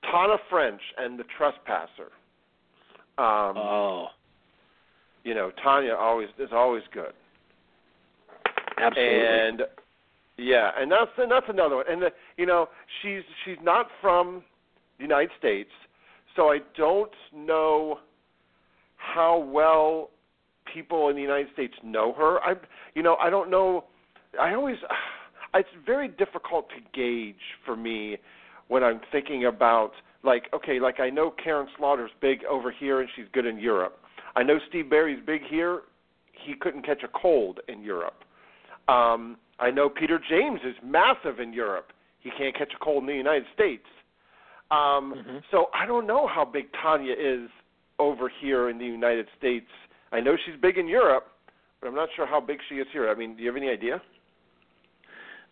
Tana 0.10 0.38
French 0.50 0.82
and 0.98 1.20
the 1.20 1.26
Trespasser. 1.38 2.12
Um, 3.18 3.58
oh, 3.58 4.08
you 5.24 5.34
know, 5.34 5.52
Tanya 5.62 5.94
always 5.94 6.30
is 6.40 6.50
always 6.54 6.84
good. 6.94 7.12
absolutely. 8.78 9.28
And 9.28 9.62
yeah, 10.38 10.72
and 10.78 10.90
that's 10.90 11.12
and 11.18 11.30
that's 11.30 11.48
another 11.50 11.78
one. 11.78 11.86
And 11.90 12.02
the, 12.02 12.10
you 12.38 12.46
know, 12.46 12.70
she's 13.02 13.24
she's 13.44 13.58
not 13.62 13.88
from 14.00 14.44
the 14.98 15.04
United 15.04 15.32
States, 15.38 15.70
so 16.36 16.44
I 16.52 16.60
don't 16.78 17.12
know 17.36 18.00
how 18.96 19.38
well 19.38 20.10
people 20.74 21.10
in 21.10 21.16
the 21.16 21.22
United 21.22 21.48
States 21.54 21.74
know 21.84 22.14
her. 22.14 22.40
I 22.40 22.56
you 22.96 23.04
know, 23.04 23.16
I 23.16 23.30
don't 23.30 23.50
know 23.50 23.86
I 24.40 24.54
always 24.54 24.78
it's 25.54 25.70
very 25.86 26.08
difficult 26.08 26.70
to 26.70 26.76
gauge 26.94 27.36
for 27.66 27.76
me 27.76 28.18
when 28.68 28.84
I'm 28.84 29.02
thinking 29.12 29.46
about 29.46 29.92
like 30.24 30.48
okay, 30.54 30.80
like 30.80 31.00
I 31.00 31.10
know 31.10 31.32
Karin 31.44 31.68
Slaughter's 31.78 32.12
big 32.22 32.44
over 32.46 32.72
here 32.72 33.02
and 33.02 33.10
she's 33.16 33.26
good 33.34 33.46
in 33.46 33.58
Europe. 33.58 34.00
I 34.36 34.44
know 34.44 34.60
Steve 34.70 34.90
Berry's 34.90 35.24
big 35.26 35.42
here. 35.50 35.82
He 36.46 36.54
couldn't 36.56 36.86
catch 36.86 37.04
a 37.04 37.08
cold 37.20 37.60
in 37.68 37.82
Europe. 37.82 38.24
Um, 38.88 39.38
I 39.60 39.72
know 39.72 39.90
Peter 39.90 40.20
James 40.30 40.62
is 40.64 40.76
massive 40.84 41.40
in 41.40 41.52
Europe. 41.54 41.92
He 42.22 42.32
can't 42.38 42.56
catch 42.58 42.72
a 42.74 42.84
cold 42.84 43.04
in 43.04 43.08
the 43.08 43.16
United 43.16 43.46
States. 43.54 43.86
Um, 44.72 45.14
Mhm. 45.16 45.44
So 45.52 45.70
I 45.74 45.86
don't 45.86 46.06
know 46.06 46.28
how 46.28 46.46
big 46.46 46.72
Tanya 46.74 47.14
is 47.18 47.50
over 47.98 48.30
here 48.30 48.70
in 48.70 48.78
the 48.78 48.86
United 48.86 49.28
States. 49.38 49.70
I 50.12 50.20
know 50.20 50.36
she's 50.46 50.56
big 50.62 50.78
in 50.78 50.88
Europe, 50.88 51.28
but 51.82 51.88
I'm 51.88 51.96
not 51.96 52.10
sure 52.16 52.26
how 52.26 52.40
big 52.40 52.60
she 52.68 52.76
is 52.76 52.88
here. 52.92 53.10
I 53.10 53.16
mean, 53.16 53.36
do 53.36 53.42
you 53.44 53.48
have 53.50 53.58
any 53.58 53.70
idea? 53.70 54.02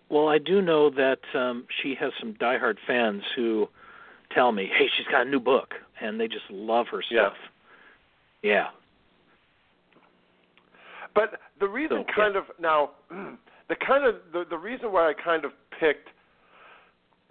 Well, 0.09 0.29
I 0.29 0.37
do 0.37 0.61
know 0.61 0.89
that 0.91 1.19
um 1.33 1.65
she 1.81 1.95
has 1.99 2.11
some 2.19 2.33
diehard 2.35 2.77
fans 2.85 3.23
who 3.35 3.67
tell 4.33 4.51
me, 4.51 4.69
"Hey, 4.77 4.87
she's 4.95 5.07
got 5.07 5.27
a 5.27 5.29
new 5.29 5.39
book," 5.39 5.73
and 6.01 6.19
they 6.19 6.27
just 6.27 6.49
love 6.49 6.87
her 6.91 7.01
stuff. 7.01 7.33
Yeah. 8.41 8.51
yeah. 8.51 8.67
But 11.13 11.39
the 11.59 11.67
reason 11.67 12.05
So, 12.07 12.13
kind 12.15 12.35
of 12.35 12.45
now 12.59 12.91
the 13.09 13.75
kind 13.75 14.05
of 14.05 14.15
the 14.31 14.45
the 14.49 14.57
reason 14.57 14.91
why 14.91 15.09
I 15.09 15.13
kind 15.13 15.45
of 15.45 15.51
picked 15.79 16.09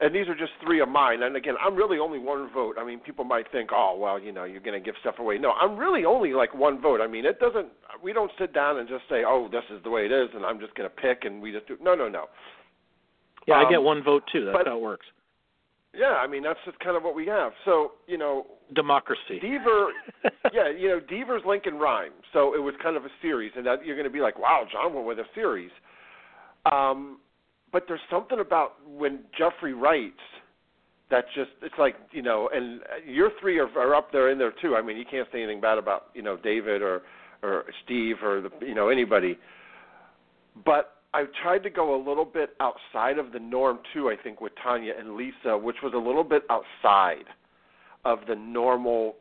and 0.01 0.15
these 0.15 0.29
are 0.29 0.35
just 0.35 0.53
three 0.65 0.81
of 0.81 0.89
mine 0.89 1.23
and 1.23 1.37
again 1.37 1.55
I'm 1.65 1.75
really 1.75 1.99
only 1.99 2.19
one 2.19 2.51
vote. 2.53 2.77
I 2.79 2.85
mean 2.85 2.99
people 3.01 3.25
might 3.25 3.51
think, 3.51 3.71
"Oh, 3.73 3.97
well, 3.99 4.19
you 4.21 4.33
know, 4.33 4.45
you're 4.45 4.61
going 4.61 4.79
to 4.81 4.85
give 4.85 4.95
stuff 5.01 5.19
away." 5.19 5.39
No, 5.39 5.53
I'm 5.53 5.77
really 5.77 6.05
only 6.05 6.33
like 6.33 6.55
one 6.55 6.81
vote. 6.81 7.01
I 7.01 7.07
mean, 7.07 7.25
it 7.25 7.39
doesn't 7.41 7.69
we 8.03 8.13
don't 8.13 8.31
sit 8.39 8.53
down 8.53 8.79
and 8.79 8.89
just 8.89 9.05
say, 9.09 9.25
"Oh, 9.27 9.49
this 9.51 9.65
is 9.71 9.83
the 9.85 9.91
way 9.91 10.05
it 10.05 10.13
is," 10.13 10.29
and 10.35 10.45
I'm 10.45 10.61
just 10.61 10.75
going 10.75 10.89
to 10.89 10.95
pick 10.95 11.25
and 11.25 11.41
we 11.41 11.53
just 11.53 11.67
do 11.67 11.77
No, 11.81 11.95
no, 11.95 12.09
no. 12.09 12.27
Yeah, 13.47 13.55
I 13.59 13.65
Um, 13.65 13.71
get 13.71 13.83
one 13.83 14.03
vote 14.03 14.25
too. 14.33 14.45
That's 14.45 14.59
but- 14.59 14.67
how 14.67 14.77
it 14.77 14.83
works. 14.83 15.07
Yeah, 15.95 16.17
I 16.17 16.27
mean, 16.27 16.43
that's 16.43 16.59
just 16.67 16.79
kind 16.81 16.95
of 16.95 17.05
what 17.05 17.15
we 17.15 17.25
have. 17.29 17.53
So, 17.65 17.93
you 18.07 18.19
know, 18.19 18.47
Democracy. 18.75 19.41
Deaver, 19.41 19.89
yeah, 20.53 20.69
you 20.69 20.89
know, 20.89 21.01
Deaver's 21.01 21.43
Lincoln 21.47 21.79
Rhyme. 21.79 22.13
So 22.35 22.55
it 22.55 22.59
was 22.59 22.75
kind 22.83 22.99
of 22.99 23.07
a 23.07 23.09
series, 23.23 23.53
and 23.57 23.65
that 23.65 23.83
you're 23.87 23.97
going 23.97 24.05
to 24.05 24.13
be 24.13 24.21
like, 24.21 24.39
wow, 24.39 24.67
John 24.71 24.93
went 24.93 25.07
with 25.07 25.19
a 25.21 25.25
series. 25.35 25.71
Um, 26.71 27.19
but 27.73 27.85
there's 27.89 28.01
something 28.11 28.41
about 28.41 28.75
when 28.87 29.21
Jeffrey 29.37 29.75
writes 29.75 30.15
that 31.11 31.25
just 31.35 31.51
it's 31.63 31.75
like 31.79 31.97
you 32.13 32.23
know, 32.23 32.49
and 32.53 32.81
your 33.07 33.31
three 33.41 33.59
are, 33.59 33.69
are 33.79 33.95
up 33.95 34.11
there 34.13 34.31
in 34.31 34.39
there 34.39 34.53
too. 34.63 34.75
I 34.77 34.83
mean, 34.83 34.97
you 34.97 35.05
can't 35.09 35.29
say 35.33 35.43
anything 35.43 35.61
bad 35.61 35.79
about 35.79 36.07
you 36.15 36.23
know 36.23 36.37
David 36.37 36.83
or 36.83 37.03
or 37.43 37.65
Steve 37.85 38.17
or 38.23 38.41
the 38.41 38.51
you 38.61 38.75
know 38.75 38.89
anybody. 38.89 39.39
But 40.65 40.95
I've 41.15 41.29
tried 41.43 41.63
to 41.63 41.71
go 41.71 41.95
a 41.95 42.01
little 42.03 42.25
bit 42.25 42.51
outside 42.61 43.19
of 43.19 43.33
the 43.33 43.39
norm 43.39 43.79
too. 43.93 44.11
I 44.11 44.17
think 44.21 44.41
with 44.41 44.53
Tanya 44.63 44.93
and 44.99 45.17
Lisa, 45.17 45.57
which 45.57 45.77
was 45.83 45.93
a 45.95 45.99
little 45.99 46.25
bit 46.25 46.43
outside 46.51 47.25
of 48.05 48.21
the 48.29 48.35
normal 48.35 49.17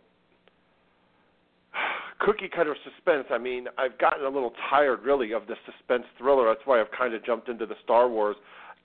cookie 2.19 2.49
cutter 2.49 2.75
suspense. 2.83 3.25
I 3.31 3.37
mean, 3.37 3.67
I've 3.77 3.97
gotten 3.97 4.25
a 4.25 4.29
little 4.29 4.53
tired 4.69 5.03
really 5.03 5.31
of 5.33 5.47
the 5.47 5.55
suspense 5.65 6.05
thriller. 6.17 6.47
That's 6.47 6.65
why 6.65 6.79
I've 6.79 6.91
kind 6.91 7.13
of 7.13 7.23
jumped 7.25 7.49
into 7.49 7.65
the 7.65 7.75
Star 7.83 8.07
Wars. 8.09 8.35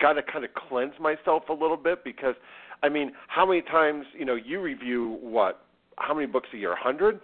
Got 0.01 0.15
to 0.15 0.23
kind 0.23 0.45
of 0.45 0.51
cleanse 0.55 0.95
myself 1.01 1.45
a 1.49 1.53
little 1.53 1.77
bit 1.77 2.03
because, 2.05 2.35
I 2.83 2.89
mean, 2.89 3.13
how 3.29 3.47
many 3.47 3.63
times 3.63 4.07
you 4.19 4.25
know 4.25 4.35
you 4.35 4.61
review 4.61 5.19
what? 5.21 5.63
How 5.99 6.15
many 6.15 6.27
books 6.27 6.49
a 6.55 6.57
year? 6.57 6.73
A 6.73 6.77
hundred? 6.77 7.21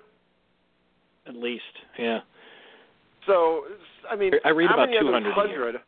At 1.27 1.35
least, 1.35 1.63
yeah. 1.99 2.21
So, 3.27 3.65
I 4.09 4.15
mean, 4.15 4.33
I 4.45 4.51
read 4.51 4.71
about 4.71 4.91
many 4.91 5.01
200 5.01 5.17
a 5.17 5.21
year. 5.21 5.65
100 5.65 5.81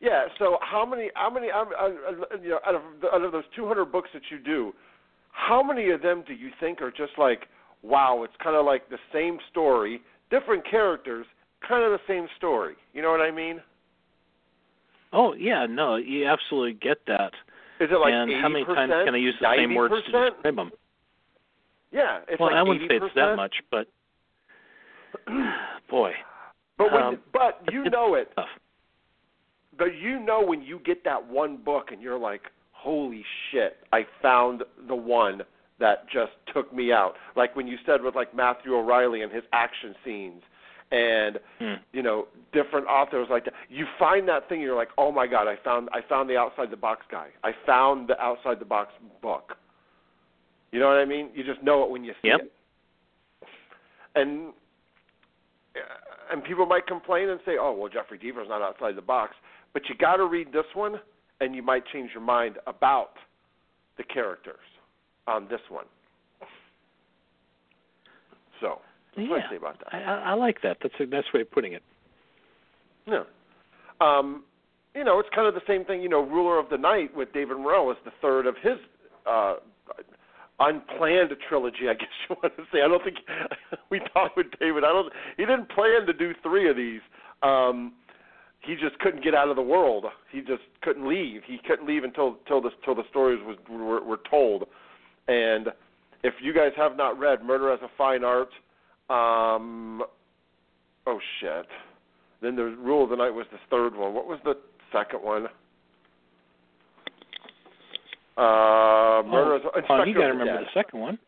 Yeah. 0.00 0.26
So 0.38 0.58
how 0.60 0.86
many? 0.86 1.10
How 1.14 1.30
many? 1.30 1.50
um, 1.50 1.70
uh, 1.78 1.84
uh, 1.84 2.36
You 2.40 2.50
know, 2.50 2.60
out 2.66 2.74
of 2.74 2.82
out 3.12 3.22
of 3.22 3.32
those 3.32 3.44
200 3.56 3.86
books 3.86 4.10
that 4.14 4.22
you 4.30 4.38
do, 4.38 4.72
how 5.32 5.62
many 5.62 5.90
of 5.90 6.02
them 6.02 6.22
do 6.26 6.34
you 6.34 6.50
think 6.60 6.80
are 6.80 6.90
just 6.90 7.12
like, 7.18 7.48
wow, 7.82 8.22
it's 8.24 8.34
kind 8.42 8.56
of 8.56 8.64
like 8.66 8.88
the 8.88 8.98
same 9.12 9.38
story, 9.50 10.00
different 10.30 10.68
characters, 10.68 11.26
kind 11.66 11.84
of 11.84 11.92
the 11.92 12.00
same 12.06 12.26
story. 12.36 12.74
You 12.92 13.02
know 13.02 13.10
what 13.10 13.20
I 13.20 13.30
mean? 13.30 13.60
Oh 15.12 15.34
yeah, 15.34 15.66
no, 15.68 15.96
you 15.96 16.26
absolutely 16.26 16.74
get 16.74 16.98
that. 17.06 17.32
Is 17.80 17.88
it 17.90 18.00
like 18.00 18.12
and 18.12 18.30
80%, 18.30 18.42
how 18.42 18.48
many 18.48 18.64
times 18.64 18.92
can 19.04 19.14
I 19.14 19.18
use 19.18 19.34
the 19.40 19.54
same 19.56 19.74
words 19.74 19.94
to 20.06 20.12
90%? 20.12 20.30
describe 20.34 20.56
them? 20.56 20.70
Yeah, 21.90 22.20
it's 22.28 22.38
well, 22.40 22.50
like 22.50 22.58
I 22.58 22.62
wouldn't 22.62 22.90
say 22.90 22.96
it's 22.96 23.14
that 23.14 23.36
much, 23.36 23.54
but 23.70 23.86
boy, 25.90 26.12
But 26.76 26.92
when, 26.92 27.02
Um, 27.02 27.18
but 27.32 27.60
you 27.72 27.88
know 27.88 28.14
it. 28.14 28.30
tough. 28.34 28.48
But 29.78 29.94
you 29.94 30.18
know 30.20 30.42
when 30.44 30.60
you 30.62 30.80
get 30.80 31.04
that 31.04 31.24
one 31.24 31.56
book 31.56 31.90
and 31.92 32.02
you're 32.02 32.18
like, 32.18 32.42
holy 32.72 33.24
shit, 33.50 33.78
I 33.92 34.06
found 34.20 34.62
the 34.86 34.94
one 34.94 35.42
that 35.78 36.08
just 36.08 36.32
took 36.52 36.72
me 36.72 36.92
out. 36.92 37.14
Like 37.36 37.54
when 37.56 37.66
you 37.66 37.76
said 37.86 38.02
with 38.02 38.14
like 38.14 38.34
Matthew 38.34 38.74
O'Reilly 38.74 39.22
and 39.22 39.32
his 39.32 39.44
action 39.52 39.94
scenes 40.04 40.42
and 40.90 41.38
Hmm. 41.58 41.74
you 41.92 42.02
know 42.02 42.28
different 42.52 42.86
authors 42.86 43.28
like 43.30 43.44
that. 43.44 43.54
You 43.68 43.86
find 43.98 44.26
that 44.28 44.48
thing 44.48 44.60
you're 44.60 44.76
like, 44.76 44.88
"Oh 44.96 45.12
my 45.12 45.26
god, 45.26 45.46
I 45.46 45.56
found 45.56 45.88
I 45.92 46.00
found 46.02 46.30
the 46.30 46.36
outside 46.36 46.70
the 46.70 46.76
box 46.76 47.04
guy. 47.10 47.28
I 47.44 47.52
found 47.66 48.08
the 48.08 48.20
outside 48.20 48.58
the 48.58 48.64
box 48.64 48.92
book." 49.20 49.56
You 50.72 50.80
know 50.80 50.88
what 50.88 50.98
I 50.98 51.04
mean? 51.04 51.30
You 51.34 51.44
just 51.44 51.62
know 51.62 51.84
it 51.84 51.90
when 51.90 52.04
you 52.04 52.14
see 52.22 52.28
Yep. 52.28 52.40
it. 52.40 52.52
And 54.14 54.52
and 56.30 56.44
people 56.44 56.66
might 56.66 56.86
complain 56.86 57.28
and 57.28 57.40
say, 57.44 57.56
"Oh, 57.58 57.72
well, 57.72 57.88
Jeffrey 57.88 58.18
Deaver's 58.18 58.48
not 58.48 58.62
outside 58.62 58.96
the 58.96 59.02
box," 59.02 59.36
but 59.72 59.88
you 59.88 59.94
got 59.94 60.16
to 60.16 60.26
read 60.26 60.52
this 60.52 60.66
one, 60.74 61.00
and 61.40 61.54
you 61.54 61.62
might 61.62 61.86
change 61.86 62.12
your 62.12 62.22
mind 62.22 62.58
about 62.66 63.12
the 63.96 64.04
characters 64.04 64.58
on 65.28 65.46
this 65.48 65.60
one. 65.68 65.84
So, 68.60 68.80
that's 69.16 69.28
what 69.28 69.36
yeah, 69.38 69.46
I 69.46 69.50
say 69.50 69.56
about 69.56 69.78
that. 69.78 69.94
I, 69.94 70.30
I, 70.30 70.34
like 70.34 70.62
that. 70.62 70.78
That's 70.82 70.94
a 70.98 71.06
nice 71.06 71.24
way 71.32 71.42
of 71.42 71.50
putting 71.50 71.74
it. 71.74 71.82
Yeah. 73.06 73.22
Um, 74.00 74.44
you 74.94 75.04
know, 75.04 75.20
it's 75.20 75.28
kind 75.34 75.46
of 75.46 75.54
the 75.54 75.60
same 75.66 75.84
thing. 75.84 76.02
You 76.02 76.08
know, 76.08 76.22
Ruler 76.22 76.58
of 76.58 76.68
the 76.70 76.78
Night 76.78 77.14
with 77.14 77.32
David 77.32 77.58
Morrell 77.58 77.90
is 77.90 77.96
the 78.04 78.10
third 78.20 78.46
of 78.46 78.56
his 78.62 78.78
uh, 79.30 79.54
unplanned 80.58 81.30
trilogy. 81.48 81.88
I 81.88 81.94
guess 82.00 82.08
you 82.28 82.36
want 82.42 82.56
to 82.56 82.64
say. 82.72 82.82
I 82.82 82.88
don't 82.88 83.04
think 83.04 83.18
we 83.90 84.00
talked 84.12 84.36
with 84.36 84.46
David. 84.58 84.84
I 84.84 84.88
don't. 84.88 85.12
He 85.36 85.44
didn't 85.44 85.70
plan 85.70 86.06
to 86.06 86.12
do 86.12 86.32
three 86.42 86.68
of 86.68 86.76
these. 86.76 87.00
Um, 87.42 87.92
he 88.60 88.74
just 88.74 88.98
couldn't 88.98 89.22
get 89.22 89.34
out 89.34 89.48
of 89.48 89.56
the 89.56 89.62
world. 89.62 90.04
He 90.32 90.40
just 90.40 90.62
couldn't 90.82 91.08
leave. 91.08 91.42
He 91.46 91.58
couldn't 91.66 91.86
leave 91.86 92.02
until 92.02 92.38
till 92.48 92.60
the 92.60 92.70
till 92.84 92.94
the 92.94 93.04
stories 93.10 93.40
was 93.44 93.56
were, 93.70 94.02
were 94.02 94.20
told. 94.28 94.64
And 95.28 95.68
if 96.24 96.34
you 96.42 96.52
guys 96.54 96.72
have 96.76 96.96
not 96.96 97.18
read 97.18 97.44
Murder 97.44 97.72
as 97.72 97.80
a 97.82 97.88
Fine 97.96 98.24
Art, 98.24 98.48
um, 99.10 100.02
oh 101.06 101.20
shit. 101.40 101.66
Then 102.40 102.56
the 102.56 102.64
Rule 102.64 103.04
of 103.04 103.10
the 103.10 103.16
Night 103.16 103.30
was 103.30 103.46
the 103.52 103.58
third 103.70 103.94
one. 103.94 104.14
What 104.14 104.26
was 104.26 104.38
the 104.44 104.54
second 104.92 105.22
one? 105.22 105.46
Uh, 108.36 109.22
Murder 109.26 109.56
as 109.56 109.62
a, 109.62 109.78
Inspector 109.78 109.92
oh, 109.92 110.04
you 110.04 110.14
got 110.14 110.20
to 110.20 110.26
remember 110.28 110.58
Dead. 110.58 110.62
the 110.62 110.80
second 110.80 111.00
one. 111.00 111.18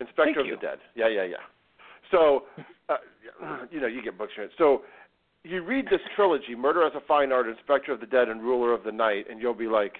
Inspector 0.00 0.24
Thank 0.24 0.36
of 0.38 0.46
you. 0.46 0.56
the 0.56 0.60
Dead. 0.60 0.78
Yeah, 0.94 1.08
yeah, 1.08 1.24
yeah. 1.24 1.36
So, 2.10 2.44
uh, 2.88 2.96
you 3.70 3.80
know, 3.80 3.86
you 3.86 4.02
get 4.02 4.18
books 4.18 4.32
right. 4.36 4.50
So, 4.58 4.82
you 5.44 5.62
read 5.62 5.86
this 5.86 6.00
trilogy, 6.16 6.56
Murder 6.56 6.84
as 6.84 6.92
a 6.96 7.00
Fine 7.06 7.30
Art, 7.30 7.46
Inspector 7.48 7.90
of 7.92 8.00
the 8.00 8.06
Dead, 8.06 8.28
and 8.28 8.42
Ruler 8.42 8.74
of 8.74 8.82
the 8.82 8.90
Night, 8.90 9.26
and 9.30 9.40
you'll 9.40 9.54
be 9.54 9.68
like, 9.68 9.94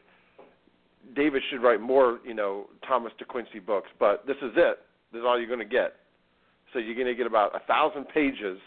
David 1.14 1.42
should 1.50 1.62
write 1.62 1.80
more, 1.80 2.18
you 2.24 2.34
know, 2.34 2.66
Thomas 2.86 3.12
De 3.18 3.24
Quincey 3.24 3.58
books, 3.58 3.88
but 3.98 4.26
this 4.26 4.36
is 4.42 4.52
it. 4.56 4.78
This 5.12 5.20
is 5.20 5.24
all 5.26 5.38
you're 5.38 5.46
going 5.48 5.60
to 5.60 5.64
get. 5.64 5.94
So 6.72 6.78
you're 6.78 6.94
going 6.94 7.06
to 7.06 7.14
get 7.14 7.26
about 7.26 7.54
a 7.54 7.60
thousand 7.66 8.08
pages, 8.08 8.58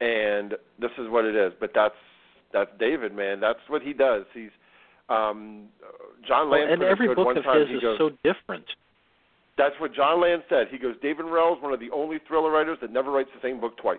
and 0.00 0.52
this 0.80 0.90
is 0.98 1.08
what 1.08 1.24
it 1.24 1.36
is. 1.36 1.52
But 1.60 1.70
that's 1.74 1.94
that's 2.52 2.70
David, 2.78 3.14
man. 3.14 3.40
That's 3.40 3.58
what 3.68 3.82
he 3.82 3.92
does. 3.92 4.22
He's 4.32 4.50
um, 5.08 5.66
John 6.26 6.48
Well, 6.50 6.60
Land 6.60 6.72
and 6.72 6.80
put 6.80 6.86
it 6.86 6.90
every 6.90 7.14
book 7.14 7.36
of 7.36 7.44
his 7.44 7.76
is 7.76 7.82
goes, 7.82 7.98
so 7.98 8.10
different. 8.24 8.64
that's 9.58 9.74
what 9.80 9.94
Jon 9.94 10.20
Land 10.22 10.42
said. 10.48 10.68
He 10.70 10.78
goes, 10.78 10.94
David 11.02 11.26
Morrell 11.26 11.56
is 11.56 11.62
one 11.62 11.72
of 11.74 11.80
the 11.80 11.90
only 11.90 12.18
thriller 12.26 12.50
writers 12.50 12.78
that 12.80 12.90
never 12.92 13.10
writes 13.10 13.28
the 13.34 13.46
same 13.46 13.60
book 13.60 13.76
twice. 13.76 13.98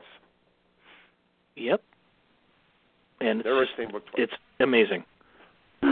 Yep. 1.56 1.82
And 3.22 3.43
Never 3.46 3.64
just, 3.66 3.78
the 3.78 3.84
same 3.84 3.91
book 3.91 4.04
twice. 4.12 4.28
it's 4.30 4.34
amazing. 4.60 5.04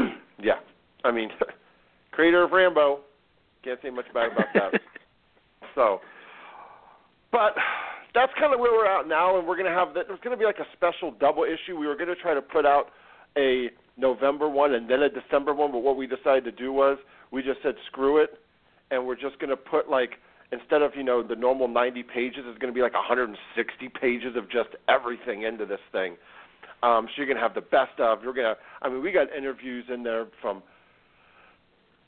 yeah. 0.42 0.60
I 1.04 1.12
mean, 1.12 1.30
creator 2.12 2.44
of 2.44 2.52
Rambo. 2.52 3.02
Can't 3.64 3.80
say 3.82 3.90
much 3.90 4.06
bad 4.14 4.34
about 4.34 4.48
that. 4.54 4.82
so, 5.76 6.00
but 7.32 7.56
that's 8.14 8.32
kind 8.40 8.54
of 8.54 8.60
where 8.60 8.74
we're 8.74 8.88
at 8.88 9.08
now, 9.08 9.38
and 9.38 9.48
we're 9.48 9.56
going 9.56 9.72
to 9.72 9.78
have 9.78 9.94
that. 9.94 10.08
There's 10.08 10.20
going 10.20 10.36
to 10.36 10.40
be 10.40 10.46
like 10.46 10.60
a 10.60 10.68
special 10.74 11.12
double 11.12 11.44
issue. 11.44 11.78
We 11.78 11.88
were 11.88 11.96
going 11.96 12.10
to 12.10 12.16
try 12.16 12.34
to 12.34 12.42
put 12.42 12.66
out 12.66 12.88
a 13.38 13.70
November 13.98 14.50
one 14.50 14.74
and 14.74 14.90
then 14.90 15.02
a 15.04 15.10
December 15.10 15.54
one, 15.54 15.72
but 15.72 15.80
what 15.80 15.98
we 15.98 16.08
decided 16.08 16.44
to 16.46 16.52
do 16.52 16.74
was 16.74 16.98
we 17.32 17.42
just 17.42 17.62
said 17.64 17.76
screw 17.88 18.22
it, 18.22 18.32
and 18.92 19.06
we're 19.06 19.16
just 19.16 19.40
going 19.40 19.50
to 19.50 19.58
put 19.58 19.90
like 19.90 20.12
instead 20.52 20.82
of 20.82 20.92
you 20.96 21.04
know 21.04 21.26
the 21.26 21.36
normal 21.36 21.68
90 21.68 22.04
pages, 22.04 22.44
it's 22.46 22.60
going 22.60 22.72
to 22.72 22.78
be 22.78 22.82
like 22.82 22.94
160 22.94 23.90
pages 24.00 24.36
of 24.36 24.50
just 24.52 24.70
everything 24.88 25.44
into 25.44 25.66
this 25.66 25.82
thing. 25.92 26.16
Um, 26.84 27.08
so 27.08 27.14
you're 27.18 27.26
going 27.26 27.38
to 27.38 27.44
have 27.44 27.56
the 27.56 27.62
best 27.62 28.00
of. 28.00 28.24
You're 28.24 28.34
going 28.34 28.54
to. 28.54 28.58
I 28.82 28.90
mean, 28.90 29.02
we 29.02 29.12
got 29.12 29.34
interviews 29.36 29.86
in 29.92 30.04
there 30.04 30.28
from. 30.42 30.62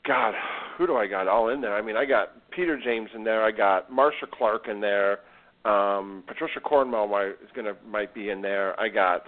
God, 0.06 0.34
who 0.76 0.86
do 0.86 0.96
I 0.96 1.06
got 1.06 1.28
all 1.28 1.48
in 1.48 1.60
there? 1.60 1.74
I 1.74 1.82
mean, 1.82 1.96
I 1.96 2.04
got 2.04 2.50
Peter 2.50 2.78
James 2.82 3.10
in 3.14 3.24
there. 3.24 3.44
I 3.44 3.50
got 3.50 3.90
Marcia 3.90 4.26
Clark 4.32 4.68
in 4.68 4.80
there. 4.80 5.20
Um, 5.64 6.22
Patricia 6.26 6.60
Cornwell 6.60 7.08
might, 7.08 7.30
is 7.30 7.50
going 7.54 7.66
to 7.66 7.74
might 7.88 8.14
be 8.14 8.30
in 8.30 8.40
there. 8.40 8.78
I 8.78 8.88
got 8.88 9.24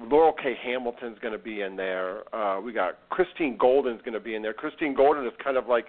Laurell 0.00 0.34
K. 0.40 0.54
Hamilton's 0.62 1.18
going 1.20 1.32
to 1.32 1.38
be 1.38 1.62
in 1.62 1.76
there. 1.76 2.34
Uh, 2.34 2.60
we 2.60 2.72
got 2.72 2.98
Christie 3.10 3.56
Golden's 3.58 4.00
going 4.02 4.14
to 4.14 4.20
be 4.20 4.34
in 4.34 4.42
there. 4.42 4.54
Christie 4.54 4.92
Golden 4.94 5.26
is 5.26 5.32
kind 5.42 5.56
of 5.56 5.66
like 5.66 5.86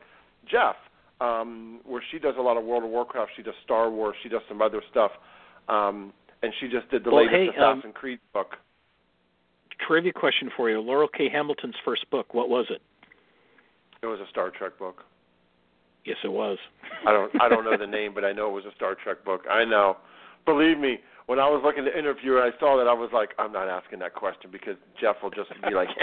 Jeff, 0.49 0.75
um, 1.21 1.81
where 1.85 2.03
she 2.11 2.17
does 2.17 2.35
a 2.39 2.41
lot 2.41 2.57
of 2.57 2.63
World 2.63 2.83
of 2.83 2.89
Warcraft. 2.89 3.31
She 3.35 3.43
does 3.43 3.53
Star 3.63 3.91
Wars. 3.91 4.15
She 4.23 4.29
does 4.29 4.41
some 4.47 4.61
other 4.61 4.81
stuff. 4.89 5.11
Um, 5.69 6.13
and 6.41 6.51
she 6.59 6.67
just 6.67 6.89
did 6.89 7.03
the 7.03 7.11
Well, 7.11 7.25
latest 7.25 7.53
hey, 7.55 7.63
um, 7.63 7.77
Assassin's 7.77 7.93
Creed 7.95 8.19
book. 8.33 8.57
Trivia 9.87 10.13
question 10.13 10.49
for 10.57 10.69
you: 10.69 10.81
Laurell 10.81 11.07
K. 11.15 11.29
Hamilton's 11.29 11.75
first 11.85 12.09
book. 12.09 12.33
What 12.33 12.49
was 12.49 12.65
it? 12.69 12.81
It 14.03 14.07
was 14.07 14.19
a 14.19 14.27
Star 14.29 14.51
Trek 14.51 14.77
book. 14.77 15.03
Yes, 16.05 16.17
it 16.23 16.31
was. 16.31 16.57
I 17.07 17.11
don't 17.13 17.31
I 17.41 17.47
don't 17.47 17.63
know 17.63 17.77
the 17.77 17.87
name, 17.99 18.13
but 18.13 18.25
I 18.25 18.33
know 18.33 18.49
it 18.49 18.51
was 18.53 18.65
a 18.65 18.75
Star 18.75 18.95
Trek 19.01 19.23
book. 19.23 19.41
I 19.49 19.63
know. 19.63 19.95
Believe 20.45 20.77
me, 20.77 20.99
when 21.27 21.39
I 21.39 21.47
was 21.47 21.61
looking 21.63 21.85
to 21.85 21.97
interview 21.97 22.33
her, 22.33 22.43
I 22.43 22.51
saw 22.59 22.77
that 22.77 22.85
I 22.87 22.93
was 22.93 23.09
like, 23.13 23.29
I'm 23.39 23.53
not 23.53 23.69
asking 23.69 23.99
that 23.99 24.13
question 24.13 24.51
because 24.51 24.75
Jeff 24.99 25.15
will 25.23 25.29
just 25.29 25.49
be 25.65 25.73
like, 25.73 25.87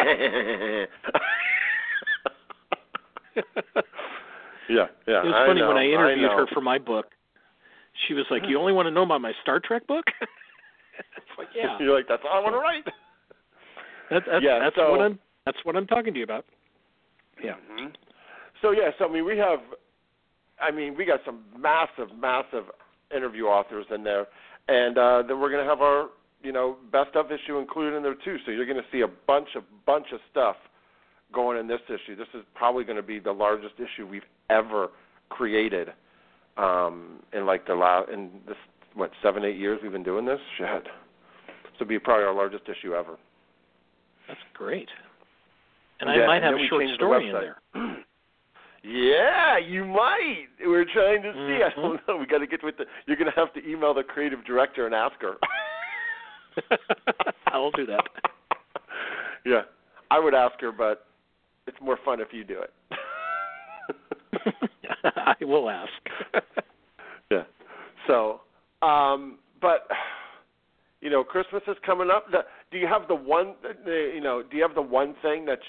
yeah, 4.68 4.86
yeah. 5.06 5.20
It 5.22 5.26
was 5.26 5.34
I 5.36 5.46
funny 5.46 5.60
know, 5.60 5.68
when 5.68 5.76
I 5.76 5.84
interviewed 5.84 6.30
know. 6.30 6.36
her 6.38 6.46
for 6.54 6.60
my 6.60 6.78
book. 6.78 7.06
She 8.08 8.14
was 8.14 8.24
like, 8.30 8.42
"You 8.48 8.58
only 8.62 8.72
want 8.72 8.86
to 8.86 8.90
know 8.90 9.02
about 9.02 9.20
my 9.20 9.32
Star 9.42 9.60
Trek 9.60 9.86
book?" 9.86 10.04
it's 10.20 11.38
like, 11.38 11.48
yeah, 11.54 11.76
You're 11.80 11.94
like, 11.94 12.08
that's 12.08 12.22
all 12.24 12.38
I 12.38 12.42
want 12.42 12.54
to 12.54 12.58
write. 12.60 12.84
that, 14.10 14.22
that's 14.30 14.42
Yeah, 14.42 14.58
that's 14.58 14.76
so- 14.76 14.90
what 14.90 15.00
I'm 15.02 15.18
that's 15.44 15.58
what 15.64 15.76
I'm 15.76 15.86
talking 15.86 16.12
to 16.14 16.18
you 16.18 16.24
about. 16.24 16.44
Yeah. 17.42 17.54
hmm 17.70 17.88
So 18.62 18.72
yeah, 18.72 18.90
so 18.98 19.08
I 19.08 19.12
mean, 19.12 19.24
we 19.24 19.38
have, 19.38 19.60
I 20.60 20.70
mean, 20.70 20.96
we 20.96 21.04
got 21.04 21.20
some 21.24 21.44
massive, 21.58 22.16
massive 22.18 22.64
interview 23.14 23.44
authors 23.44 23.86
in 23.94 24.04
there, 24.04 24.26
and 24.68 24.98
uh, 24.98 25.22
then 25.26 25.40
we're 25.40 25.50
gonna 25.50 25.68
have 25.68 25.80
our 25.80 26.08
you 26.42 26.52
know, 26.52 26.76
best 26.90 27.14
of 27.16 27.30
issue 27.30 27.58
included 27.58 27.96
in 27.96 28.02
there 28.02 28.14
too. 28.14 28.36
So 28.44 28.50
you're 28.50 28.66
going 28.66 28.78
to 28.78 28.88
see 28.90 29.02
a 29.02 29.08
bunch 29.26 29.48
of 29.56 29.64
bunch 29.86 30.06
of 30.12 30.20
stuff 30.30 30.56
going 31.32 31.58
in 31.58 31.68
this 31.68 31.80
issue. 31.86 32.16
This 32.16 32.28
is 32.34 32.42
probably 32.54 32.84
going 32.84 32.96
to 32.96 33.02
be 33.02 33.18
the 33.18 33.32
largest 33.32 33.74
issue 33.76 34.06
we've 34.06 34.22
ever 34.48 34.88
created 35.28 35.90
um, 36.56 37.20
in 37.32 37.46
like 37.46 37.66
the 37.66 37.74
last 37.74 38.10
in 38.10 38.30
this 38.46 38.56
what 38.94 39.10
seven 39.22 39.44
eight 39.44 39.56
years 39.56 39.80
we've 39.82 39.92
been 39.92 40.02
doing 40.02 40.24
this. 40.24 40.40
Shit, 40.58 40.84
this 40.84 41.78
will 41.78 41.86
be 41.86 41.98
probably 41.98 42.24
our 42.24 42.34
largest 42.34 42.64
issue 42.64 42.94
ever. 42.94 43.16
That's 44.26 44.40
great. 44.54 44.88
And 46.00 46.08
Yeah, 46.10 46.22
I 46.22 46.26
might 46.26 46.36
and 46.36 46.44
have 46.46 46.54
a 46.54 46.66
short 46.68 46.84
story 46.94 47.28
in 47.28 47.32
there. 47.32 47.56
Yeah, 48.82 49.58
you 49.58 49.84
might. 49.84 50.46
We're 50.64 50.86
trying 50.86 51.22
to 51.22 51.32
see. 51.34 51.62
I 51.62 51.68
Mhm. 51.68 51.82
don't 51.82 52.08
know. 52.08 52.16
We 52.16 52.24
got 52.24 52.38
to 52.38 52.46
get 52.46 52.64
with 52.64 52.78
the. 52.78 52.86
You're 53.04 53.18
going 53.18 53.30
to 53.30 53.38
have 53.38 53.52
to 53.52 53.68
email 53.68 53.92
the 53.92 54.02
creative 54.02 54.42
director 54.46 54.86
and 54.86 54.94
ask 54.94 55.20
her. 55.20 55.34
I'll 57.48 57.70
do 57.72 57.84
that. 57.86 58.04
Yeah, 59.46 59.62
I 60.10 60.18
would 60.18 60.34
ask 60.34 60.60
her, 60.60 60.70
but 60.70 61.06
it's 61.66 61.76
more 61.80 61.98
fun 62.04 62.20
if 62.20 62.28
you 62.30 62.44
do 62.44 62.60
it. 62.60 62.72
I 65.16 65.34
will 65.40 65.70
ask. 65.70 65.90
yeah. 67.30 67.44
So, 68.06 68.42
um, 68.82 69.38
but 69.62 69.88
you 71.00 71.08
know, 71.08 71.24
Christmas 71.24 71.62
is 71.68 71.76
coming 71.86 72.10
up. 72.10 72.30
The, 72.30 72.44
do 72.70 72.76
you 72.76 72.86
have 72.86 73.08
the 73.08 73.14
one? 73.14 73.54
The, 73.62 74.12
you 74.14 74.20
know, 74.20 74.42
do 74.42 74.56
you 74.58 74.62
have 74.62 74.74
the 74.74 74.82
one 74.82 75.14
thing 75.22 75.46
that 75.46 75.60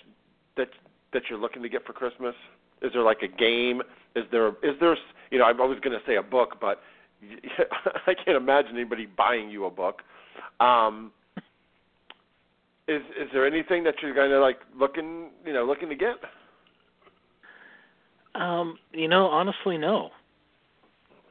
that 0.58 0.70
that 1.14 1.24
you're 1.30 1.40
looking 1.40 1.62
to 1.64 1.70
get 1.70 1.86
for 1.86 1.94
Christmas? 1.94 2.36
Is 2.82 2.92
there 2.94 3.04
like 3.04 3.22
a 3.22 3.28
game? 3.28 3.82
Is 4.16 4.26
there 4.32 4.50
is 4.64 4.76
there 4.80 4.98
you 5.30 5.40
know 5.40 5.46
I 5.46 5.52
was 5.52 5.80
going 5.84 5.98
to 5.98 6.06
say 6.06 6.16
a 6.16 6.24
book, 6.24 6.58
but 6.60 6.82
I 8.08 8.14
can't 8.14 8.38
imagine 8.38 8.76
anybody 8.76 9.06
buying 9.06 9.50
you 9.50 9.66
a 9.66 9.70
book. 9.70 10.02
Um, 10.60 11.12
is 12.88 13.02
is 13.20 13.30
there 13.34 13.46
anything 13.46 13.84
that 13.84 13.96
you're 14.02 14.16
kind 14.16 14.34
of 14.34 14.42
like 14.42 14.60
looking 14.78 15.30
you 15.46 15.54
know 15.54 15.66
looking 15.66 15.90
to 15.90 15.96
get? 15.96 16.16
Um, 18.34 18.78
you 18.94 19.08
know, 19.08 19.26
honestly, 19.26 19.78
no. 19.78 20.10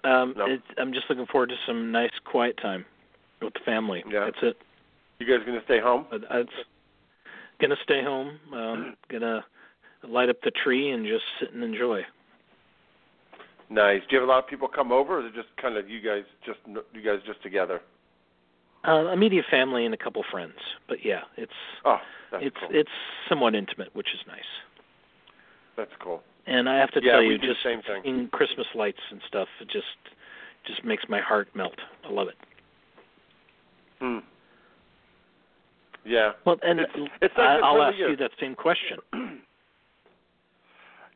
Um, 0.04 0.34
No. 0.36 0.46
It's, 0.46 0.62
I'm 0.78 0.92
just 0.92 1.06
looking 1.08 1.26
forward 1.26 1.48
to 1.48 1.56
some 1.66 1.92
nice 1.92 2.10
quiet 2.24 2.58
time 2.60 2.84
with 3.40 3.54
the 3.54 3.60
family. 3.64 4.02
Yeah. 4.06 4.26
That's 4.26 4.42
it. 4.42 4.56
You 5.18 5.26
guys 5.26 5.44
going 5.46 5.58
to 5.58 5.64
stay 5.64 5.80
home? 5.80 6.06
It's 6.12 6.50
gonna 7.60 7.76
stay 7.82 8.02
home. 8.02 8.38
Um, 8.52 8.96
gonna 9.10 9.44
light 10.08 10.28
up 10.28 10.36
the 10.42 10.50
tree 10.50 10.90
and 10.90 11.06
just 11.06 11.24
sit 11.38 11.52
and 11.52 11.62
enjoy. 11.62 12.02
Nice. 13.68 14.00
Do 14.08 14.16
you 14.16 14.20
have 14.20 14.28
a 14.28 14.32
lot 14.32 14.42
of 14.42 14.48
people 14.50 14.66
come 14.68 14.90
over, 14.90 15.18
or 15.18 15.20
is 15.20 15.26
it 15.26 15.34
just 15.34 15.48
kind 15.60 15.76
of 15.76 15.88
you 15.88 16.00
guys 16.00 16.24
just 16.44 16.58
you 16.92 17.02
guys 17.02 17.20
just 17.26 17.42
together? 17.42 17.80
Uh, 18.86 19.08
immediate 19.12 19.44
family 19.50 19.84
and 19.84 19.92
a 19.94 19.96
couple 19.96 20.22
friends. 20.30 20.54
But 20.88 21.04
yeah, 21.04 21.20
it's 21.36 21.52
Oh, 21.84 21.98
it's 22.32 22.56
cool. 22.58 22.68
it's 22.72 22.90
somewhat 23.28 23.54
intimate, 23.54 23.94
which 23.94 24.08
is 24.14 24.20
nice. 24.26 24.40
that's 25.76 25.92
cool. 26.00 26.22
And 26.46 26.68
I 26.68 26.78
have 26.78 26.90
to 26.92 27.00
Yeah, 27.02 27.12
tell 27.12 27.22
you, 27.22 27.38
just 27.38 27.62
same 27.62 27.82
thing. 27.82 28.02
seeing 28.02 28.28
Christmas 28.28 28.66
lights 28.74 29.00
and 29.10 29.20
stuff, 29.28 29.48
it 29.60 29.68
just 29.68 29.86
just 30.66 30.84
makes 30.84 31.04
my 31.08 31.20
heart 31.20 31.48
melt. 31.54 31.76
I 32.04 32.10
love 32.10 32.28
it. 32.28 32.36
Hmm. 34.00 34.18
Yeah. 36.10 36.32
Well, 36.44 36.58
and 36.62 36.80
It's- 36.80 37.08
it's 37.22 37.34
I, 37.38 37.56
this 37.56 37.64
I'll 37.64 37.82
ask 37.82 37.96
you 37.96 38.16
that 38.16 38.32
same 38.40 38.54
question. 38.54 38.98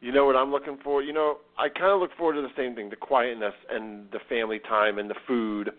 You 0.00 0.12
know 0.12 0.26
what 0.26 0.36
I'm 0.36 0.50
looking 0.50 0.76
for? 0.84 1.02
You 1.02 1.14
know, 1.14 1.38
I 1.56 1.70
kind 1.70 1.90
of 1.90 1.98
look 1.98 2.10
forward 2.18 2.34
to 2.34 2.42
the 2.42 2.52
same 2.58 2.74
thing, 2.74 2.90
the 2.90 2.96
quietness 2.96 3.54
and 3.70 4.06
the 4.12 4.18
family 4.28 4.58
time 4.58 4.98
and 4.98 5.08
the 5.08 5.14
food. 5.26 5.70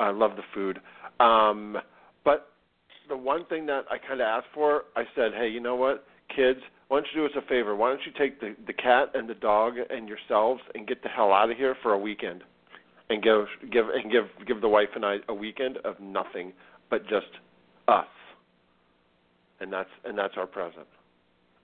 I 0.00 0.08
love 0.08 0.36
the 0.36 0.42
food. 0.54 0.80
Um, 1.20 1.76
but 2.24 2.48
the 3.10 3.16
one 3.16 3.44
thing 3.44 3.66
that 3.66 3.84
I 3.90 3.98
kind 3.98 4.22
of 4.22 4.26
asked 4.26 4.46
for, 4.54 4.84
I 4.96 5.04
said, 5.14 5.32
hey, 5.36 5.48
you 5.48 5.60
know 5.60 5.74
what, 5.74 6.06
kids, 6.34 6.60
why 6.88 6.96
don't 7.00 7.06
you 7.14 7.20
do 7.20 7.26
us 7.26 7.32
a 7.36 7.46
favor? 7.46 7.76
Why 7.76 7.90
don't 7.90 8.00
you 8.06 8.12
take 8.16 8.40
the 8.40 8.56
the 8.66 8.72
cat 8.72 9.10
and 9.12 9.28
the 9.28 9.34
dog 9.34 9.74
and 9.90 10.08
yourselves 10.08 10.62
and 10.74 10.86
get 10.86 11.02
the 11.02 11.10
hell 11.10 11.30
out 11.30 11.50
of 11.50 11.56
here 11.58 11.76
for 11.82 11.92
a 11.92 11.98
weekend, 11.98 12.42
and 13.10 13.22
give 13.22 13.44
give 13.70 13.86
and 13.90 14.10
give 14.10 14.24
give 14.46 14.62
the 14.62 14.68
wife 14.68 14.88
and 14.94 15.04
I 15.04 15.16
a 15.28 15.34
weekend 15.34 15.76
of 15.84 16.00
nothing 16.00 16.54
but 16.88 17.02
just 17.06 17.26
us, 17.88 18.06
and 19.60 19.72
that's 19.72 19.88
and 20.04 20.16
that's 20.16 20.34
our 20.36 20.46
present. 20.46 20.86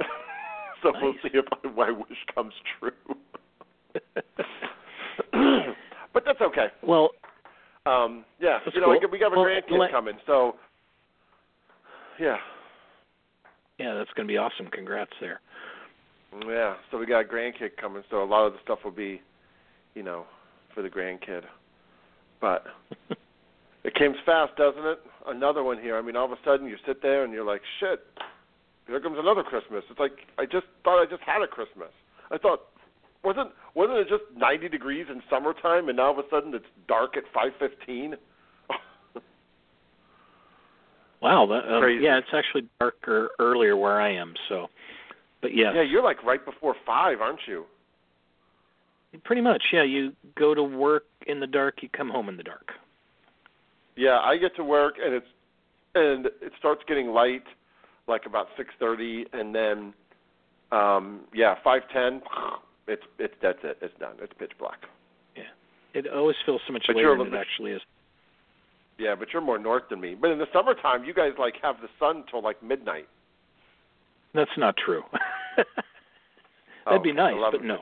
so 0.82 0.92
we'll 1.00 1.14
see 1.22 1.30
if 1.34 1.44
my 1.76 1.90
wish 1.90 2.18
comes 2.34 2.52
true. 2.78 2.92
but 6.12 6.22
that's 6.24 6.40
okay. 6.40 6.66
well, 6.82 7.10
Um, 7.86 8.24
yeah, 8.40 8.58
you 8.72 8.80
know, 8.80 8.88
we 8.90 8.94
cool. 8.96 9.00
got- 9.02 9.10
we 9.12 9.18
got 9.18 9.32
a 9.32 9.36
Well, 9.36 9.44
grandkid 9.46 9.78
let- 9.78 9.90
coming, 9.90 10.14
so 10.26 10.56
yeah, 12.18 12.36
yeah, 13.78 13.94
that's 13.94 14.10
going 14.14 14.28
to 14.28 14.32
be 14.32 14.36
awesome. 14.36 14.66
Congrats 14.66 15.12
there. 15.20 15.40
yeah. 16.46 16.74
So 16.90 16.98
we 16.98 17.06
got 17.06 17.20
a 17.20 17.24
grandkid 17.24 17.76
coming, 17.80 18.02
so 18.10 18.22
a 18.22 18.24
lot 18.24 18.46
of 18.46 18.52
the 18.52 18.58
stuff 18.62 18.80
will 18.84 18.90
be, 18.90 19.22
you 19.94 20.02
know, 20.02 20.24
for 20.74 20.82
the 20.82 20.88
grandkid. 20.90 21.42
But 22.40 22.64
it 23.84 23.94
comes 23.94 24.16
fast, 24.26 24.54
doesn't 24.56 24.84
it? 24.84 24.98
Another 25.26 25.62
one 25.62 25.78
here. 25.80 25.96
I 25.98 26.02
mean, 26.02 26.16
all 26.16 26.24
of 26.24 26.32
a 26.32 26.38
sudden 26.44 26.66
you 26.66 26.76
sit 26.86 27.02
there 27.02 27.24
and 27.24 27.32
you're 27.32 27.44
like, 27.44 27.62
shit. 27.78 28.00
Here 28.86 29.00
comes 29.00 29.18
another 29.18 29.42
Christmas. 29.42 29.84
It's 29.90 30.00
like 30.00 30.12
I 30.38 30.44
just 30.46 30.66
thought 30.82 31.00
I 31.00 31.06
just 31.08 31.22
had 31.22 31.42
a 31.42 31.46
Christmas. 31.46 31.90
I 32.32 32.38
thought 32.38 32.60
wasn't 33.22 33.50
wasn't 33.74 33.98
it 33.98 34.08
just 34.08 34.24
90 34.36 34.68
degrees 34.68 35.06
in 35.10 35.22
summertime, 35.30 35.88
and 35.88 35.96
now 35.98 36.06
all 36.12 36.18
of 36.18 36.24
a 36.24 36.28
sudden 36.30 36.54
it's 36.54 36.64
dark 36.88 37.16
at 37.16 37.24
5:15? 37.32 38.14
Wow, 41.22 41.46
that, 41.46 41.70
um, 41.70 41.82
Crazy. 41.82 42.02
yeah, 42.04 42.16
it's 42.16 42.28
actually 42.32 42.66
darker 42.78 43.28
earlier 43.38 43.76
where 43.76 44.00
I 44.00 44.10
am. 44.14 44.32
So, 44.48 44.68
but 45.42 45.54
yes, 45.54 45.72
Yeah, 45.74 45.82
you're 45.82 46.02
like 46.02 46.22
right 46.24 46.42
before 46.44 46.74
five, 46.86 47.20
aren't 47.20 47.40
you? 47.46 47.64
pretty 49.24 49.42
much. 49.42 49.62
Yeah, 49.72 49.82
you 49.82 50.12
go 50.38 50.54
to 50.54 50.62
work 50.62 51.04
in 51.26 51.40
the 51.40 51.46
dark, 51.46 51.82
you 51.82 51.88
come 51.90 52.08
home 52.08 52.28
in 52.28 52.36
the 52.36 52.42
dark. 52.42 52.70
Yeah, 54.00 54.18
I 54.18 54.38
get 54.38 54.56
to 54.56 54.64
work 54.64 54.94
and 55.04 55.12
it's 55.14 55.26
and 55.94 56.26
it 56.26 56.52
starts 56.58 56.80
getting 56.88 57.08
light 57.08 57.42
like 58.08 58.22
about 58.24 58.46
6:30 58.58 59.26
and 59.34 59.54
then 59.54 59.92
um 60.72 61.20
yeah, 61.34 61.56
5:10 61.64 62.22
it's 62.88 63.02
it's 63.18 63.34
that's 63.42 63.58
it. 63.62 63.76
It's 63.82 63.94
done. 64.00 64.14
It's 64.22 64.32
pitch 64.38 64.52
black. 64.58 64.80
Yeah, 65.36 65.42
it 65.92 66.06
always 66.08 66.36
feels 66.46 66.62
so 66.66 66.72
much 66.72 66.84
But 66.86 66.96
later 66.96 67.14
than 67.18 67.26
it 67.26 67.30
bit- 67.32 67.40
actually 67.40 67.72
is. 67.72 67.82
Yeah, 68.98 69.14
but 69.18 69.28
you're 69.32 69.42
more 69.42 69.58
north 69.58 69.84
than 69.90 70.00
me. 70.00 70.14
But 70.14 70.30
in 70.30 70.38
the 70.38 70.46
summertime, 70.52 71.04
you 71.04 71.12
guys 71.14 71.32
like 71.38 71.54
have 71.62 71.76
the 71.82 71.88
sun 71.98 72.24
till 72.30 72.42
like 72.42 72.62
midnight. 72.62 73.06
That's 74.34 74.50
not 74.56 74.76
true. 74.76 75.02
Oh, 75.12 75.62
That'd 76.86 77.02
be 77.02 77.12
nice, 77.12 77.34
11, 77.34 77.60
but 77.60 77.66
no. 77.66 77.78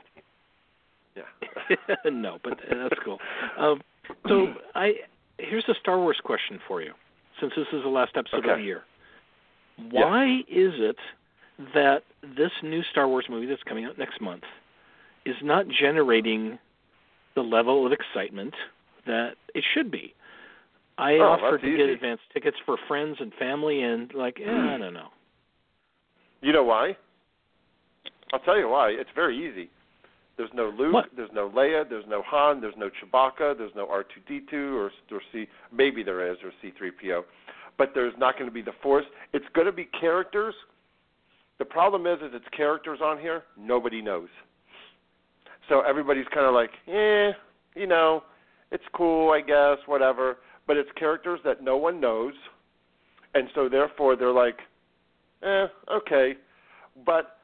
Yeah. 1.15 1.85
no, 2.11 2.37
but 2.43 2.57
that's 2.69 2.95
cool. 3.03 3.19
Um, 3.57 3.81
so 4.27 4.47
I 4.75 4.93
here's 5.39 5.65
a 5.67 5.73
Star 5.81 5.97
Wars 5.99 6.19
question 6.23 6.59
for 6.67 6.81
you, 6.81 6.93
since 7.39 7.53
this 7.55 7.67
is 7.73 7.83
the 7.83 7.89
last 7.89 8.11
episode 8.15 8.45
of 8.53 8.57
the 8.57 8.63
year. 8.63 8.83
Why 9.91 10.39
is 10.47 10.73
it 10.77 10.97
that 11.73 12.03
this 12.37 12.51
new 12.63 12.83
Star 12.91 13.07
Wars 13.07 13.25
movie 13.29 13.45
that's 13.45 13.63
coming 13.63 13.85
out 13.85 13.97
next 13.97 14.19
month 14.21 14.43
is 15.25 15.35
not 15.41 15.65
generating 15.67 16.59
the 17.35 17.41
level 17.41 17.85
of 17.85 17.91
excitement 17.91 18.53
that 19.05 19.35
it 19.55 19.63
should 19.73 19.89
be? 19.89 20.13
I 20.97 21.13
Oh, 21.13 21.21
offered 21.21 21.61
to 21.61 21.77
get 21.77 21.87
advance 21.89 22.19
tickets 22.33 22.57
for 22.65 22.77
friends 22.87 23.17
and 23.21 23.33
family, 23.35 23.81
and 23.83 24.13
like, 24.13 24.39
eh, 24.45 24.49
I 24.49 24.77
don't 24.77 24.93
know. 24.93 25.07
You 26.41 26.51
know 26.51 26.63
why? 26.63 26.97
I'll 28.33 28.39
tell 28.41 28.57
you 28.57 28.67
why. 28.67 28.89
It's 28.89 29.09
very 29.15 29.37
easy. 29.37 29.69
There's 30.39 30.49
no 30.53 30.71
Luke, 30.77 30.93
What? 30.93 31.05
there's 31.17 31.29
no 31.33 31.49
Leia, 31.49 31.83
there's 31.89 32.05
no 32.07 32.21
Han, 32.25 32.61
there's 32.61 32.73
no 32.77 32.89
Chewbacca, 32.89 33.57
there's 33.57 33.75
no 33.75 33.85
R2D2 33.87 34.53
or 34.73 34.89
or 35.11 35.21
C 35.33 35.49
maybe 35.69 36.01
there 36.01 36.31
is 36.31 36.37
or 36.41 36.53
C3PO. 36.63 37.23
But 37.77 37.91
there's 37.93 38.13
not 38.17 38.35
going 38.35 38.45
to 38.49 38.53
be 38.53 38.61
the 38.61 38.71
Force. 38.81 39.03
It's 39.33 39.43
going 39.53 39.67
to 39.67 39.73
be 39.73 39.89
characters. 39.99 40.55
The 41.57 41.65
problem 41.65 42.07
is 42.07 42.19
is 42.21 42.31
it's 42.33 42.45
characters 42.55 42.99
on 43.03 43.19
here 43.19 43.43
nobody 43.57 44.01
knows. 44.01 44.29
So 45.67 45.81
everybody's 45.81 46.27
kind 46.33 46.45
of 46.45 46.53
like, 46.53 46.71
"Eh, 46.87 47.33
you 47.75 47.85
know, 47.85 48.23
it's 48.71 48.85
cool, 48.93 49.31
I 49.31 49.41
guess, 49.41 49.77
whatever." 49.87 50.37
But 50.67 50.77
it's 50.77 50.89
characters 50.93 51.41
that 51.43 51.61
no 51.61 51.75
one 51.75 51.99
knows. 51.99 52.33
And 53.35 53.49
so 53.53 53.67
therefore 53.67 54.15
they're 54.15 54.31
like, 54.31 54.59
"Eh, 55.43 55.67
okay." 55.91 56.37
But 57.05 57.39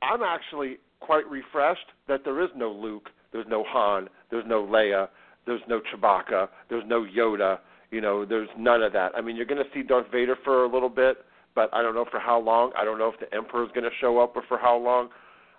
I'm 0.00 0.22
actually 0.22 0.78
quite 1.00 1.28
refreshed 1.28 1.86
that 2.08 2.24
there 2.24 2.42
is 2.42 2.50
no 2.56 2.70
Luke, 2.70 3.08
there's 3.32 3.46
no 3.48 3.64
Han, 3.66 4.08
there's 4.30 4.44
no 4.46 4.62
Leia, 4.62 5.08
there's 5.46 5.60
no 5.68 5.80
Chewbacca, 5.80 6.48
there's 6.68 6.84
no 6.86 7.04
Yoda. 7.04 7.58
You 7.90 8.00
know, 8.00 8.24
there's 8.24 8.48
none 8.56 8.82
of 8.82 8.92
that. 8.92 9.12
I 9.16 9.20
mean, 9.20 9.34
you're 9.34 9.46
going 9.46 9.62
to 9.62 9.70
see 9.74 9.82
Darth 9.82 10.06
Vader 10.12 10.36
for 10.44 10.64
a 10.64 10.72
little 10.72 10.88
bit, 10.88 11.18
but 11.56 11.68
I 11.72 11.82
don't 11.82 11.94
know 11.94 12.04
for 12.08 12.20
how 12.20 12.38
long. 12.40 12.70
I 12.78 12.84
don't 12.84 12.98
know 12.98 13.08
if 13.08 13.18
the 13.18 13.34
Emperor's 13.34 13.70
going 13.74 13.84
to 13.84 13.96
show 14.00 14.20
up 14.20 14.36
or 14.36 14.42
for 14.46 14.58
how 14.58 14.76
long. 14.76 15.08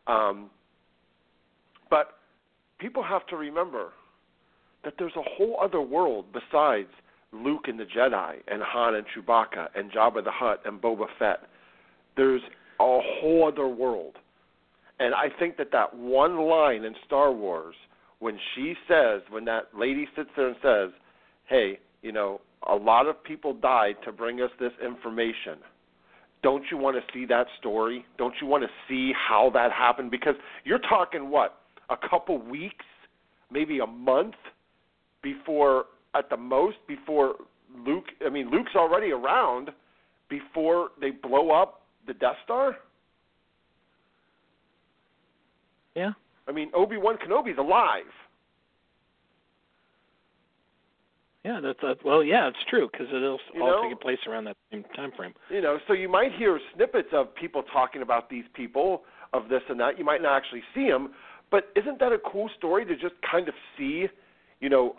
Um, 0.08 0.50
but 1.90 2.20
people 2.80 3.04
have 3.04 3.28
to 3.28 3.36
remember 3.36 3.90
that 4.84 4.94
there's 4.98 5.16
a 5.18 5.24
whole 5.38 5.58
other 5.62 5.82
world 5.82 6.26
besides 6.32 6.90
Luke 7.34 7.66
and 7.68 7.80
the 7.80 7.86
Jedi 7.86 8.36
and 8.48 8.62
Han 8.62 8.96
and 8.96 9.06
Chewbacca 9.16 9.68
and 9.76 9.92
Jabba 9.92 10.24
the 10.24 10.32
Hutt 10.32 10.62
and 10.66 10.82
Boba 10.82 11.06
Fett. 11.20 11.42
There's 12.18 12.42
a 12.80 13.00
whole 13.20 13.52
other 13.52 13.68
world. 13.68 14.16
And 15.02 15.16
I 15.16 15.30
think 15.40 15.58
that 15.58 15.72
that 15.72 15.98
one 15.98 16.38
line 16.48 16.84
in 16.84 16.94
Star 17.08 17.32
Wars 17.32 17.74
when 18.20 18.38
she 18.54 18.76
says, 18.88 19.22
when 19.32 19.46
that 19.46 19.70
lady 19.76 20.08
sits 20.16 20.30
there 20.36 20.50
and 20.50 20.58
says, 20.62 20.92
"Hey, 21.46 21.80
you 22.04 22.12
know, 22.12 22.40
a 22.70 22.76
lot 22.76 23.08
of 23.08 23.24
people 23.24 23.52
died 23.56 23.96
to 24.06 24.12
bring 24.12 24.42
us 24.42 24.52
this 24.60 24.72
information." 24.80 25.58
Don't 26.44 26.64
you 26.70 26.78
want 26.78 26.98
to 26.98 27.14
see 27.14 27.26
that 27.26 27.48
story? 27.60 28.06
Don't 28.20 28.36
you 28.40 28.46
want 28.46 28.64
to 28.64 28.70
see 28.88 29.12
how 29.14 29.50
that 29.56 29.72
happened? 29.72 30.12
Because 30.12 30.36
you're 30.66 30.80
talking 30.80 31.32
what 31.32 31.58
a 31.90 31.98
couple 31.98 32.38
weeks, 32.38 32.86
maybe 33.52 33.80
a 33.80 33.88
month 33.88 34.36
before, 35.24 35.86
at 36.14 36.30
the 36.30 36.38
most, 36.38 36.78
before 36.88 37.36
Luke. 37.88 38.06
I 38.24 38.30
mean, 38.30 38.52
Luke's 38.52 38.76
already 38.76 39.12
around 39.12 39.72
before 40.30 40.90
they 41.00 41.10
blow 41.10 41.50
up 41.50 41.82
the 42.06 42.14
Death 42.14 42.38
Star. 42.44 42.78
Yeah. 45.96 46.12
I 46.48 46.52
mean, 46.52 46.72
Obi 46.74 46.98
Wan 46.98 47.18
Kenobi's 47.18 47.58
alive. 47.58 48.04
Yeah, 51.44 51.60
that's 51.60 51.80
uh, 51.82 51.96
well, 52.06 52.24
yeah, 52.24 52.48
it's 52.48 52.64
true 52.70 52.88
because 52.92 53.08
it'll 53.08 53.40
You 53.54 53.64
all 53.64 53.84
know? 53.84 53.90
take 53.90 54.00
place 54.00 54.20
around 54.28 54.46
that 54.46 54.58
same 54.72 54.84
time 54.96 55.12
frame. 55.16 55.34
You 55.50 55.62
know, 55.62 55.80
so 55.88 55.94
you 55.94 56.08
might 56.08 56.32
hear 56.34 56.60
snippets 56.76 57.10
of 57.14 57.34
people 57.34 57.64
talking 57.74 58.04
about 58.04 58.30
these 58.30 58.44
people 58.54 59.04
of 59.34 59.50
this 59.50 59.62
and 59.70 59.80
that. 59.80 59.98
You 59.98 60.06
might 60.06 60.22
not 60.22 60.36
actually 60.38 60.62
see 60.76 60.88
them, 60.88 61.14
but 61.50 61.70
isn't 61.76 62.00
that 62.00 62.12
a 62.12 62.20
cool 62.20 62.50
story 62.58 62.86
to 62.86 62.96
just 62.96 63.16
kind 63.30 63.48
of 63.48 63.56
see, 63.76 64.08
you 64.60 64.70
know, 64.70 64.98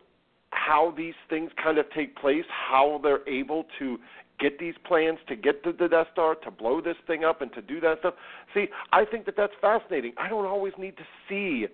how 0.50 0.92
these 0.96 1.14
things 1.30 1.50
kind 1.62 1.78
of 1.78 1.86
take 1.94 2.16
place, 2.16 2.44
how 2.48 3.00
they're 3.02 3.26
able 3.28 3.66
to 3.78 3.98
get 4.38 4.58
these 4.58 4.74
plans 4.84 5.18
to 5.28 5.36
get 5.36 5.62
to 5.64 5.72
the 5.72 5.88
Death 5.88 6.08
Star, 6.12 6.34
to 6.36 6.50
blow 6.50 6.80
this 6.80 6.96
thing 7.06 7.24
up, 7.24 7.42
and 7.42 7.52
to 7.54 7.62
do 7.62 7.80
that 7.80 8.00
stuff. 8.00 8.14
See, 8.54 8.68
I 8.92 9.04
think 9.04 9.24
that 9.26 9.36
that's 9.36 9.52
fascinating. 9.60 10.12
I 10.18 10.28
don't 10.28 10.46
always 10.46 10.72
need 10.78 10.96
to 10.96 11.04
see 11.28 11.66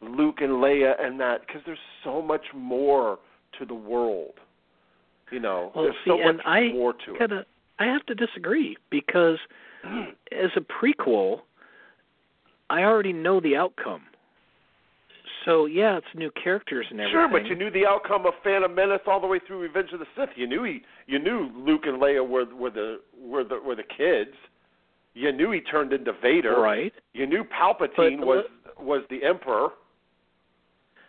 Luke 0.00 0.40
and 0.40 0.52
Leia 0.52 0.94
and 1.02 1.20
that 1.20 1.46
because 1.46 1.62
there's 1.66 1.78
so 2.04 2.20
much 2.22 2.44
more 2.54 3.18
to 3.58 3.64
the 3.64 3.74
world. 3.74 4.34
You 5.30 5.40
know, 5.40 5.72
Well, 5.74 5.84
there's 5.84 5.96
see, 6.04 6.10
so 6.10 6.20
and 6.20 6.38
much 6.38 6.46
I 6.46 6.68
more 6.72 6.92
to. 6.92 7.18
Kinda, 7.18 7.44
I 7.78 7.84
have 7.84 8.04
to 8.06 8.14
disagree 8.14 8.76
because 8.90 9.38
as 9.84 10.50
a 10.56 10.60
prequel, 10.60 11.40
I 12.70 12.82
already 12.82 13.12
know 13.12 13.40
the 13.40 13.56
outcome. 13.56 14.02
So 15.44 15.66
yeah, 15.66 15.96
it's 15.98 16.06
new 16.14 16.30
characters 16.42 16.86
and 16.90 17.00
everything. 17.00 17.12
Sure, 17.14 17.28
but 17.28 17.46
you 17.46 17.54
knew 17.54 17.70
the 17.70 17.86
outcome 17.86 18.26
of 18.26 18.34
Phantom 18.42 18.74
Menace 18.74 19.00
all 19.06 19.20
the 19.20 19.26
way 19.26 19.40
through 19.46 19.60
Revenge 19.60 19.90
of 19.92 20.00
the 20.00 20.06
Sith. 20.16 20.30
You 20.36 20.46
knew 20.46 20.64
he, 20.64 20.82
you 21.06 21.18
knew 21.18 21.50
Luke 21.56 21.82
and 21.84 22.00
Leia 22.00 22.26
were 22.26 22.44
were 22.54 22.70
the 22.70 23.00
were 23.20 23.44
the 23.44 23.60
were 23.64 23.76
the 23.76 23.82
kids. 23.84 24.36
You 25.14 25.32
knew 25.32 25.50
he 25.50 25.60
turned 25.60 25.92
into 25.92 26.12
Vader. 26.22 26.60
right. 26.60 26.92
You 27.12 27.26
knew 27.26 27.44
Palpatine 27.44 28.18
But- 28.18 28.26
was 28.26 28.44
was 28.78 29.02
the 29.10 29.24
Emperor. 29.24 29.68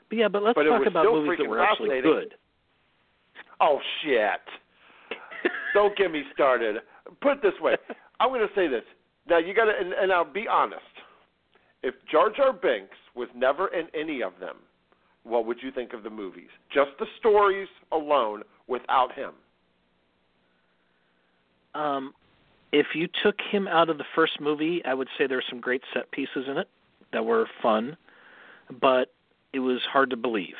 But 0.09 0.17
yeah, 0.17 0.27
but 0.27 0.41
let's 0.41 0.55
But 0.55 0.63
talk 0.63 0.87
about 0.87 1.05
movies 1.05 1.37
that 1.37 1.47
were 1.47 1.59
actually 1.61 2.01
good. 2.01 2.33
Oh 3.61 3.79
shit! 4.01 4.41
Don't 5.73 5.95
get 5.97 6.11
me 6.11 6.23
started. 6.33 6.77
Put 7.21 7.33
it 7.37 7.41
this 7.43 7.53
way, 7.61 7.75
I'm 8.19 8.29
going 8.29 8.41
to 8.41 8.53
say 8.55 8.67
this. 8.67 8.83
Now 9.27 9.37
you 9.37 9.53
got 9.53 9.65
to, 9.65 9.71
and, 9.79 9.93
and 9.93 10.11
I'll 10.11 10.25
be 10.31 10.47
honest. 10.47 10.81
If 11.83 11.95
Jar 12.11 12.29
Jar 12.29 12.51
Binks 12.53 12.97
was 13.15 13.29
never 13.35 13.67
in 13.69 13.87
any 13.93 14.21
of 14.21 14.33
them, 14.39 14.57
what 15.23 15.45
would 15.45 15.61
you 15.61 15.71
think 15.71 15.93
of 15.93 16.03
the 16.03 16.09
movies? 16.09 16.49
Just 16.73 16.91
the 16.99 17.05
stories 17.19 17.67
alone, 17.91 18.43
without 18.67 19.13
him. 19.13 19.31
Um, 21.75 22.13
if 22.71 22.87
you 22.95 23.07
took 23.23 23.35
him 23.51 23.67
out 23.67 23.89
of 23.89 23.97
the 23.97 24.03
first 24.15 24.39
movie, 24.39 24.83
I 24.85 24.93
would 24.93 25.07
say 25.17 25.27
there 25.27 25.37
were 25.37 25.43
some 25.49 25.59
great 25.61 25.81
set 25.93 26.11
pieces 26.11 26.45
in 26.47 26.57
it 26.57 26.67
that 27.13 27.25
were 27.25 27.47
fun, 27.61 27.97
but 28.81 29.11
it 29.53 29.59
was 29.59 29.79
hard 29.91 30.09
to 30.11 30.17
believe. 30.17 30.55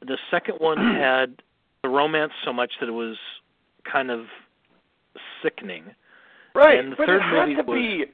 The 0.00 0.18
second 0.30 0.56
one 0.58 0.78
had 0.96 1.42
the 1.82 1.88
romance 1.88 2.32
so 2.44 2.52
much 2.52 2.72
that 2.80 2.88
it 2.88 2.92
was 2.92 3.16
kind 3.90 4.10
of 4.10 4.26
sickening. 5.42 5.84
Right, 6.54 6.78
And 6.78 6.92
the 6.92 6.96
but 6.96 7.06
third 7.06 7.16
it 7.16 7.22
had 7.22 7.48
movie 7.48 7.54
to 7.56 7.62
was- 7.62 7.76
be. 7.78 8.04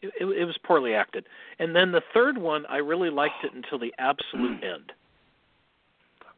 It, 0.00 0.12
it, 0.20 0.44
was 0.44 0.56
poorly 0.64 0.94
acted. 0.94 1.26
And 1.58 1.74
then 1.74 1.90
the 1.90 2.02
third 2.14 2.38
one, 2.38 2.64
I 2.66 2.76
really 2.76 3.10
liked 3.10 3.44
it 3.44 3.52
until 3.52 3.78
the 3.78 3.92
absolute 3.98 4.60
mm. 4.60 4.74
end. 4.74 4.92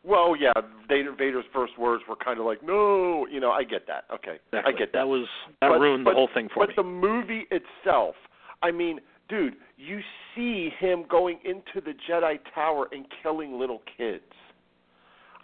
Well, 0.02 0.34
yeah, 0.34 0.52
Vader, 0.88 1.12
Vader's 1.12 1.44
first 1.52 1.78
words 1.78 2.02
were 2.08 2.16
kind 2.16 2.40
of 2.40 2.46
like, 2.46 2.62
"No," 2.62 3.26
you 3.26 3.38
know. 3.38 3.50
I 3.50 3.64
get 3.64 3.86
that. 3.86 4.04
Okay, 4.10 4.38
Exactly. 4.46 4.74
I 4.74 4.78
get 4.78 4.92
that 4.94 5.06
was 5.06 5.26
that 5.60 5.68
But- 5.68 5.80
ruined 5.80 6.04
but- 6.04 6.12
the 6.12 6.16
whole 6.16 6.30
thing 6.32 6.48
for 6.48 6.60
but 6.60 6.70
me. 6.70 6.74
But 6.74 6.82
the 6.82 6.88
movie 6.88 7.46
itself, 7.50 8.14
I 8.62 8.70
mean, 8.70 9.00
dude, 9.28 9.56
you 9.76 10.00
see 10.34 10.70
him 10.78 11.04
going 11.08 11.38
into 11.44 11.82
the 11.84 11.92
Jedi 12.08 12.38
Tower 12.54 12.88
and 12.92 13.04
killing 13.22 13.58
little 13.58 13.82
kids. 13.96 14.24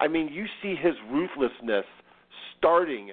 I 0.00 0.08
mean, 0.08 0.28
you 0.28 0.46
see 0.62 0.74
his 0.74 0.94
ruthlessness 1.10 1.86
starting 2.56 3.12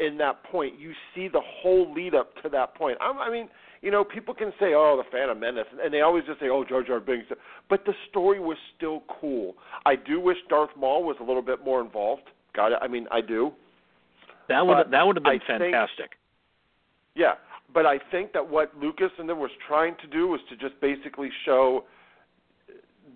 in 0.00 0.18
that 0.18 0.42
point. 0.44 0.78
You 0.78 0.92
see 1.14 1.28
the 1.28 1.40
whole 1.40 1.92
lead 1.92 2.14
up 2.14 2.34
to 2.42 2.48
that 2.50 2.74
point. 2.74 2.98
I'm, 3.00 3.18
I 3.18 3.30
mean, 3.30 3.48
you 3.82 3.90
know, 3.90 4.04
people 4.04 4.32
can 4.32 4.52
say, 4.58 4.74
"Oh, 4.74 4.96
the 4.96 5.08
Phantom 5.10 5.38
Menace," 5.38 5.66
and 5.82 5.92
they 5.92 6.00
always 6.00 6.24
just 6.24 6.40
say, 6.40 6.48
"Oh, 6.48 6.64
Jar 6.64 6.82
Jar 6.82 7.00
Binks," 7.00 7.26
but 7.68 7.84
the 7.84 7.94
story 8.08 8.40
was 8.40 8.56
still 8.76 9.02
cool. 9.20 9.56
I 9.84 9.96
do 9.96 10.20
wish 10.20 10.38
Darth 10.48 10.70
Maul 10.76 11.02
was 11.04 11.16
a 11.20 11.24
little 11.24 11.42
bit 11.42 11.64
more 11.64 11.80
involved. 11.80 12.22
Got 12.54 12.72
it? 12.72 12.78
I 12.80 12.88
mean, 12.88 13.06
I 13.10 13.20
do. 13.20 13.52
that 14.48 14.64
would 14.66 14.74
but 14.74 14.90
that 14.90 15.06
would 15.06 15.16
have 15.16 15.24
been 15.24 15.32
I 15.32 15.46
think- 15.46 15.74
fantastic. 15.74 16.12
Yeah, 17.14 17.34
but 17.74 17.84
I 17.84 17.98
think 18.10 18.32
that 18.32 18.48
what 18.48 18.74
Lucas 18.78 19.10
and 19.18 19.28
them 19.28 19.38
was 19.38 19.50
trying 19.66 19.96
to 20.00 20.06
do 20.06 20.28
was 20.28 20.40
to 20.48 20.56
just 20.56 20.80
basically 20.80 21.30
show 21.44 21.84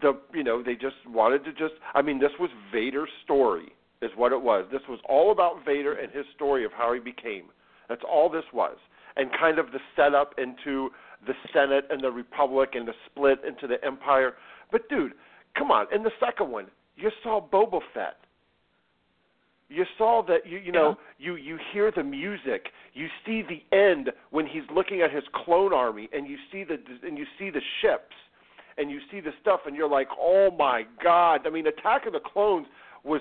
the 0.03 0.19
you 0.35 0.45
know 0.45 0.63
they 0.63 0.75
just 0.75 0.97
wanted 1.07 1.45
to 1.45 1.53
just 1.53 1.75
I 1.95 2.03
mean 2.03 2.19
this 2.19 2.33
was 2.39 2.51
Vader's 2.73 3.09
story 3.25 3.73
is 4.03 4.11
what 4.17 4.33
it 4.33 4.41
was. 4.43 4.67
This 4.71 4.83
was 4.89 4.99
all 5.09 5.33
about 5.33 5.65
Vader 5.65 5.95
and 5.95 6.13
his 6.13 6.27
story 6.35 6.65
of 6.65 6.73
how 6.73 6.93
he 6.93 7.01
became. 7.01 7.45
That's 7.89 8.03
all 8.07 8.29
this 8.29 8.45
was, 8.53 8.77
and 9.17 9.31
kind 9.39 9.59
of 9.59 9.73
the 9.73 9.81
setup 9.95 10.35
into 10.39 10.91
the 11.27 11.35
Senate 11.53 11.85
and 11.91 12.03
the 12.03 12.11
Republic 12.11 12.71
and 12.75 12.87
the 12.87 12.95
split 13.07 13.39
into 13.47 13.67
the 13.67 13.85
Empire. 13.85 14.35
But 14.71 14.89
dude, 14.89 15.13
come 15.57 15.71
on! 15.71 15.87
In 15.95 16.03
the 16.03 16.13
second 16.21 16.51
one, 16.51 16.67
you 16.97 17.11
saw 17.23 17.41
Boba 17.41 17.81
Fett 17.95 18.17
you 19.69 19.85
saw 19.99 20.23
that 20.27 20.47
you 20.47 20.59
you 20.59 20.73
know 20.73 20.97
you 21.19 21.37
you 21.37 21.59
hear 21.73 21.93
the 21.95 22.03
music 22.03 22.67
you 22.95 23.07
see 23.25 23.43
the 23.43 23.77
end 23.77 24.11
when 24.31 24.47
he's 24.47 24.63
looking 24.75 25.01
at 25.03 25.13
his 25.13 25.25
clone 25.35 25.73
army 25.73 26.09
and 26.13 26.29
you 26.29 26.37
see 26.53 26.65
the 26.65 26.77
and 27.07 27.19
you 27.19 27.25
see 27.39 27.51
the 27.51 27.61
ships 27.83 28.15
and 28.79 28.91
you 28.91 29.01
see 29.11 29.21
the 29.21 29.33
stuff 29.41 29.61
and 29.67 29.75
you're 29.75 29.89
like 29.89 30.09
oh 30.19 30.51
my 30.57 30.85
god 31.03 31.41
i 31.47 31.51
mean 31.51 31.67
attack 31.67 32.07
of 32.07 32.13
the 32.13 32.21
clones 32.21 32.67
was 33.05 33.21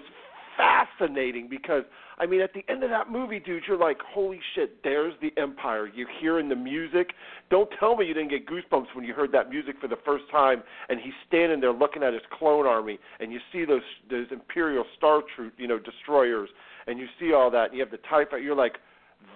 fascinating 0.57 1.47
because 1.49 1.83
i 2.17 2.25
mean 2.25 2.41
at 2.41 2.53
the 2.53 2.63
end 2.69 2.83
of 2.83 2.89
that 2.89 3.11
movie 3.11 3.39
dude 3.39 3.63
you're 3.67 3.77
like 3.77 3.97
holy 4.01 4.39
shit 4.53 4.83
there's 4.83 5.13
the 5.21 5.31
empire. 5.41 5.87
You're 5.93 6.09
hearing 6.21 6.47
the 6.49 6.55
music. 6.55 7.11
Don't 7.49 7.69
tell 7.79 7.95
me 7.95 8.05
you 8.05 8.13
didn't 8.13 8.29
get 8.29 8.45
goosebumps 8.47 8.87
when 8.93 9.03
you 9.03 9.13
heard 9.13 9.31
that 9.31 9.49
music 9.49 9.75
for 9.81 9.87
the 9.87 9.97
first 10.05 10.25
time 10.31 10.63
and 10.89 10.99
he's 10.99 11.13
standing 11.27 11.59
there 11.59 11.73
looking 11.73 12.03
at 12.03 12.13
his 12.13 12.21
clone 12.37 12.65
army 12.65 12.99
and 13.19 13.31
you 13.31 13.39
see 13.51 13.65
those 13.65 13.81
those 14.09 14.27
imperial 14.31 14.85
star 14.97 15.21
troop 15.35 15.53
you 15.57 15.67
know 15.67 15.79
destroyers 15.79 16.49
and 16.87 16.99
you 16.99 17.07
see 17.19 17.33
all 17.33 17.49
that 17.51 17.65
and 17.69 17.73
you 17.73 17.79
have 17.79 17.91
the 17.91 17.97
tie 18.09 18.25
fighter 18.25 18.39
you're 18.39 18.55
like 18.55 18.77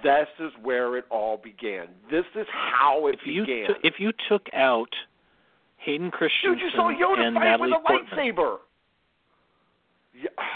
this 0.04 0.28
is 0.40 0.52
where 0.62 0.98
it 0.98 1.06
all 1.10 1.38
began. 1.38 1.88
This 2.12 2.26
is 2.36 2.48
how 2.52 3.08
it 3.08 3.16
If 3.16 3.22
you 3.26 3.42
began. 3.42 3.68
took 3.68 3.78
if 3.84 3.94
you 4.00 4.12
took 4.30 4.46
out 4.54 4.94
Hayden 5.78 6.12
Christensen 6.12 6.54
dude 6.54 6.60
you 6.62 6.70
saw 6.76 6.92
Yoda 6.92 7.28
and 7.28 7.36
fight 7.36 7.44
Natalie 7.44 7.72
with 7.72 7.82
a 7.84 7.88
Portman, 7.88 8.34
lightsaber 8.36 8.58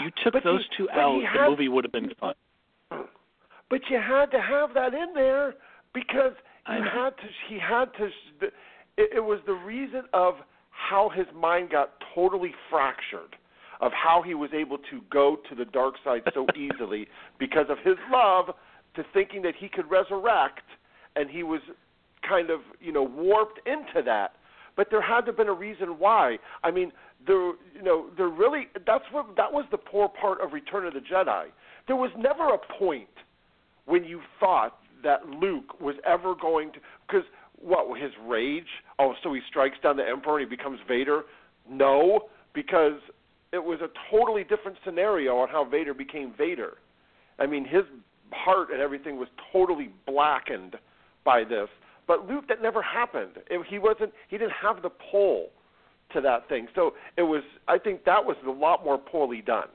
you 0.02 0.10
took 0.22 0.32
but 0.32 0.44
those 0.44 0.64
two 0.76 0.88
out, 0.90 1.22
had- 1.22 1.46
the 1.46 1.50
movie 1.50 1.68
would 1.68 1.84
have 1.84 1.92
been 1.92 2.12
fun. 2.20 2.34
But 3.70 3.80
you 3.90 3.98
had 3.98 4.26
to 4.26 4.40
have 4.40 4.74
that 4.74 4.94
in 4.94 5.14
there 5.14 5.54
because 5.92 6.32
you 6.68 6.82
had 6.82 7.10
to. 7.16 7.24
He 7.48 7.58
had 7.58 7.86
to. 7.98 8.04
It, 8.96 9.10
it 9.16 9.24
was 9.24 9.40
the 9.46 9.54
reason 9.54 10.02
of 10.12 10.34
how 10.70 11.08
his 11.08 11.26
mind 11.34 11.70
got 11.70 11.92
totally 12.14 12.52
fractured, 12.70 13.36
of 13.80 13.92
how 13.92 14.22
he 14.22 14.34
was 14.34 14.50
able 14.52 14.78
to 14.78 15.00
go 15.10 15.38
to 15.48 15.54
the 15.54 15.64
dark 15.64 15.94
side 16.04 16.22
so 16.34 16.46
easily 16.56 17.08
because 17.38 17.66
of 17.68 17.78
his 17.84 17.96
love 18.12 18.54
to 18.96 19.04
thinking 19.12 19.42
that 19.42 19.54
he 19.58 19.68
could 19.68 19.90
resurrect, 19.90 20.62
and 21.16 21.28
he 21.30 21.42
was 21.42 21.60
kind 22.28 22.50
of 22.50 22.60
you 22.80 22.92
know 22.92 23.02
warped 23.02 23.60
into 23.66 24.02
that. 24.04 24.32
But 24.76 24.88
there 24.90 25.02
had 25.02 25.22
to 25.22 25.26
have 25.26 25.36
been 25.36 25.48
a 25.48 25.52
reason 25.54 25.98
why. 25.98 26.38
I 26.62 26.70
mean, 26.70 26.92
there 27.26 27.52
you 27.74 27.82
know 27.82 28.06
there 28.16 28.28
really 28.28 28.68
that's 28.86 29.04
what 29.10 29.36
that 29.36 29.52
was 29.52 29.64
the 29.70 29.78
poor 29.78 30.08
part 30.08 30.40
of 30.40 30.52
Return 30.52 30.86
of 30.86 30.94
the 30.94 31.00
Jedi. 31.00 31.46
There 31.86 31.96
was 31.96 32.10
never 32.16 32.48
a 32.54 32.78
point 32.78 33.08
when 33.86 34.04
you 34.04 34.20
thought 34.40 34.78
that 35.02 35.26
Luke 35.28 35.80
was 35.80 35.96
ever 36.06 36.34
going 36.34 36.72
to 36.72 36.78
because 37.06 37.24
what 37.60 37.98
his 38.00 38.12
rage 38.26 38.64
oh 38.98 39.14
so 39.22 39.32
he 39.32 39.40
strikes 39.48 39.76
down 39.82 39.96
the 39.96 40.06
emperor 40.06 40.38
and 40.38 40.50
he 40.50 40.56
becomes 40.56 40.80
Vader 40.88 41.22
no 41.68 42.28
because 42.54 43.00
it 43.54 43.62
was 43.62 43.78
a 43.80 43.88
totally 44.10 44.42
different 44.42 44.76
scenario 44.84 45.36
on 45.36 45.48
how 45.48 45.64
Vader 45.64 45.94
became 45.94 46.34
Vader. 46.36 46.74
I 47.38 47.46
mean, 47.46 47.64
his 47.64 47.82
heart 48.32 48.70
and 48.72 48.80
everything 48.80 49.16
was 49.16 49.28
totally 49.52 49.90
blackened 50.06 50.74
by 51.24 51.44
this. 51.44 51.68
But 52.08 52.26
Luke, 52.26 52.48
that 52.48 52.60
never 52.60 52.82
happened. 52.82 53.30
It, 53.48 53.64
he 53.70 53.78
wasn't. 53.78 54.12
He 54.28 54.38
didn't 54.38 54.54
have 54.60 54.82
the 54.82 54.90
pull 54.90 55.50
to 56.14 56.20
that 56.22 56.48
thing. 56.48 56.66
So 56.74 56.94
it 57.16 57.22
was. 57.22 57.42
I 57.68 57.78
think 57.78 58.04
that 58.04 58.24
was 58.24 58.36
a 58.46 58.50
lot 58.50 58.84
more 58.84 58.98
poorly 58.98 59.42
done. 59.42 59.68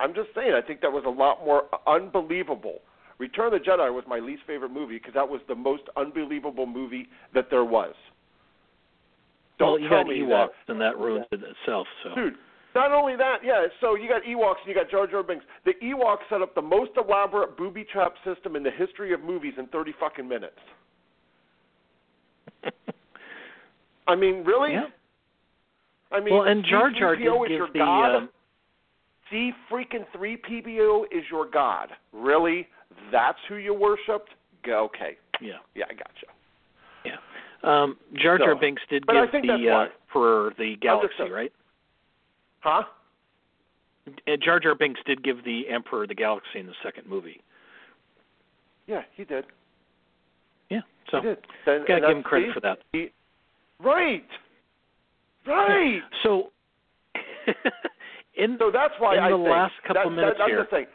I'm 0.00 0.14
just 0.14 0.28
saying. 0.34 0.52
I 0.54 0.60
think 0.64 0.80
that 0.82 0.92
was 0.92 1.04
a 1.06 1.10
lot 1.10 1.44
more 1.44 1.64
unbelievable. 1.86 2.78
Return 3.18 3.52
of 3.52 3.60
the 3.60 3.70
Jedi 3.70 3.92
was 3.92 4.04
my 4.06 4.18
least 4.20 4.42
favorite 4.46 4.70
movie 4.70 4.98
because 4.98 5.14
that 5.14 5.28
was 5.28 5.40
the 5.48 5.54
most 5.54 5.82
unbelievable 5.96 6.66
movie 6.66 7.08
that 7.34 7.48
there 7.50 7.64
was. 7.64 7.94
Don't 9.58 9.72
well, 9.72 9.80
you 9.80 9.88
tell 9.88 10.04
got 10.04 10.08
me 10.08 10.18
Ewoks, 10.20 10.48
that. 10.66 10.72
and 10.72 10.80
that 10.80 10.96
ruins 10.98 11.26
it 11.32 11.40
itself. 11.42 11.88
So, 12.04 12.14
Dude, 12.14 12.34
not 12.76 12.92
only 12.92 13.16
that, 13.16 13.38
yeah. 13.42 13.66
So 13.80 13.96
you 13.96 14.08
got 14.08 14.22
Ewoks 14.22 14.60
and 14.64 14.68
you 14.68 14.74
got 14.74 14.88
Jar 14.88 15.08
Jar 15.08 15.24
Binks. 15.24 15.44
The 15.64 15.72
Ewoks 15.82 16.28
set 16.30 16.42
up 16.42 16.54
the 16.54 16.62
most 16.62 16.92
elaborate 16.96 17.56
booby 17.56 17.84
trap 17.92 18.14
system 18.24 18.54
in 18.54 18.62
the 18.62 18.70
history 18.70 19.12
of 19.12 19.20
movies 19.20 19.54
in 19.58 19.66
30 19.66 19.94
fucking 19.98 20.28
minutes. 20.28 20.58
I 24.06 24.14
mean, 24.14 24.44
really? 24.44 24.72
yeah. 24.72 24.86
I 26.10 26.20
mean, 26.20 26.34
Well, 26.34 26.44
and 26.44 26.64
Jar 26.64 26.90
Jar 26.90 27.16
did 27.16 27.24
C-3PO 27.24 27.44
is 27.44 27.48
give 27.48 27.58
your 27.58 27.68
the. 27.68 27.78
god. 27.78 28.16
Um, 28.16 28.28
C 29.30 29.52
freaking 29.70 30.06
three 30.16 30.36
PBO 30.38 31.04
is 31.10 31.24
your 31.30 31.46
god. 31.50 31.90
Really? 32.12 32.66
That's 33.12 33.38
who 33.48 33.56
you 33.56 33.74
worshipped? 33.74 34.30
Go 34.64 34.84
okay. 34.84 35.16
yeah. 35.40 35.58
Yeah, 35.74 35.84
I 35.90 35.94
gotcha. 35.94 36.26
Yeah. 37.04 37.16
Um, 37.62 37.96
Jar 38.14 38.38
Jar 38.38 38.54
So, 38.54 38.60
Binks 38.60 38.82
did 38.88 39.06
give 39.06 39.32
the 39.32 39.70
uh, 39.70 39.86
for 40.12 40.54
the 40.58 40.76
galaxy, 40.80 41.30
right? 41.30 41.52
Huh? 42.60 42.84
Uh, 44.06 44.36
Jar 44.40 44.58
Jar 44.60 44.74
Binks 44.74 45.00
did 45.06 45.22
give 45.22 45.44
the 45.44 45.68
Emperor 45.68 46.06
the 46.06 46.14
galaxy 46.14 46.58
in 46.58 46.66
the 46.66 46.74
second 46.82 47.06
movie. 47.08 47.42
Yeah, 48.86 49.02
he 49.14 49.24
did. 49.24 49.44
Yeah. 50.70 50.80
So 51.10 51.20
he 51.20 51.28
did. 51.28 51.38
Gotta 51.66 51.94
and 51.94 52.06
give 52.06 52.16
him 52.16 52.22
credit 52.22 52.48
see? 52.48 52.54
for 52.54 52.60
that. 52.60 52.78
He, 52.92 53.10
right. 53.80 54.24
Right. 55.48 56.00
So, 56.22 56.50
in 58.36 58.56
So 58.58 58.70
that's 58.72 58.94
why 58.98 59.16
in 59.16 59.22
I 59.22 59.30
the 59.30 59.36
think 59.36 59.48
last 59.48 59.74
couple 59.86 60.10
that, 60.10 60.16
minutes 60.16 60.36
that, 60.38 60.44
I'm 60.44 60.50
here, 60.50 60.60
just 60.60 60.70
saying. 60.70 60.86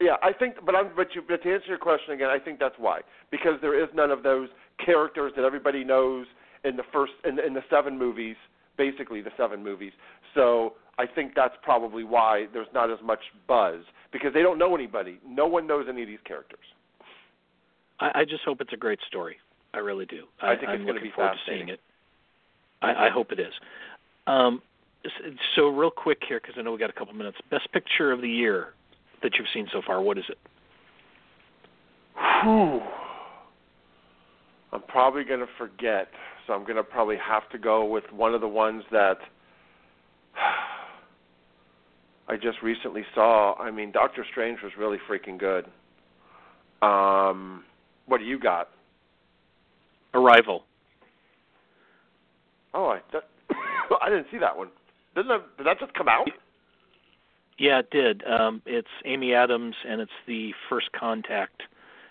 Yeah, 0.00 0.16
I 0.22 0.32
think, 0.32 0.56
but 0.66 0.74
I'm, 0.74 0.90
but 0.96 1.08
you, 1.14 1.22
but 1.26 1.42
to 1.42 1.52
answer 1.52 1.68
your 1.68 1.78
question 1.78 2.14
again, 2.14 2.28
I 2.28 2.38
think 2.38 2.58
that's 2.58 2.74
why 2.78 3.00
because 3.30 3.54
there 3.60 3.80
is 3.80 3.88
none 3.94 4.10
of 4.10 4.22
those 4.22 4.48
characters 4.84 5.32
that 5.36 5.44
everybody 5.44 5.84
knows 5.84 6.26
in 6.64 6.76
the 6.76 6.82
first 6.92 7.12
in, 7.24 7.38
in 7.38 7.54
the 7.54 7.62
seven 7.70 7.98
movies, 7.98 8.36
basically 8.76 9.22
the 9.22 9.30
seven 9.36 9.62
movies. 9.62 9.92
So 10.34 10.74
I 10.98 11.06
think 11.06 11.32
that's 11.34 11.54
probably 11.62 12.04
why 12.04 12.46
there's 12.52 12.68
not 12.74 12.90
as 12.90 12.98
much 13.02 13.20
buzz 13.46 13.80
because 14.12 14.34
they 14.34 14.42
don't 14.42 14.58
know 14.58 14.74
anybody. 14.74 15.20
No 15.26 15.46
one 15.46 15.66
knows 15.66 15.86
any 15.88 16.02
of 16.02 16.08
these 16.08 16.18
characters. 16.26 16.64
I, 18.00 18.20
I 18.20 18.24
just 18.24 18.42
hope 18.44 18.60
it's 18.60 18.72
a 18.72 18.76
great 18.76 18.98
story. 19.06 19.36
I 19.74 19.78
really 19.78 20.06
do. 20.06 20.24
I 20.42 20.56
think 20.56 20.68
I'm 20.68 20.74
it's 20.74 20.80
gonna 20.80 20.92
looking 20.94 21.08
be 21.10 21.14
forward 21.14 21.32
to 21.32 21.50
seeing 21.50 21.68
it. 21.68 21.80
I, 22.82 23.06
I 23.06 23.10
hope 23.10 23.32
it 23.32 23.40
is. 23.40 23.52
Um, 24.26 24.60
so 25.56 25.68
real 25.68 25.90
quick 25.90 26.18
here, 26.26 26.40
because 26.40 26.56
I 26.58 26.62
know 26.62 26.72
we 26.72 26.78
got 26.78 26.90
a 26.90 26.94
couple 26.94 27.14
minutes. 27.14 27.38
Best 27.50 27.70
picture 27.72 28.12
of 28.12 28.20
the 28.20 28.28
year 28.28 28.74
that 29.22 29.32
you've 29.38 29.48
seen 29.54 29.68
so 29.72 29.80
far. 29.86 30.02
What 30.02 30.18
is 30.18 30.24
it? 30.28 30.38
Whew. 32.42 32.80
I'm 34.72 34.82
probably 34.88 35.24
going 35.24 35.40
to 35.40 35.48
forget, 35.58 36.08
so 36.46 36.52
I'm 36.52 36.62
going 36.62 36.76
to 36.76 36.82
probably 36.82 37.16
have 37.16 37.48
to 37.50 37.58
go 37.58 37.84
with 37.84 38.04
one 38.12 38.34
of 38.34 38.40
the 38.40 38.48
ones 38.48 38.84
that 38.90 39.18
I 42.28 42.36
just 42.36 42.62
recently 42.62 43.04
saw. 43.14 43.54
I 43.56 43.70
mean, 43.70 43.92
Doctor 43.92 44.24
Strange 44.30 44.60
was 44.62 44.72
really 44.78 44.98
freaking 45.10 45.38
good. 45.38 45.66
Um, 46.80 47.64
what 48.06 48.18
do 48.18 48.24
you 48.24 48.38
got? 48.38 48.70
Arrival. 50.14 50.64
Oh, 52.74 52.86
I 52.88 53.00
that, 53.12 53.24
I 54.02 54.08
didn't 54.08 54.26
see 54.30 54.38
that 54.38 54.56
one. 54.56 54.68
Didn't 55.14 55.28
that, 55.28 55.56
did 55.58 55.66
that 55.66 55.78
just 55.78 55.94
come 55.94 56.08
out? 56.08 56.28
Yeah, 57.58 57.80
it 57.80 57.90
did. 57.90 58.24
Um, 58.26 58.62
it's 58.66 58.88
Amy 59.04 59.34
Adams, 59.34 59.74
and 59.86 60.00
it's 60.00 60.10
the 60.26 60.52
first 60.68 60.90
contact 60.92 61.62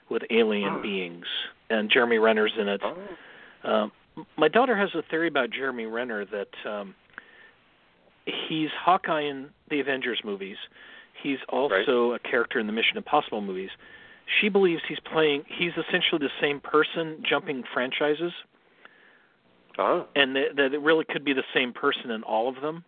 with 0.10 0.24
alien 0.30 0.76
Hmm. 0.76 0.82
beings, 0.82 1.26
and 1.70 1.90
Jeremy 1.90 2.18
Renner's 2.20 2.54
in 2.58 2.68
it. 2.68 2.82
Oh. 2.84 2.98
Um, 3.64 3.92
my 4.38 4.48
daughter 4.48 4.76
has 4.76 4.90
a 4.94 5.02
theory 5.10 5.28
about 5.28 5.50
Jeremy 5.52 5.86
Renner 5.86 6.26
that 6.26 6.50
um, 6.70 6.94
he's 8.26 8.70
Hawkeye 8.80 9.22
in 9.22 9.50
the 9.70 9.80
Avengers 9.80 10.22
movies. 10.24 10.58
He's 11.22 11.40
also 11.50 12.14
a 12.14 12.20
character 12.20 12.60
in 12.60 12.68
the 12.68 12.74
Mission 12.74 12.98
Impossible 12.98 13.42
movies. 13.42 13.70
She 14.40 14.50
believes 14.50 14.82
he's 14.88 15.00
playing. 15.00 15.44
He's 15.48 15.72
essentially 15.74 16.20
the 16.20 16.30
same 16.42 16.60
person 16.60 17.24
jumping 17.28 17.64
franchises, 17.74 18.32
Oh. 19.78 20.06
and 20.16 20.36
that, 20.36 20.56
that 20.58 20.74
it 20.74 20.82
really 20.82 21.06
could 21.06 21.24
be 21.24 21.34
the 21.34 21.44
same 21.54 21.74
person 21.74 22.12
in 22.12 22.24
all 22.24 22.50
of 22.50 22.62
them. 22.62 22.84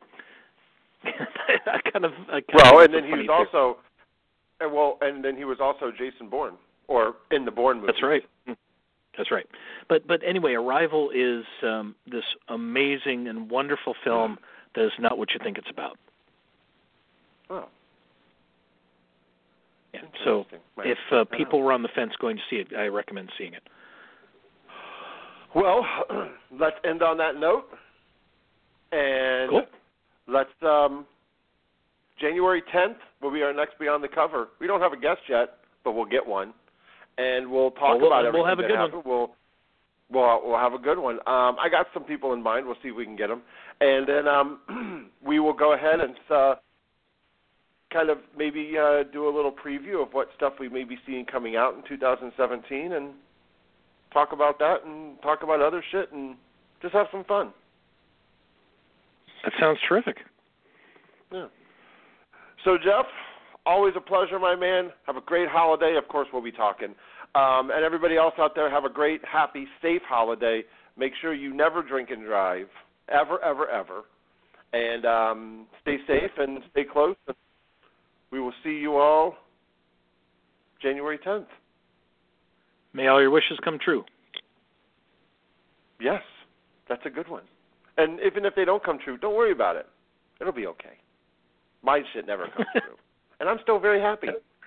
I 1.06 1.80
kind 1.92 2.06
of. 2.06 2.12
I 2.30 2.42
kind 2.42 2.46
Well, 2.54 2.80
of 2.80 2.86
and 2.86 2.94
then 2.94 3.06
he 3.06 3.14
was 3.14 3.28
also, 3.30 3.78
and 4.60 4.72
well, 4.74 4.98
and 5.02 5.24
then 5.24 5.36
he 5.36 5.46
was 5.46 5.58
also 5.60 5.92
Jason 5.92 6.30
Bourne, 6.30 6.56
or 6.88 7.16
in 7.32 7.46
the 7.46 7.52
Bourne 7.52 7.78
movie. 7.78 7.88
That's 7.88 8.04
right. 8.04 8.24
That's 9.18 9.32
right. 9.32 9.46
But 9.90 10.08
but 10.08 10.22
anyway, 10.26 10.54
Arrival 10.54 11.12
is 11.14 11.46
um, 11.62 11.96
this 12.10 12.24
amazing 12.50 13.28
and 13.28 13.50
wonderful 13.50 13.96
film 14.04 14.38
that 14.76 14.86
is 14.86 14.92
not 15.00 15.18
what 15.18 15.32
you 15.34 15.40
think 15.44 15.58
it's 15.58 15.70
about. 15.70 15.98
Oh. 17.50 17.66
Yeah. 19.94 20.02
So 20.26 20.46
if 20.80 20.98
uh, 21.12 21.26
people 21.26 21.62
were 21.62 21.72
on 21.72 21.84
the 21.84 21.90
fence 21.94 22.14
going 22.20 22.38
to 22.38 22.42
see 22.50 22.56
it, 22.56 22.68
I 22.76 22.88
recommend 22.88 23.30
seeing 23.38 23.54
it. 23.54 23.62
Well, 25.56 25.86
let's 26.60 26.76
end 26.84 27.04
on 27.04 27.18
that 27.18 27.36
note, 27.40 27.66
and 28.92 29.50
Cool. 29.50 29.64
let's 30.28 30.50
um, 30.64 31.06
January 32.20 32.64
10th 32.74 32.96
will 33.22 33.32
be 33.32 33.42
our 33.44 33.54
next 33.54 33.78
Beyond 33.80 34.04
the 34.04 34.08
Cover. 34.08 34.50
We 34.60 34.68
don't 34.68 34.82
have 34.82 34.94
a 34.94 34.98
guest 34.98 35.22
yet, 35.30 35.58
but 35.84 35.94
we'll 35.94 36.06
get 36.06 36.26
one, 36.26 36.54
and 37.18 37.50
we'll 37.52 37.72
talk 37.72 37.82
Well, 37.82 38.00
we'll- 38.00 38.08
about 38.20 38.34
we'll 38.34 38.46
have 38.46 38.60
a 38.60 38.64
good 38.64 38.78
one. 38.80 39.02
We'll 39.06 39.36
we'll 40.12 40.42
we'll 40.46 40.60
have 40.60 40.74
a 40.74 40.78
good 40.80 40.98
one. 41.00 41.16
Um, 41.28 41.58
I 41.60 41.68
got 41.70 41.88
some 41.94 42.04
people 42.04 42.34
in 42.34 42.42
mind. 42.42 42.66
We'll 42.66 42.78
see 42.82 42.90
if 42.90 42.96
we 42.96 43.06
can 43.06 43.16
get 43.16 43.28
them, 43.28 43.42
and 43.82 44.08
then 44.08 44.28
um, 44.28 45.10
we 45.26 45.40
will 45.40 45.54
go 45.54 45.74
ahead 45.74 46.00
and 46.00 46.16
uh, 46.32 46.56
kind 47.92 48.10
of 48.10 48.18
maybe 48.38 48.74
uh, 48.78 49.04
do 49.12 49.28
a 49.28 49.34
little 49.34 49.52
preview 49.52 50.02
of 50.02 50.14
what 50.14 50.30
stuff 50.36 50.54
we 50.60 50.68
may 50.68 50.84
be 50.84 50.98
seeing 51.06 51.26
coming 51.26 51.56
out 51.56 51.76
in 51.76 51.84
2017, 51.88 52.94
and 52.94 53.12
talk 54.14 54.32
about 54.32 54.60
that, 54.60 54.86
and 54.86 55.22
talk 55.22 55.44
about 55.44 55.62
other 55.62 55.84
shit, 55.92 56.12
and 56.12 56.36
just 56.82 56.94
have 56.94 57.08
some 57.12 57.24
fun. 57.26 57.52
That 59.44 59.54
sounds 59.60 59.80
terrific. 59.88 60.18
Yeah. 61.32 61.48
So 62.64 62.78
Jeff, 62.78 63.06
always 63.66 63.94
a 63.98 64.02
pleasure, 64.02 64.40
my 64.40 64.56
man. 64.56 64.92
Have 65.06 65.18
a 65.18 65.22
great 65.22 65.50
holiday. 65.50 65.96
Of 65.98 66.08
course, 66.08 66.28
we'll 66.32 66.44
be 66.44 66.52
talking. 66.52 66.96
Um, 67.36 67.72
and 67.72 67.84
everybody 67.84 68.16
else 68.16 68.36
out 68.38 68.56
there, 68.56 68.70
have 68.70 68.86
a 68.86 68.90
great, 68.90 69.22
happy, 69.26 69.68
safe 69.82 70.02
holiday. 70.08 70.64
Make 70.98 71.14
sure 71.20 71.34
you 71.34 71.54
never 71.54 71.82
drink 71.82 72.12
and 72.12 72.24
drive, 72.24 72.68
ever, 73.10 73.44
ever, 73.44 73.68
ever. 73.70 74.04
And 74.72 75.06
um, 75.06 75.66
stay 75.82 75.98
safe 76.08 76.32
and 76.38 76.60
stay 76.72 76.84
close. 76.84 77.16
We 78.32 78.40
will 78.40 78.54
see 78.64 78.78
you 78.78 78.98
all 78.98 79.36
January 80.82 81.18
10th. 81.18 81.46
May 82.94 83.08
all 83.08 83.22
your 83.22 83.32
wishes 83.32 83.58
come 83.64 83.80
true. 83.84 84.04
Yes, 86.00 86.22
that's 86.88 87.06
a 87.06 87.10
good 87.10 87.28
one. 87.28 87.44
And 87.98 88.20
even 88.26 88.46
if 88.46 88.56
they 88.56 88.66
don't 88.66 88.84
come 88.84 89.00
true, 89.04 89.18
don't 89.18 89.36
worry 89.36 89.52
about 89.52 89.76
it. 89.76 89.88
It'll 90.42 90.54
be 90.54 90.68
okay. 90.68 90.98
My 91.84 92.02
shit 92.14 92.26
never 92.28 92.48
comes 92.48 92.68
true, 92.74 92.96
and 93.40 93.50
I'm 93.50 93.60
still 93.62 93.80
very 93.80 94.02
happy. 94.02 94.28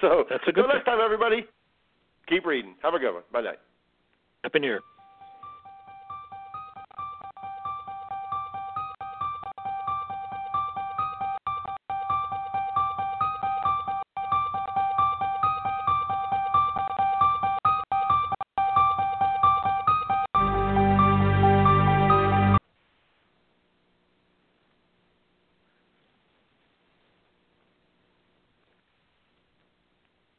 so 0.00 0.24
That's 0.28 0.42
a 0.46 0.52
good 0.52 0.62
Till 0.62 0.68
next 0.68 0.84
time, 0.84 1.00
everybody. 1.02 1.46
Keep 2.28 2.46
reading. 2.46 2.74
Have 2.82 2.94
a 2.94 2.98
good 2.98 3.12
one. 3.12 3.22
Bye 3.32 3.42
night. 3.42 3.58
Happy 4.44 4.58
New 4.58 4.68
Year. 4.68 4.80